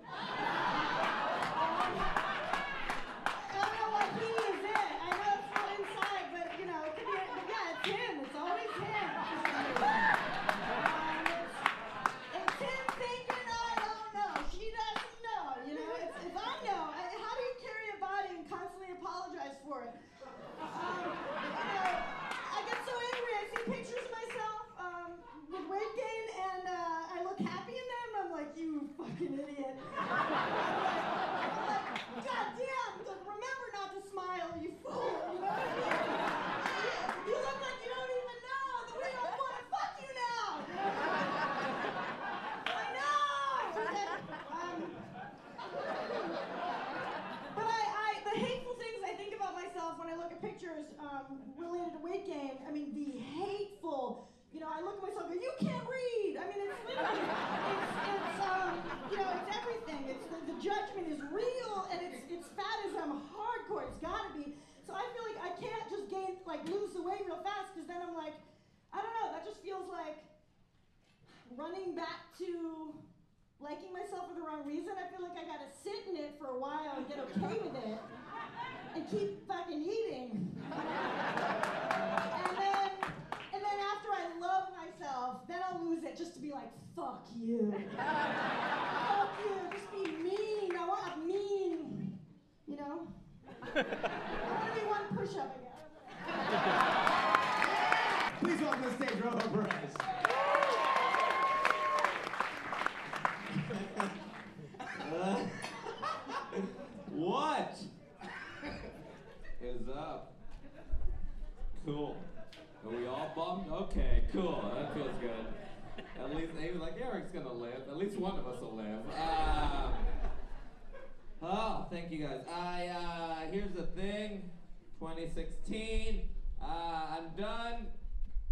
I 122.83 122.89
uh, 122.89 123.37
here's 123.53 123.73
the 123.73 123.87
thing. 124.01 124.51
2016. 124.99 126.29
Uh, 126.61 126.67
I'm 126.67 127.29
done 127.41 127.87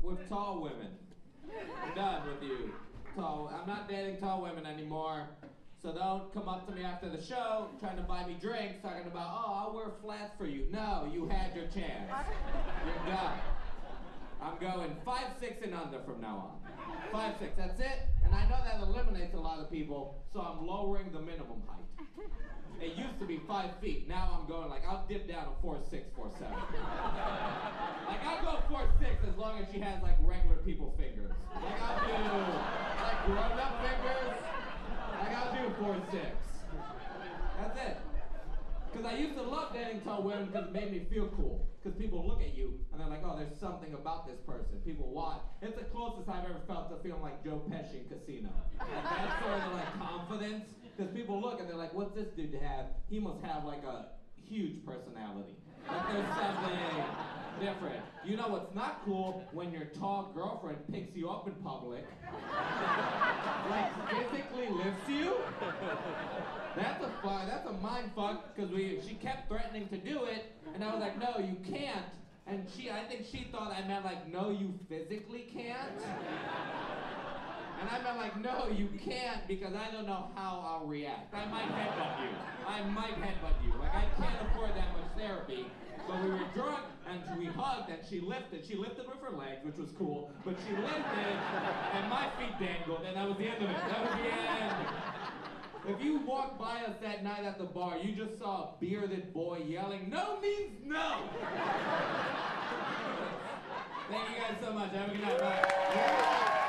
with 0.00 0.28
tall 0.28 0.62
women. 0.62 0.92
I'm 1.84 1.94
done 1.96 2.22
with 2.28 2.48
you. 2.48 2.72
Tall. 3.16 3.52
I'm 3.52 3.66
not 3.66 3.88
dating 3.88 4.18
tall 4.18 4.42
women 4.42 4.66
anymore. 4.66 5.26
So 5.82 5.92
don't 5.92 6.32
come 6.32 6.48
up 6.48 6.68
to 6.68 6.74
me 6.74 6.84
after 6.84 7.08
the 7.08 7.20
show 7.20 7.68
trying 7.80 7.96
to 7.96 8.02
buy 8.02 8.24
me 8.24 8.36
drinks, 8.40 8.76
talking 8.82 9.06
about, 9.06 9.42
oh, 9.44 9.52
I'll 9.52 9.74
wear 9.74 9.86
flats 10.00 10.32
for 10.38 10.46
you. 10.46 10.66
No, 10.70 11.10
you 11.12 11.26
had 11.26 11.56
your 11.56 11.66
chance. 11.66 12.12
You're 12.86 13.14
done. 13.14 13.38
I'm 14.40 14.58
going 14.60 14.94
five 15.04 15.32
six 15.40 15.56
and 15.64 15.74
under 15.74 16.00
from 16.02 16.20
now 16.20 16.52
on. 16.66 16.72
Five 17.10 17.34
six, 17.40 17.52
that's 17.56 17.80
it. 17.80 18.08
And 18.24 18.32
I 18.32 18.48
know 18.48 18.58
that 18.62 18.80
eliminates 18.80 19.34
a 19.34 19.40
lot 19.40 19.58
of 19.58 19.70
people, 19.72 20.22
so 20.32 20.40
I'm 20.40 20.64
lowering 20.66 21.10
the 21.10 21.20
minimum 21.20 21.62
height. 21.66 22.28
It 22.80 22.96
used 22.96 23.18
to 23.20 23.26
be 23.26 23.40
five 23.46 23.70
feet. 23.80 24.08
Now 24.08 24.40
I'm 24.40 24.48
going 24.48 24.70
like 24.70 24.82
I'll 24.88 25.04
dip 25.06 25.28
down 25.28 25.44
to 25.44 25.50
four 25.60 25.78
six, 25.90 26.08
four 26.16 26.30
seven. 26.38 26.56
like 28.08 28.24
I'll 28.24 28.42
go 28.42 28.58
four 28.68 28.88
six 28.98 29.16
as 29.28 29.36
long 29.36 29.60
as 29.60 29.68
she 29.70 29.80
has 29.80 30.02
like 30.02 30.16
regular 30.22 30.56
people 30.64 30.94
fingers. 30.96 31.30
Like 31.54 31.80
I'll 31.82 32.00
do 32.08 32.12
like 33.04 33.26
grown 33.26 33.58
up 33.60 33.84
fingers. 33.84 34.36
Like 35.20 35.32
I'll 35.36 35.52
do 35.52 35.74
four 35.76 35.96
six. 36.10 36.32
That's 37.60 37.76
it. 37.76 37.96
Because 38.90 39.06
I 39.06 39.14
used 39.18 39.36
to 39.36 39.42
love 39.42 39.74
dating 39.74 40.00
tall 40.00 40.22
women 40.22 40.46
because 40.46 40.66
it 40.68 40.72
made 40.72 40.90
me 40.90 41.06
feel 41.12 41.28
cool. 41.36 41.68
Because 41.82 41.98
people 42.00 42.26
look 42.26 42.40
at 42.40 42.56
you 42.56 42.80
and 42.92 43.00
they're 43.00 43.08
like, 43.08 43.22
oh, 43.24 43.36
there's 43.36 43.56
something 43.60 43.94
about 43.94 44.26
this 44.26 44.40
person. 44.46 44.80
People 44.84 45.08
watch. 45.12 45.42
It's 45.62 45.76
the 45.76 45.84
closest 45.84 46.28
I've 46.28 46.44
ever 46.44 46.60
felt 46.66 46.90
to 46.90 46.96
feeling 47.06 47.22
like 47.22 47.44
Joe 47.44 47.62
Pesci 47.70 48.02
in 48.02 48.08
Casino. 48.08 48.48
Like 48.80 49.04
that 49.04 49.42
sort 49.44 49.60
of 49.60 49.72
like 49.74 49.92
confidence. 50.00 50.64
Because 51.00 51.14
people 51.16 51.40
look 51.40 51.60
and 51.60 51.66
they're 51.68 51.78
like, 51.78 51.94
what's 51.94 52.14
this 52.14 52.28
dude 52.36 52.60
have? 52.60 52.84
He 53.08 53.18
must 53.18 53.42
have 53.42 53.64
like 53.64 53.82
a 53.84 54.08
huge 54.36 54.84
personality. 54.84 55.56
Like 55.88 56.12
there's 56.12 56.36
something 56.36 56.78
different. 57.58 58.04
You 58.22 58.36
know 58.36 58.48
what's 58.48 58.74
not 58.74 59.00
cool? 59.06 59.42
When 59.52 59.72
your 59.72 59.86
tall 59.98 60.30
girlfriend 60.34 60.76
picks 60.92 61.16
you 61.16 61.30
up 61.30 61.46
in 61.46 61.54
public, 61.64 62.04
like 63.70 64.10
physically 64.10 64.68
lifts 64.68 65.08
you. 65.08 65.36
That's 66.76 67.02
a 67.02 67.10
fu- 67.22 67.46
That's 67.48 67.66
a 67.66 67.72
mind 67.72 68.10
fuck 68.14 68.54
because 68.54 68.70
we. 68.70 69.00
She 69.08 69.14
kept 69.14 69.48
threatening 69.48 69.88
to 69.88 69.96
do 69.96 70.24
it, 70.24 70.52
and 70.74 70.84
I 70.84 70.92
was 70.92 71.00
like, 71.00 71.18
no, 71.18 71.42
you 71.42 71.56
can't. 71.64 72.12
And 72.46 72.66
she, 72.76 72.90
I 72.90 73.04
think 73.04 73.24
she 73.24 73.48
thought 73.50 73.72
I 73.72 73.88
meant 73.88 74.04
like, 74.04 74.30
no, 74.30 74.50
you 74.50 74.74
physically 74.86 75.48
can't. 75.50 75.96
And 77.80 77.88
I 77.88 78.02
meant 78.02 78.18
like, 78.18 78.36
no, 78.40 78.68
you 78.68 78.88
can't 79.02 79.48
because 79.48 79.74
I 79.74 79.90
don't 79.90 80.06
know 80.06 80.28
how 80.34 80.62
I'll 80.66 80.86
react. 80.86 81.34
I 81.34 81.46
might 81.46 81.64
headbutt 81.64 82.20
you. 82.22 82.28
I 82.68 82.82
might 82.90 83.16
headbutt 83.16 83.64
you. 83.64 83.72
Like 83.80 83.94
I 83.94 84.04
can't 84.20 84.36
afford 84.48 84.70
that 84.76 84.92
much 84.92 85.08
therapy. 85.16 85.66
But 86.06 86.22
we 86.22 86.30
were 86.30 86.44
drunk 86.54 86.84
and 87.08 87.38
we 87.38 87.46
hugged 87.46 87.90
and 87.90 88.00
she 88.08 88.20
lifted. 88.20 88.66
She 88.66 88.74
lifted 88.74 89.06
with 89.06 89.20
her 89.22 89.36
legs, 89.36 89.64
which 89.64 89.76
was 89.76 89.90
cool. 89.96 90.30
But 90.44 90.56
she 90.66 90.74
lifted 90.76 91.36
and 91.94 92.10
my 92.10 92.28
feet 92.38 92.58
dangled 92.60 93.02
and 93.06 93.16
that 93.16 93.26
was 93.26 93.38
the 93.38 93.48
end 93.48 93.62
of 93.64 93.70
it. 93.70 93.76
That 93.76 94.00
was 94.02 94.12
the 94.20 94.28
end. 94.28 94.86
If 95.88 96.04
you 96.04 96.18
walked 96.26 96.58
by 96.58 96.82
us 96.82 96.96
that 97.00 97.24
night 97.24 97.44
at 97.44 97.56
the 97.56 97.64
bar, 97.64 97.96
you 97.96 98.12
just 98.12 98.38
saw 98.38 98.64
a 98.64 98.68
bearded 98.78 99.32
boy 99.32 99.62
yelling, 99.66 100.10
no 100.10 100.38
means 100.40 100.84
no! 100.84 101.22
Thank 104.10 104.28
you 104.28 104.36
guys 104.42 104.56
so 104.60 104.72
much. 104.72 104.92
Have 104.92 105.08
a 105.08 105.12
good 105.12 105.22
night. 105.22 105.38
Bye. 105.38 106.60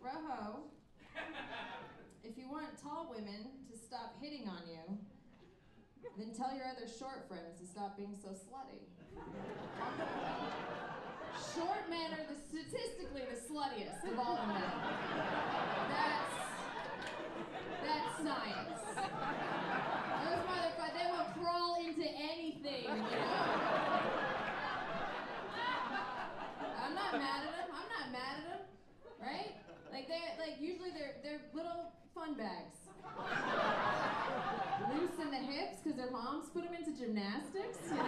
Rojo, 0.00 0.62
if 2.24 2.38
you 2.38 2.50
want 2.50 2.66
tall 2.82 3.12
women 3.14 3.50
to 3.70 3.76
stop 3.76 4.14
hitting 4.20 4.48
on 4.48 4.62
you, 4.68 4.98
then 6.18 6.32
tell 6.34 6.54
your 6.54 6.66
other 6.66 6.88
short 7.12 7.28
friends 7.28 7.60
to 7.60 7.66
stop 7.66 7.96
being 7.96 8.16
so 8.22 8.28
slutty. 8.28 8.80
Short 11.54 11.84
men 11.90 12.12
are 12.16 12.24
the 12.24 12.36
statistically 12.48 13.22
the 13.28 13.36
sluttiest 13.36 14.00
of 14.10 14.18
all 14.18 14.36
the 14.36 14.46
men. 14.46 14.72
That's 15.92 16.32
that's 17.84 18.16
science. 18.16 18.80
Those 20.24 20.42
motherfuckers, 20.48 20.94
they 20.96 21.08
will 21.12 21.28
crawl 21.36 21.76
into 21.84 22.08
anything, 22.08 22.84
you 22.84 22.96
know. 22.96 23.44
I'm 26.80 26.94
not 26.94 27.12
mad 27.12 27.44
at 27.44 27.52
them. 27.52 27.68
I'm 27.76 27.88
not 27.92 28.12
mad 28.12 28.34
at 28.40 28.44
them, 28.48 28.64
right? 29.20 29.52
Like 29.92 30.08
they're 30.08 30.32
like 30.38 30.56
usually 30.60 30.90
they're 30.96 31.16
they're 31.22 31.42
little 31.52 31.92
fun 32.14 32.34
bags. 32.34 32.88
Loose 34.94 35.18
in 35.20 35.30
the 35.30 35.36
hips 35.36 35.81
because 35.92 36.10
their 36.10 36.12
moms 36.12 36.48
put 36.48 36.64
them 36.64 36.74
into 36.74 36.98
gymnastics, 36.98 37.78
you 37.84 37.96
know. 37.96 38.02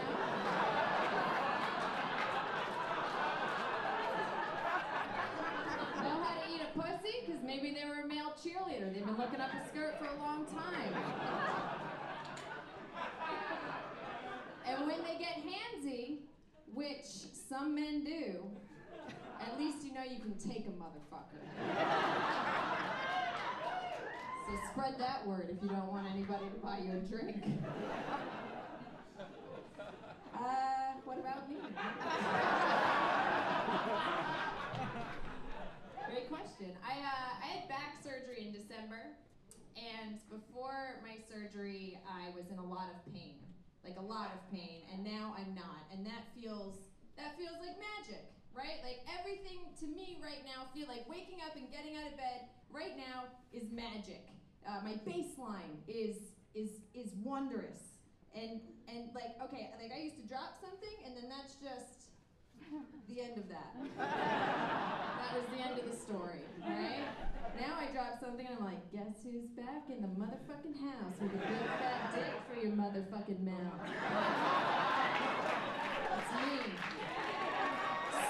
know 6.02 6.22
how 6.22 6.34
to 6.40 6.54
eat 6.54 6.60
a 6.62 6.78
pussy 6.78 7.26
because 7.26 7.42
maybe 7.42 7.74
they 7.74 7.88
were 7.88 8.02
a 8.04 8.06
male 8.06 8.32
cheerleader. 8.42 8.92
They've 8.92 9.04
been 9.04 9.16
looking 9.16 9.40
up 9.40 9.50
a 9.52 9.68
skirt 9.68 9.98
for 9.98 10.06
a 10.06 10.16
long 10.18 10.46
time. 10.46 10.94
And 14.66 14.86
when 14.86 15.02
they 15.02 15.18
get 15.18 15.42
handsy, 15.44 16.18
which 16.72 17.04
some 17.48 17.74
men 17.74 18.04
do, 18.04 18.44
at 19.40 19.58
least 19.58 19.84
you 19.84 19.92
know 19.92 20.02
you 20.02 20.20
can 20.20 20.34
take 20.38 20.66
a 20.66 20.70
motherfucker. 20.70 21.42
So 24.54 24.60
spread 24.70 24.94
that 25.02 25.26
word 25.26 25.50
if 25.50 25.58
you 25.62 25.68
don't 25.68 25.90
want 25.90 26.06
anybody 26.06 26.46
to 26.46 26.58
buy 26.62 26.78
you 26.78 26.92
a 26.92 27.02
drink. 27.10 27.42
Uh, 30.34 30.98
what 31.06 31.16
about 31.16 31.48
me? 31.48 31.54
Great 36.10 36.26
question. 36.28 36.74
I, 36.82 36.98
uh, 36.98 37.38
I 37.38 37.46
had 37.46 37.68
back 37.70 38.02
surgery 38.02 38.42
in 38.42 38.52
December, 38.52 39.14
and 39.78 40.18
before 40.28 40.98
my 41.06 41.22
surgery, 41.30 42.02
I 42.02 42.34
was 42.34 42.50
in 42.50 42.58
a 42.58 42.66
lot 42.66 42.90
of 42.90 42.98
pain, 43.14 43.38
like 43.86 43.94
a 43.96 44.02
lot 44.02 44.34
of 44.34 44.42
pain, 44.50 44.82
and 44.92 45.06
now 45.06 45.38
I'm 45.38 45.54
not, 45.54 45.86
and 45.94 46.04
that 46.04 46.26
feels 46.34 46.82
that 47.16 47.38
feels 47.38 47.54
like 47.62 47.78
magic, 47.78 48.26
right? 48.52 48.82
Like 48.82 49.06
everything 49.06 49.70
to 49.80 49.86
me 49.86 50.18
right 50.18 50.42
now 50.42 50.66
feel 50.74 50.90
like 50.90 51.06
waking 51.08 51.46
up 51.46 51.54
and 51.54 51.70
getting 51.70 51.94
out 51.94 52.10
of 52.10 52.18
bed 52.18 52.50
right 52.74 52.98
now 52.98 53.30
is 53.54 53.70
magic. 53.70 54.34
Uh, 54.66 54.80
my 54.82 54.96
baseline 55.06 55.76
is 55.86 56.16
is 56.54 56.80
is 56.94 57.12
wondrous, 57.22 58.00
and 58.34 58.60
and 58.88 59.08
like 59.14 59.36
okay, 59.44 59.70
like 59.80 59.92
I 59.92 60.00
used 60.02 60.16
to 60.16 60.26
drop 60.26 60.56
something, 60.60 60.96
and 61.04 61.16
then 61.16 61.28
that's 61.28 61.54
just 61.60 62.04
the 63.08 63.20
end 63.20 63.36
of 63.38 63.48
that. 63.48 63.74
that 63.98 65.34
was 65.36 65.46
the 65.56 65.62
end 65.62 65.78
of 65.78 65.90
the 65.90 65.96
story, 65.96 66.40
right? 66.60 67.04
Now 67.60 67.78
I 67.78 67.92
drop 67.92 68.18
something 68.20 68.46
and 68.46 68.56
I'm 68.58 68.64
like, 68.64 68.82
guess 68.90 69.22
who's 69.22 69.46
back 69.54 69.86
in 69.88 70.02
the 70.02 70.08
motherfucking 70.08 70.74
house 70.74 71.14
with 71.20 71.30
a 71.30 71.38
big 71.38 71.62
fat 71.78 72.14
dick 72.14 72.34
for 72.50 72.58
your 72.60 72.72
motherfucking 72.74 73.44
mouth? 73.44 73.80
It's 76.18 76.32
me. 76.34 76.74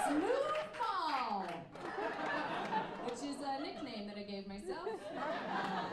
Smooth 0.08 0.68
Ball! 0.76 1.46
Which 3.06 3.22
is 3.30 3.36
a 3.40 3.62
nickname 3.62 4.08
that 4.08 4.18
I 4.18 4.24
gave 4.28 4.46
myself. 4.46 4.88
Uh, 5.16 5.84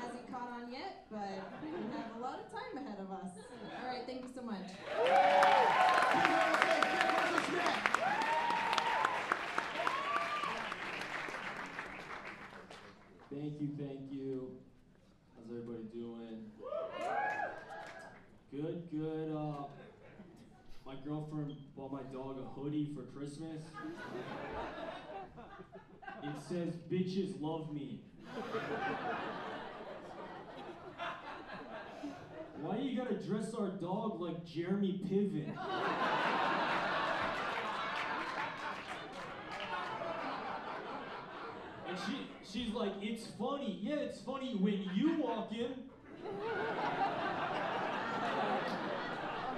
hasn't 0.00 0.30
caught 0.30 0.52
on 0.52 0.70
yet, 0.70 1.06
but 1.10 1.42
we 1.64 1.70
have 1.96 2.14
a 2.16 2.20
lot 2.20 2.38
of 2.38 2.46
time 2.74 2.84
ahead 2.84 2.98
of 3.00 3.10
us. 3.10 3.30
All 3.82 3.88
right, 3.88 4.02
thank 4.06 4.22
you 4.22 4.30
so 4.34 4.42
much. 4.42 4.56
Thank 13.30 13.60
you, 13.60 13.68
thank 13.78 14.10
you. 14.10 14.50
How's 15.36 15.50
everybody 15.50 15.84
doing? 15.92 16.50
Good, 18.50 18.88
good. 18.90 19.36
Uh, 19.36 19.66
my 20.86 20.94
girlfriend 21.04 21.54
bought 21.76 21.92
my 21.92 22.02
dog 22.12 22.38
a 22.38 22.60
hoodie 22.60 22.90
for 22.94 23.02
Christmas. 23.18 23.62
It 26.22 26.42
says, 26.48 26.74
bitches 26.90 27.40
love 27.40 27.72
me. 27.72 28.00
Why 32.62 32.78
you 32.78 32.96
gotta 32.96 33.14
dress 33.14 33.54
our 33.54 33.68
dog 33.68 34.20
like 34.20 34.44
Jeremy 34.44 35.00
Piven? 35.06 35.52
And 41.88 41.98
she 42.06 42.26
she's 42.44 42.72
like, 42.72 42.92
it's 43.00 43.26
funny. 43.38 43.78
Yeah, 43.82 43.96
it's 43.96 44.20
funny 44.20 44.56
when 44.56 44.90
you 44.94 45.22
walk 45.22 45.52
in. 45.52 45.74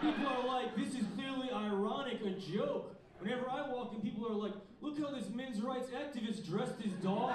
People 0.00 0.26
are 0.26 0.46
like, 0.46 0.76
this 0.76 0.94
is 0.94 1.04
clearly 1.16 1.50
ironic, 1.50 2.20
a 2.24 2.30
joke. 2.52 2.94
Whenever 3.20 3.50
I 3.50 3.68
walk 3.68 3.92
in, 3.94 4.00
people 4.00 4.26
are 4.28 4.34
like, 4.34 4.54
look 4.80 4.98
how 5.00 5.10
this 5.12 5.28
men's 5.30 5.60
rights 5.60 5.88
activist 5.90 6.46
dressed 6.46 6.80
his 6.80 6.92
dog. 6.94 7.34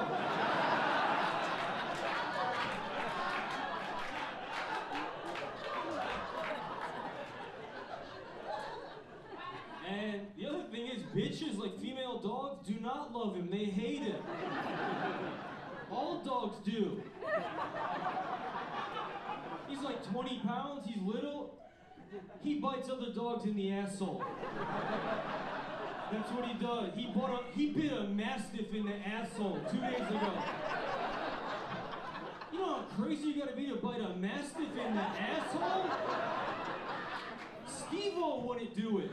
And 9.89 10.21
the 10.37 10.47
other 10.47 10.63
thing 10.71 10.87
is, 10.87 11.03
bitches, 11.15 11.57
like 11.57 11.79
female 11.81 12.19
dogs, 12.19 12.65
do 12.67 12.79
not 12.79 13.11
love 13.13 13.35
him. 13.35 13.49
They 13.51 13.65
hate 13.65 14.03
him. 14.03 14.21
All 15.91 16.23
dogs 16.23 16.57
do. 16.63 17.01
He's 19.67 19.81
like 19.81 20.03
20 20.11 20.39
pounds, 20.39 20.85
he's 20.85 21.01
little. 21.01 21.55
He 22.41 22.59
bites 22.59 22.89
other 22.89 23.11
dogs 23.13 23.45
in 23.45 23.55
the 23.55 23.71
asshole. 23.73 24.23
That's 26.11 26.31
what 26.31 26.45
he 26.45 26.53
does. 26.63 26.93
He 26.95 27.07
bought 27.07 27.41
a, 27.41 27.57
he 27.57 27.71
bit 27.71 27.91
a 27.91 28.03
mastiff 28.03 28.73
in 28.73 28.85
the 28.85 28.95
asshole 29.07 29.59
two 29.71 29.79
days 29.79 30.07
ago. 30.07 30.33
You 32.51 32.59
know 32.59 32.75
how 32.75 32.85
crazy 32.95 33.29
you 33.29 33.39
gotta 33.39 33.55
be 33.55 33.67
to 33.67 33.75
bite 33.77 33.99
a 33.99 34.15
mastiff 34.15 34.59
in 34.59 34.95
the 34.95 35.01
asshole? 35.01 36.52
Steve-O 37.73 38.45
wouldn't 38.45 38.75
do 38.75 38.99
it. 38.99 39.11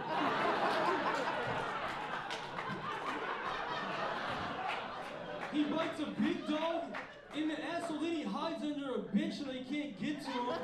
He 5.53 5.65
bites 5.65 6.01
a 6.01 6.07
big 6.21 6.47
dog 6.47 6.95
in 7.35 7.49
the 7.49 7.65
asshole, 7.65 8.01
then 8.01 8.13
he 8.13 8.23
hides 8.23 8.63
under 8.63 8.95
a 8.95 8.99
bench 8.99 9.35
so 9.39 9.45
they 9.45 9.63
can't 9.63 9.99
get 10.01 10.21
to 10.23 10.31
him. 10.31 10.59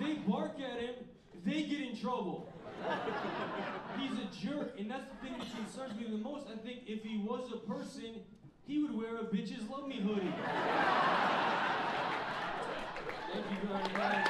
They 0.00 0.14
bark 0.14 0.60
at 0.60 0.80
him, 0.80 0.94
they 1.44 1.62
get 1.64 1.80
in 1.80 1.96
trouble. 1.96 2.52
He's 3.98 4.12
a 4.12 4.46
jerk, 4.46 4.78
and 4.78 4.90
that's 4.90 5.10
the 5.10 5.16
thing 5.16 5.38
that 5.38 5.50
concerns 5.56 5.98
me 5.98 6.06
the 6.08 6.18
most. 6.18 6.46
I 6.46 6.56
think 6.64 6.86
if 6.86 7.02
he 7.02 7.18
was 7.18 7.50
a 7.52 7.58
person, 7.68 8.22
he 8.66 8.82
would 8.82 8.94
wear 8.96 9.16
a 9.16 9.24
bitches 9.24 9.68
love 9.68 9.88
me 9.88 10.00
hoodie. 10.00 10.32
Thank 13.32 13.46
you 13.50 13.58
very 13.66 13.82
much. 13.82 14.28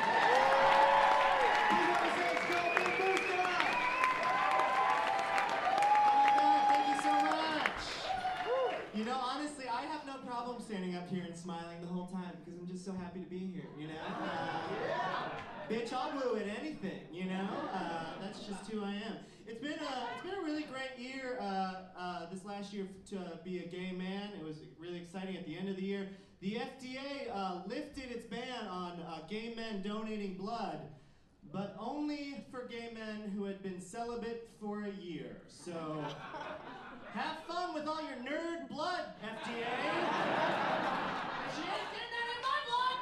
Thank 6.68 6.88
you 6.88 6.96
so 7.02 7.12
much. 7.22 7.82
You 8.94 9.04
know, 9.04 9.20
honestly, 9.20 9.66
I 9.68 9.82
have 9.82 10.06
no 10.06 10.16
problem 10.26 10.60
standing 10.60 10.87
up 10.98 11.08
here 11.10 11.22
and 11.24 11.36
smiling 11.36 11.80
the 11.80 11.86
whole 11.86 12.06
time 12.06 12.32
because 12.44 12.58
I'm 12.58 12.66
just 12.66 12.84
so 12.84 12.92
happy 12.92 13.20
to 13.20 13.30
be 13.30 13.38
here, 13.38 13.68
you 13.78 13.86
know? 13.86 13.94
Uh, 15.70 15.74
bitch, 15.74 15.92
I'll 15.92 16.12
woo 16.12 16.36
at 16.36 16.46
anything, 16.58 17.02
you 17.12 17.26
know? 17.26 17.46
Uh, 17.72 18.06
that's 18.22 18.40
just 18.40 18.70
who 18.70 18.82
I 18.82 18.92
am. 18.92 19.16
It's 19.46 19.60
been 19.60 19.72
a, 19.78 20.08
it's 20.14 20.24
been 20.24 20.38
a 20.38 20.42
really 20.42 20.62
great 20.62 20.98
year, 20.98 21.38
uh, 21.40 21.74
uh, 21.98 22.30
this 22.32 22.44
last 22.44 22.72
year 22.72 22.86
to 23.10 23.38
be 23.44 23.58
a 23.58 23.66
gay 23.66 23.92
man. 23.92 24.30
It 24.40 24.44
was 24.44 24.56
really 24.78 24.96
exciting 24.96 25.36
at 25.36 25.44
the 25.44 25.58
end 25.58 25.68
of 25.68 25.76
the 25.76 25.82
year. 25.82 26.08
The 26.40 26.54
FDA 26.54 27.30
uh, 27.34 27.60
lifted 27.66 28.10
its 28.10 28.24
ban 28.24 28.66
on 28.70 29.00
uh, 29.00 29.18
gay 29.28 29.52
men 29.54 29.82
donating 29.82 30.38
blood, 30.38 30.80
but 31.52 31.76
only 31.78 32.46
for 32.50 32.66
gay 32.66 32.90
men 32.94 33.30
who 33.36 33.44
had 33.44 33.62
been 33.62 33.80
celibate 33.80 34.48
for 34.58 34.84
a 34.84 34.90
year. 34.90 35.42
So 35.48 35.72
have 37.14 37.38
fun 37.46 37.74
with 37.74 37.86
all 37.86 38.00
your 38.02 38.16
nerd 38.18 38.68
blood, 38.68 39.04
FDA. 39.22 39.44
she 41.54 41.62
ain't 41.62 41.90
getting 41.92 42.12
that 42.14 42.28
in 42.34 42.40
my 42.44 42.58
blood. 42.68 42.98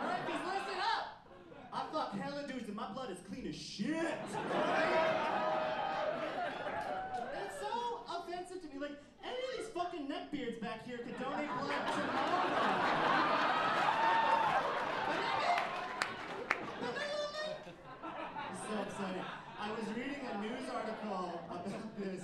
All 0.00 0.06
right, 0.06 0.22
just 0.28 0.44
listen 0.46 0.80
up. 0.80 1.04
I 1.72 1.74
fuck 1.92 2.10
hella 2.18 2.42
dudes 2.46 2.68
and 2.68 2.76
my 2.76 2.92
blood 2.92 3.10
is 3.10 3.18
clean 3.28 3.46
as 3.48 3.56
shit. 3.56 4.14
It's 7.34 7.60
so 7.60 8.00
offensive 8.08 8.60
to 8.62 8.68
me. 8.68 8.78
Like, 8.80 8.96
any 9.24 9.34
of 9.34 9.40
these 9.58 9.68
fucking 9.74 10.08
neckbeards 10.08 10.60
back 10.60 10.86
here 10.86 10.98
could 10.98 11.18
donate 11.18 11.48
blood 11.60 11.86
tomorrow. 11.92 13.56
It's 18.52 18.62
so 18.62 18.82
exciting. 18.82 19.22
I 19.58 19.70
was 19.70 19.86
reading 19.96 20.20
a 20.32 20.38
news 20.40 20.68
article 20.72 21.40
about 21.50 21.98
this 21.98 22.22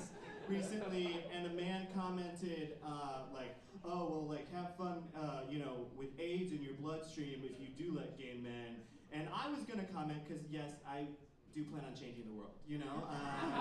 recently, 0.48 1.24
and 1.34 1.46
a 1.46 1.50
man 1.50 1.86
commented, 1.94 2.76
uh, 2.84 3.22
like, 3.34 3.54
oh, 3.84 4.08
well, 4.08 4.26
like, 4.28 4.52
have 4.54 4.76
fun, 4.76 5.02
uh, 5.16 5.40
you 5.48 5.58
know, 5.58 5.86
with 5.96 6.08
AIDS 6.18 6.52
in 6.52 6.62
your 6.62 6.74
bloodstream 6.74 7.42
if 7.44 7.60
you 7.60 7.68
do 7.76 7.96
let 7.96 8.18
gay 8.18 8.34
men. 8.42 8.76
And 9.12 9.28
I 9.34 9.50
was 9.50 9.60
gonna 9.64 9.86
comment, 9.94 10.20
because 10.26 10.42
yes, 10.50 10.70
I 10.88 11.06
do 11.54 11.64
plan 11.64 11.84
on 11.86 11.94
changing 11.94 12.24
the 12.26 12.32
world, 12.32 12.52
you 12.66 12.78
know? 12.78 13.06
Um, 13.10 13.52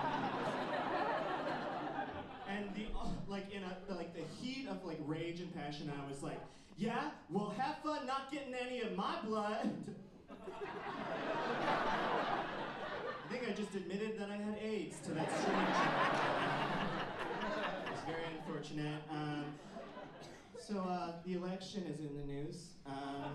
and 2.48 2.74
the, 2.76 2.86
uh, 2.98 3.08
like, 3.28 3.52
in 3.54 3.64
a, 3.64 3.78
like, 3.94 4.14
the 4.14 4.24
heat 4.42 4.68
of, 4.68 4.84
like, 4.86 5.00
rage 5.06 5.40
and 5.42 5.54
passion, 5.54 5.92
I 5.92 6.10
was 6.10 6.24
like, 6.24 6.40
yeah, 6.78 7.12
well, 7.30 7.54
have 7.58 7.78
fun 7.84 8.08
not 8.08 8.32
getting 8.32 8.54
any 8.54 8.82
of 8.82 8.96
my 8.96 9.16
blood. 9.26 9.70
I 13.32 13.34
think 13.34 13.50
I 13.50 13.54
just 13.54 13.74
admitted 13.76 14.20
that 14.20 14.30
I 14.30 14.36
had 14.36 14.58
AIDS 14.62 15.00
to 15.06 15.12
that 15.12 15.32
stranger. 15.32 15.56
it's 17.94 18.04
very 18.04 18.24
unfortunate. 18.38 19.02
Um, 19.10 19.46
so 20.60 20.80
uh, 20.80 21.14
the 21.26 21.36
election 21.36 21.84
is 21.84 22.02
in 22.02 22.14
the 22.18 22.26
news. 22.26 22.72
Um, 22.86 22.94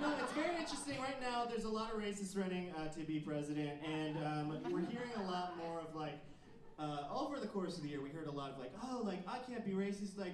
no, 0.00 0.14
it's 0.22 0.32
very 0.32 0.56
interesting 0.56 0.98
right 1.02 1.20
now. 1.20 1.44
There's 1.44 1.64
a 1.64 1.68
lot 1.68 1.92
of 1.92 2.00
racists 2.00 2.34
running 2.34 2.72
uh, 2.78 2.88
to 2.94 3.00
be 3.00 3.20
president, 3.20 3.72
and 3.84 4.16
um, 4.24 4.58
we're 4.72 4.86
hearing 4.86 5.12
a 5.18 5.24
lot 5.30 5.58
more 5.58 5.80
of 5.80 5.94
like 5.94 6.18
uh, 6.78 7.14
over 7.14 7.38
the 7.38 7.46
course 7.46 7.76
of 7.76 7.82
the 7.82 7.90
year. 7.90 8.00
We 8.00 8.08
heard 8.08 8.26
a 8.26 8.32
lot 8.32 8.52
of 8.52 8.58
like, 8.58 8.72
oh, 8.90 9.02
like 9.04 9.20
I 9.28 9.36
can't 9.40 9.66
be 9.66 9.72
racist. 9.72 10.16
Like 10.16 10.32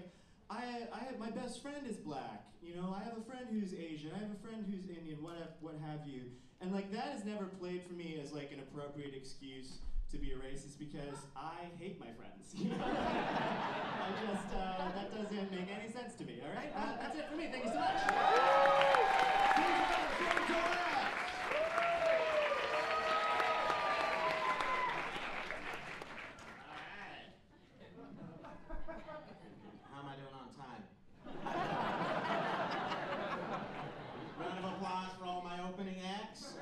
I, 0.51 0.87
I 0.93 0.99
have 1.05 1.19
my 1.19 1.31
best 1.31 1.63
friend 1.63 1.87
is 1.89 1.97
black. 1.97 2.45
You 2.63 2.75
know, 2.77 2.95
I 2.99 3.03
have 3.05 3.17
a 3.19 3.23
friend 3.25 3.47
who's 3.51 3.75
Asian. 3.75 4.11
I 4.15 4.19
have 4.19 4.31
a 4.31 4.41
friend 4.47 4.65
who's 4.69 4.89
Indian. 4.89 5.23
What 5.23 5.37
have, 5.39 5.53
what 5.61 5.75
have 5.87 6.07
you? 6.07 6.23
And 6.61 6.73
like 6.73 6.91
that 6.93 7.13
has 7.13 7.25
never 7.25 7.45
played 7.45 7.83
for 7.87 7.93
me 7.95 8.19
as 8.23 8.33
like 8.33 8.53
an 8.53 8.61
appropriate 8.61 9.15
excuse 9.15 9.79
to 10.11 10.17
be 10.19 10.33
a 10.33 10.37
racist 10.37 10.79
because 10.79 11.19
I 11.37 11.69
hate 11.79 11.99
my 12.01 12.09
friends. 12.17 12.55
You 12.55 12.71
know? 12.79 12.85
I 12.85 14.09
just 14.25 14.55
uh, 14.55 14.89
that 14.95 15.11
doesn't 15.13 15.51
make 15.51 15.69
any 15.69 15.93
sense 15.93 16.15
to 16.17 16.25
me. 16.25 16.41
All 16.47 16.55
right, 16.55 16.73
uh, 16.75 16.97
that's 17.01 17.17
it 17.19 17.29
for 17.31 17.37
me. 17.37 17.49
Thank 17.51 17.65
you 17.65 17.71
so 17.71 17.81
much. 17.81 19.05
How 29.93 30.01
am 30.01 30.07
I 30.09 30.15
doing 30.17 30.35
on 30.35 30.49
time? 30.57 30.83
Round 34.41 34.59
of 34.59 34.65
applause 34.73 35.11
for 35.19 35.25
all 35.27 35.43
my 35.43 35.61
opening 35.69 35.97
acts. 36.21 36.55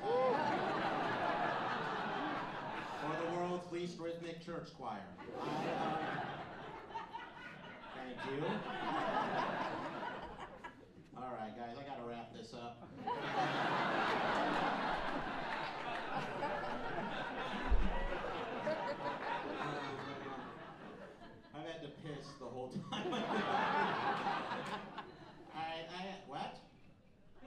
for 3.01 3.15
the 3.25 3.31
world's 3.37 3.71
least 3.71 3.99
rhythmic 3.99 4.45
church 4.45 4.69
choir. 4.77 4.99
I, 5.41 5.45
uh, 5.45 5.97
thank 7.95 8.17
you. 8.31 8.45
All 11.17 11.31
right, 11.39 11.55
guys, 11.57 11.75
I 11.79 11.83
gotta 11.89 12.03
wrap 12.07 12.33
this 12.33 12.53
up. 12.53 12.87
I've 21.55 21.65
had 21.65 21.81
to 21.83 21.89
piss 22.01 22.25
the 22.39 22.45
whole 22.45 22.69
time. 22.69 23.13
I, 25.55 25.57
I, 25.57 26.15
what? 26.27 26.57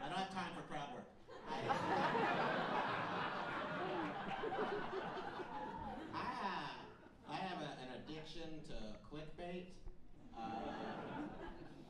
I 0.01 0.09
don't 0.09 0.18
have 0.18 0.32
time 0.32 0.51
for 0.55 0.62
crowd 0.72 0.89
work. 0.95 1.09
I, 1.51 1.55
I, 6.14 6.20
uh, 6.47 7.32
I 7.32 7.37
have 7.37 7.59
a, 7.61 7.70
an 7.82 7.89
addiction 8.05 8.62
to 8.68 8.74
clickbait. 9.11 9.66
Uh, 10.37 10.41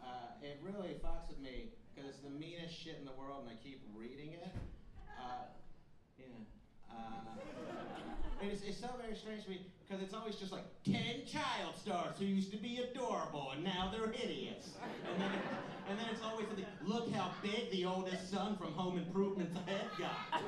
uh, 0.04 0.08
it 0.42 0.58
really 0.62 0.96
fucks 1.04 1.28
with 1.28 1.40
me 1.40 1.70
because 1.94 2.08
it's 2.10 2.20
the 2.20 2.30
meanest 2.30 2.74
shit 2.74 2.96
in 2.98 3.04
the 3.04 3.12
world 3.18 3.42
and 3.48 3.50
I 3.50 3.62
keep 3.62 3.82
reading 3.94 4.32
it. 4.32 4.54
Uh, 5.18 5.46
yeah. 6.18 6.26
Uh, 6.90 7.36
and 8.40 8.45
it's, 8.56 8.64
it's 8.64 8.80
so 8.80 8.88
very 9.02 9.14
strange 9.14 9.44
to 9.44 9.50
me 9.50 9.60
because 9.86 10.02
it's 10.02 10.14
always 10.14 10.36
just 10.36 10.52
like 10.52 10.64
10 10.84 11.26
child 11.26 11.76
stars 11.76 12.14
who 12.18 12.24
used 12.24 12.50
to 12.50 12.56
be 12.56 12.78
adorable 12.78 13.50
and 13.54 13.62
now 13.62 13.92
they're 13.92 14.10
hideous. 14.10 14.70
And 15.12 15.20
then, 15.20 15.30
and 15.88 15.98
then 15.98 16.06
it's 16.10 16.22
always 16.22 16.46
the, 16.56 16.64
look 16.84 17.10
how 17.12 17.32
big 17.42 17.70
the 17.70 17.84
oldest 17.84 18.30
son 18.30 18.56
from 18.56 18.72
Home 18.72 18.98
Improvement's 18.98 19.54
head 19.66 19.86
got. 19.98 20.42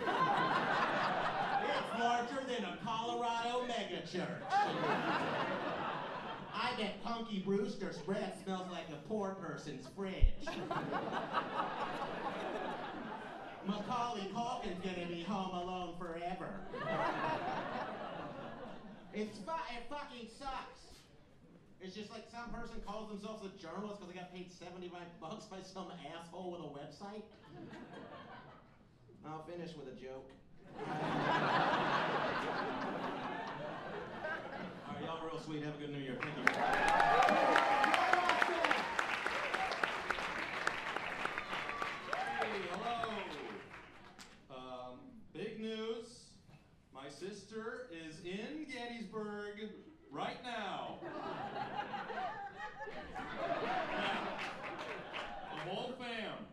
it's 1.64 2.00
larger 2.00 2.46
than 2.46 2.64
a 2.64 2.78
Colorado 2.84 3.66
megachurch. 3.66 4.42
I 6.54 6.72
bet 6.76 7.02
Punky 7.04 7.40
Brewster's 7.40 7.98
breath 7.98 8.40
smells 8.42 8.70
like 8.72 8.88
a 8.90 9.08
poor 9.08 9.36
person's 9.40 9.86
fridge. 9.96 10.46
Macaulay 13.66 14.30
Culkin's 14.34 14.82
gonna 14.82 15.06
be 15.08 15.22
home 15.22 15.54
alone 15.54 15.94
forever. 15.98 16.60
It's 19.14 19.38
fu- 19.38 19.50
it 19.74 19.82
fucking 19.88 20.28
sucks. 20.38 20.80
It's 21.80 21.94
just 21.94 22.10
like 22.10 22.24
some 22.30 22.50
person 22.52 22.76
calls 22.86 23.08
themselves 23.08 23.42
a 23.46 23.50
journalist 23.60 24.00
because 24.00 24.12
they 24.12 24.18
got 24.20 24.32
paid 24.34 24.52
75 24.52 25.00
bucks 25.20 25.44
by 25.46 25.58
some 25.62 25.86
asshole 26.18 26.50
with 26.52 26.60
a 26.60 26.64
website. 26.74 27.22
I'll 29.26 29.44
finish 29.44 29.74
with 29.76 29.88
a 29.88 29.96
joke. 30.00 30.30
All 30.78 30.84
right, 34.94 35.04
y'all 35.04 35.24
real 35.26 35.40
sweet. 35.40 35.62
Have 35.64 35.74
a 35.76 35.78
good 35.78 35.90
New 35.92 35.98
Year. 35.98 36.16
Thank 36.20 36.36
you. 36.36 36.44
Hey, 42.40 42.62
hello. 42.72 43.12
Um, 44.50 44.98
big 45.32 45.60
news. 45.60 46.24
My 46.94 47.08
sister 47.08 47.88
is 47.92 48.20
in 48.24 48.66
Gettysburg 49.18 49.70
right 50.10 50.42
now. 50.44 50.98
the 55.52 55.70
whole 55.70 55.92
fam. 55.98 56.46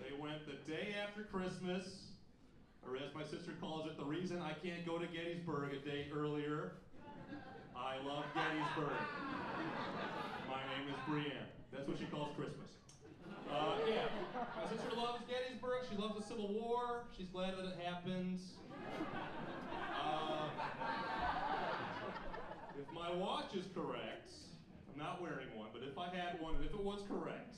They 0.00 0.16
went 0.18 0.46
the 0.46 0.56
day 0.70 0.94
after 1.06 1.22
Christmas, 1.24 1.84
or 2.86 2.96
as 2.96 3.14
my 3.14 3.24
sister 3.24 3.52
calls 3.60 3.86
it, 3.86 3.98
the 3.98 4.04
reason 4.04 4.40
I 4.40 4.52
can't 4.64 4.86
go 4.86 4.98
to 4.98 5.06
Gettysburg 5.06 5.74
a 5.74 5.78
day 5.86 6.06
earlier. 6.14 6.72
I 7.76 7.96
love 8.06 8.24
Gettysburg. 8.34 8.96
My 10.48 10.60
name 10.76 10.88
is 10.88 10.96
Brienne. 11.08 11.48
That's 11.72 11.86
what 11.86 11.98
she 11.98 12.06
calls 12.06 12.28
Christmas. 12.36 12.68
Uh, 13.50 13.74
yeah, 13.88 14.06
my 14.34 14.68
sister 14.70 14.96
loves 14.96 15.22
Gettysburg. 15.28 15.84
She 15.90 15.96
loves 15.96 16.16
the 16.16 16.22
Civil 16.22 16.48
War. 16.48 17.04
She's 17.16 17.28
glad 17.28 17.54
that 17.58 17.64
it 17.64 17.78
happened. 17.84 18.38
Uh, 20.02 20.48
my 23.00 23.10
watch 23.16 23.56
is 23.56 23.64
correct, 23.74 24.28
I'm 24.92 25.00
not 25.00 25.22
wearing 25.22 25.48
one, 25.56 25.68
but 25.72 25.82
if 25.82 25.96
I 25.96 26.14
had 26.14 26.38
one, 26.38 26.54
and 26.56 26.64
if 26.64 26.72
it 26.74 26.84
was 26.84 27.00
correct, 27.08 27.56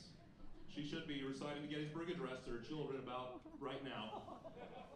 she 0.73 0.87
should 0.87 1.05
be 1.05 1.21
reciting 1.27 1.61
the 1.61 1.67
Gettysburg 1.67 2.09
Address 2.09 2.39
to 2.45 2.51
her 2.51 2.63
children 2.63 3.03
about 3.03 3.41
right 3.59 3.83
now. 3.83 4.23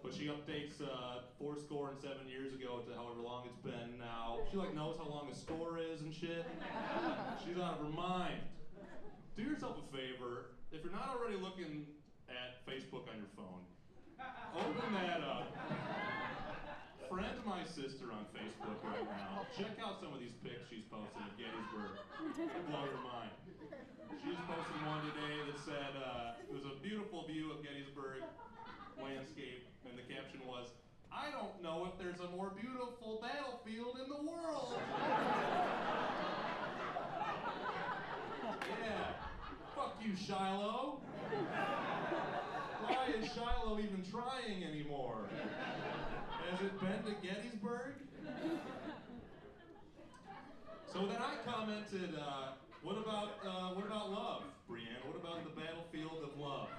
But 0.02 0.14
she 0.14 0.32
updates 0.32 0.80
uh, 0.82 1.28
four 1.38 1.58
score 1.60 1.90
and 1.90 2.00
seven 2.00 2.30
years 2.30 2.54
ago 2.54 2.80
to 2.88 2.96
however 2.96 3.20
long 3.22 3.44
it's 3.52 3.60
been 3.60 4.00
now. 4.00 4.40
She 4.50 4.56
like 4.56 4.74
knows 4.74 4.96
how 4.98 5.10
long 5.10 5.28
a 5.30 5.36
score 5.36 5.80
is 5.80 6.00
and 6.02 6.14
shit. 6.14 6.46
She's 7.44 7.58
out 7.58 7.80
of 7.80 7.86
her 7.86 7.92
mind. 7.92 8.40
Do 9.36 9.44
yourself 9.44 9.76
a 9.84 9.96
favor. 9.96 10.56
If 10.72 10.84
you're 10.84 10.94
not 10.94 11.12
already 11.12 11.36
looking 11.36 11.86
at 12.30 12.64
Facebook 12.66 13.10
on 13.12 13.18
your 13.20 13.32
phone, 13.36 13.68
open 14.56 14.94
that 14.94 15.22
up. 15.22 16.07
Friend 17.10 17.40
my 17.46 17.64
sister 17.64 18.12
on 18.12 18.28
Facebook 18.36 18.84
right 18.84 19.08
now. 19.08 19.48
Check 19.56 19.80
out 19.80 20.04
some 20.04 20.12
of 20.12 20.20
these 20.20 20.36
pics 20.44 20.68
she's 20.68 20.84
posting 20.92 21.24
of 21.24 21.32
Gettysburg. 21.40 21.96
It'll 22.36 22.68
blow 22.68 22.84
your 22.84 23.00
mind. 23.00 23.32
She 24.20 24.36
posted 24.44 24.82
one 24.84 25.08
today 25.16 25.40
that 25.48 25.60
said 25.64 25.92
uh, 25.96 26.36
it 26.44 26.52
was 26.52 26.68
a 26.68 26.76
beautiful 26.84 27.24
view 27.24 27.56
of 27.56 27.64
Gettysburg 27.64 28.28
landscape, 29.00 29.64
and 29.88 29.96
the 29.96 30.04
caption 30.04 30.44
was, 30.44 30.68
I 31.08 31.32
don't 31.32 31.64
know 31.64 31.88
if 31.88 31.96
there's 31.96 32.20
a 32.20 32.28
more 32.36 32.52
beautiful 32.60 33.24
battlefield 33.24 34.04
in 34.04 34.10
the 34.12 34.22
world. 34.28 34.76
yeah. 38.84 39.16
Fuck 39.76 39.96
you, 40.04 40.12
Shiloh. 40.16 41.00
Why 42.84 43.08
is 43.16 43.32
Shiloh 43.32 43.80
even 43.80 44.04
trying 44.12 44.64
anymore? 44.64 45.30
Has 46.58 46.66
it 46.66 46.80
been 46.80 47.04
to 47.06 47.14
Gettysburg? 47.22 47.94
So 50.92 51.06
then 51.06 51.18
I 51.22 51.36
commented, 51.46 52.18
uh, 52.18 52.54
what 52.82 52.98
about 52.98 53.38
uh, 53.46 53.76
what 53.78 53.86
about 53.86 54.10
love, 54.10 54.42
Brianna? 54.68 55.06
What 55.06 55.22
about 55.22 55.44
the 55.44 55.52
battlefield 55.54 56.24
of 56.24 56.36
love? 56.40 56.70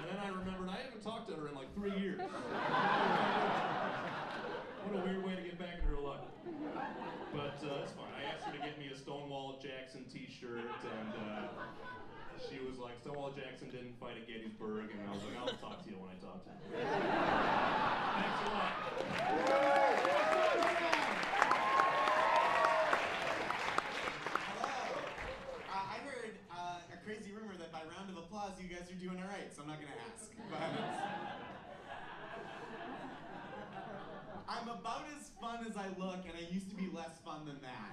And 0.00 0.08
then 0.08 0.16
I 0.16 0.28
remembered 0.28 0.70
I 0.70 0.80
haven't 0.80 1.02
talked 1.04 1.28
to 1.28 1.34
her 1.34 1.48
in 1.48 1.54
like 1.54 1.74
three 1.74 1.92
years. 2.00 2.20
what 2.20 2.32
a 4.96 5.04
weird 5.04 5.22
way 5.26 5.36
to 5.36 5.42
get 5.42 5.58
back 5.58 5.74
into 5.76 5.94
her 5.94 6.00
life. 6.00 6.24
But 7.34 7.60
uh, 7.68 7.82
it's 7.82 7.92
fine. 7.92 8.16
I 8.16 8.32
asked 8.32 8.46
her 8.46 8.52
to 8.52 8.58
get 8.64 8.78
me 8.78 8.88
a 8.90 8.96
Stonewall 8.96 9.60
Jackson 9.60 10.06
T-shirt, 10.10 10.64
and 10.64 11.12
uh, 11.20 11.48
she 12.50 12.58
was 12.64 12.78
like, 12.78 12.98
Stonewall 13.00 13.32
Jackson 13.32 13.70
didn't 13.70 13.98
fight 13.98 14.16
at 14.16 14.26
Gettysburg, 14.26 14.90
and 14.92 15.00
I 15.08 15.12
was 15.14 15.22
like, 15.24 15.36
I'll 15.38 15.56
talk 15.58 15.84
to 15.84 15.90
you 15.90 15.96
when 15.98 16.10
I 16.10 16.18
talk 16.22 16.44
to 16.44 16.50
you. 16.50 16.56
Thanks 16.76 18.40
a 18.42 18.48
lot. 18.54 19.76
Uh, 24.46 25.74
I 25.74 25.98
heard 26.06 26.38
uh, 26.50 26.78
a 26.92 26.96
crazy 27.04 27.32
rumor 27.32 27.54
that 27.58 27.72
by 27.72 27.80
round 27.96 28.10
of 28.10 28.16
applause 28.16 28.52
you 28.60 28.68
guys 28.68 28.90
are 28.90 28.94
doing 29.00 29.18
all 29.18 29.28
right, 29.28 29.52
so 29.54 29.62
I'm 29.62 29.68
not 29.68 29.78
gonna 29.80 29.92
ask. 30.12 30.30
But 30.50 30.62
I'm 34.48 34.68
about 34.68 35.04
as 35.18 35.30
fun 35.40 35.66
as 35.68 35.76
I 35.76 35.88
look, 35.98 36.24
and 36.24 36.34
I 36.36 36.46
used 36.52 36.70
to 36.70 36.76
be 36.76 36.88
less 36.94 37.18
fun 37.24 37.44
than 37.46 37.58
that. 37.62 37.92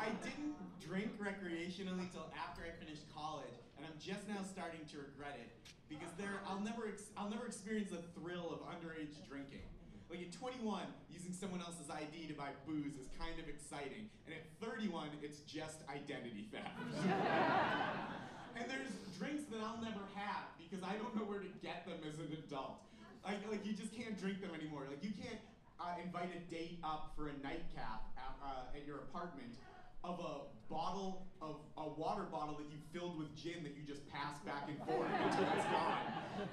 I 0.00 0.08
didn't 0.22 0.55
drink 0.86 1.10
recreationally 1.18 2.06
till 2.14 2.30
after 2.38 2.62
I 2.62 2.70
finished 2.78 3.02
college, 3.10 3.58
and 3.76 3.82
I'm 3.82 3.98
just 3.98 4.22
now 4.30 4.46
starting 4.46 4.86
to 4.94 5.02
regret 5.02 5.34
it 5.42 5.50
because 5.90 6.14
there 6.14 6.38
I'll 6.46 6.62
never 6.62 6.86
ex- 6.86 7.10
I'll 7.18 7.28
never 7.28 7.46
experience 7.46 7.90
the 7.90 8.02
thrill 8.14 8.54
of 8.54 8.62
underage 8.70 9.18
drinking. 9.26 9.66
Like 10.06 10.22
at 10.22 10.30
21, 10.30 10.86
using 11.10 11.34
someone 11.34 11.58
else's 11.58 11.90
ID 11.90 12.30
to 12.30 12.34
buy 12.38 12.54
booze 12.62 12.94
is 12.94 13.10
kind 13.18 13.34
of 13.42 13.50
exciting, 13.50 14.06
and 14.30 14.38
at 14.38 14.46
31, 14.62 15.10
it's 15.18 15.42
just 15.42 15.82
identity 15.90 16.46
theft. 16.54 16.70
and 18.54 18.70
there's 18.70 18.94
drinks 19.18 19.50
that 19.50 19.58
I'll 19.58 19.82
never 19.82 20.06
have 20.14 20.46
because 20.62 20.86
I 20.86 20.94
don't 21.02 21.18
know 21.18 21.26
where 21.26 21.42
to 21.42 21.50
get 21.58 21.82
them 21.90 21.98
as 22.06 22.22
an 22.22 22.30
adult. 22.38 22.86
Like, 23.26 23.42
like 23.50 23.66
you 23.66 23.74
just 23.74 23.90
can't 23.90 24.14
drink 24.14 24.38
them 24.38 24.54
anymore. 24.54 24.86
Like 24.86 25.02
you 25.02 25.10
can't 25.10 25.42
uh, 25.82 25.98
invite 25.98 26.30
a 26.30 26.42
date 26.46 26.78
up 26.86 27.10
for 27.18 27.26
a 27.26 27.34
nightcap 27.42 28.06
at, 28.14 28.38
uh, 28.38 28.78
at 28.78 28.86
your 28.86 29.02
apartment 29.10 29.58
of 30.06 30.20
a 30.20 30.72
bottle 30.72 31.26
of 31.42 31.56
a 31.76 31.88
water 31.98 32.24
bottle 32.30 32.56
that 32.56 32.66
you 32.70 32.78
filled 32.94 33.18
with 33.18 33.34
gin 33.36 33.62
that 33.62 33.76
you 33.76 33.82
just 33.86 34.06
pass 34.08 34.38
back 34.46 34.66
and 34.70 34.78
forth 34.86 35.10
until 35.10 35.44
it's 35.52 35.68
gone. 35.68 36.00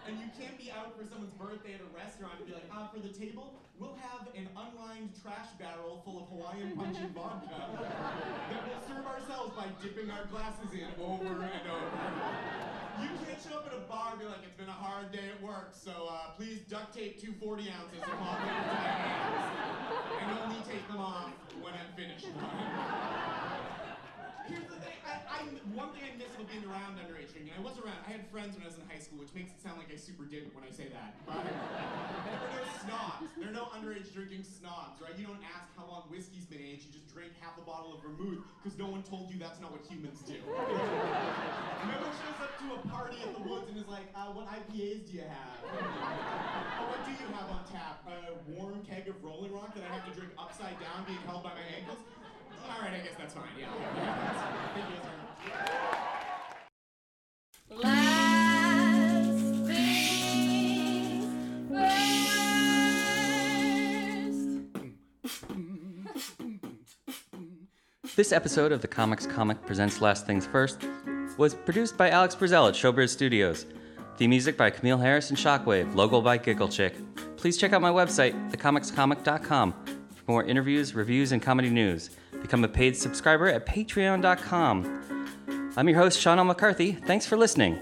And 0.08 0.20
you 0.20 0.28
can't 0.38 0.58
be 0.58 0.70
out 0.70 0.98
for 0.98 1.06
someone's 1.08 1.34
birthday 1.40 1.78
at 1.78 1.82
a 1.82 1.90
restaurant 1.96 2.34
and 2.38 2.46
be 2.46 2.54
like, 2.54 2.68
ah, 2.74 2.90
for 2.94 3.00
the 3.00 3.14
table, 3.14 3.64
we'll 3.80 3.96
have 4.02 4.28
an 4.36 4.50
unlined 4.54 5.16
trash 5.22 5.48
barrel 5.58 6.02
full 6.04 6.20
of 6.20 6.28
Hawaiian 6.30 6.76
punch 6.76 6.98
and 7.00 7.14
vodka 7.16 7.48
that 7.48 8.62
we'll 8.68 8.84
serve 8.86 9.06
ourselves 9.08 9.56
by 9.56 9.72
dipping 9.82 10.12
our 10.12 10.26
glasses 10.28 10.70
in 10.74 10.90
over 11.02 11.42
and 11.42 11.66
over. 11.70 11.98
You 13.02 13.10
can't 13.26 13.42
show 13.42 13.58
up 13.58 13.66
at 13.66 13.74
a 13.74 13.82
bar 13.90 14.12
and 14.12 14.20
be 14.20 14.26
like, 14.26 14.44
it's 14.46 14.58
been 14.58 14.70
a 14.70 14.72
hard 14.84 15.12
day 15.12 15.32
at 15.34 15.42
work, 15.42 15.74
so 15.74 16.12
uh, 16.12 16.36
please 16.38 16.60
duct 16.70 16.94
tape 16.94 17.20
two 17.22 17.34
40 17.42 17.72
ounces 17.72 18.04
of 18.04 18.14
vodka 18.20 18.52
and 20.22 20.40
only 20.44 20.62
take 20.68 20.86
them 20.88 21.00
off 21.00 21.32
when 21.62 21.74
I'm 21.74 21.92
finished. 21.96 22.28
I, 25.34 25.50
one 25.74 25.90
thing 25.98 26.06
I 26.06 26.14
miss 26.14 26.30
about 26.38 26.46
being 26.46 26.62
around 26.70 27.02
underage 27.02 27.34
drinking. 27.34 27.58
I 27.58 27.62
was 27.66 27.74
around. 27.82 27.98
I 28.06 28.14
had 28.14 28.30
friends 28.30 28.54
when 28.54 28.62
I 28.62 28.70
was 28.70 28.78
in 28.78 28.86
high 28.86 29.02
school, 29.02 29.18
which 29.18 29.34
makes 29.34 29.50
it 29.50 29.58
sound 29.58 29.82
like 29.82 29.90
I 29.90 29.98
super 29.98 30.30
did 30.30 30.46
it 30.46 30.54
when 30.54 30.62
I 30.62 30.70
say 30.70 30.94
that. 30.94 31.18
But 31.26 31.42
there 31.42 32.38
were 32.38 32.54
no 32.54 32.70
snobs. 32.86 33.26
There 33.42 33.50
are 33.50 33.58
no 33.58 33.66
underage 33.74 34.14
drinking 34.14 34.46
snobs, 34.46 35.02
right? 35.02 35.18
You 35.18 35.26
don't 35.26 35.42
ask 35.42 35.74
how 35.74 35.90
long 35.90 36.06
whiskey's 36.14 36.46
been 36.46 36.62
aged. 36.62 36.94
You 36.94 37.02
just 37.02 37.10
drink 37.10 37.34
half 37.42 37.58
a 37.58 37.66
bottle 37.66 37.98
of 37.98 38.06
vermouth 38.06 38.46
because 38.62 38.78
no 38.78 38.86
one 38.86 39.02
told 39.02 39.34
you 39.34 39.42
that's 39.42 39.58
not 39.58 39.74
what 39.74 39.82
humans 39.90 40.22
do. 40.22 40.38
no 40.38 41.96
one 41.98 42.14
shows 42.22 42.38
up 42.38 42.54
to 42.62 42.68
a 42.78 42.80
party 42.94 43.18
at 43.26 43.34
the 43.34 43.42
woods 43.42 43.66
and 43.74 43.76
is 43.82 43.90
like, 43.90 44.14
uh, 44.14 44.30
"What 44.38 44.46
IPAs 44.54 45.10
do 45.10 45.18
you 45.18 45.26
have? 45.26 45.58
oh, 45.66 46.94
what 46.94 47.02
do 47.02 47.10
you 47.10 47.26
have 47.34 47.50
on 47.50 47.66
tap? 47.74 48.06
A 48.06 48.38
warm 48.54 48.86
keg 48.86 49.10
of 49.10 49.18
Rolling 49.26 49.50
Rock 49.50 49.74
that 49.74 49.82
I 49.82 49.98
have 49.98 50.06
to 50.06 50.14
drink 50.14 50.30
upside 50.38 50.78
down, 50.78 51.10
being 51.10 51.26
held 51.26 51.42
by 51.42 51.58
my 51.58 51.66
ankles." 51.74 52.06
All 52.64 52.82
right, 52.82 52.94
I 52.94 53.00
guess 53.04 53.16
that's 53.18 53.34
fine. 53.34 53.44
Yeah. 53.60 53.68
Very 53.76 54.08
much. 54.08 54.44
This 68.16 68.32
episode 68.32 68.72
of 68.72 68.82
the 68.82 68.88
Comics 68.88 69.26
Comic 69.26 69.66
Presents 69.66 70.00
Last 70.00 70.28
Things 70.28 70.46
First 70.46 70.86
was 71.38 71.56
produced 71.56 71.98
by 71.98 72.12
Alex 72.12 72.36
Brazell 72.36 72.70
at 72.70 72.76
Showbiz 72.76 73.10
Studios. 73.10 73.66
Theme 74.18 74.30
music 74.30 74.56
by 74.56 74.70
Camille 74.70 75.00
Harris 75.00 75.30
and 75.32 75.38
Shockwave, 75.38 75.96
logo 75.96 76.22
by 76.22 76.38
Giggle 76.38 76.70
Chick. 76.70 76.94
Please 77.38 77.58
check 77.58 77.74
out 77.74 77.82
my 77.82 77.90
website, 77.90 78.52
thecomicscomic.com, 78.52 79.74
for 80.14 80.32
more 80.32 80.44
interviews, 80.44 80.94
reviews, 80.94 81.32
and 81.32 81.42
comedy 81.42 81.72
news. 81.72 82.12
Become 82.44 82.66
a 82.66 82.68
paid 82.68 82.96
subscriber 82.96 83.48
at 83.48 83.66
patreon.com. 83.66 85.74
I'm 85.76 85.90
your 85.90 85.98
host, 85.98 86.20
Sean. 86.20 86.46
McCarthy. 86.46 86.92
Thanks 86.92 87.26
for 87.26 87.38
listening. 87.38 87.80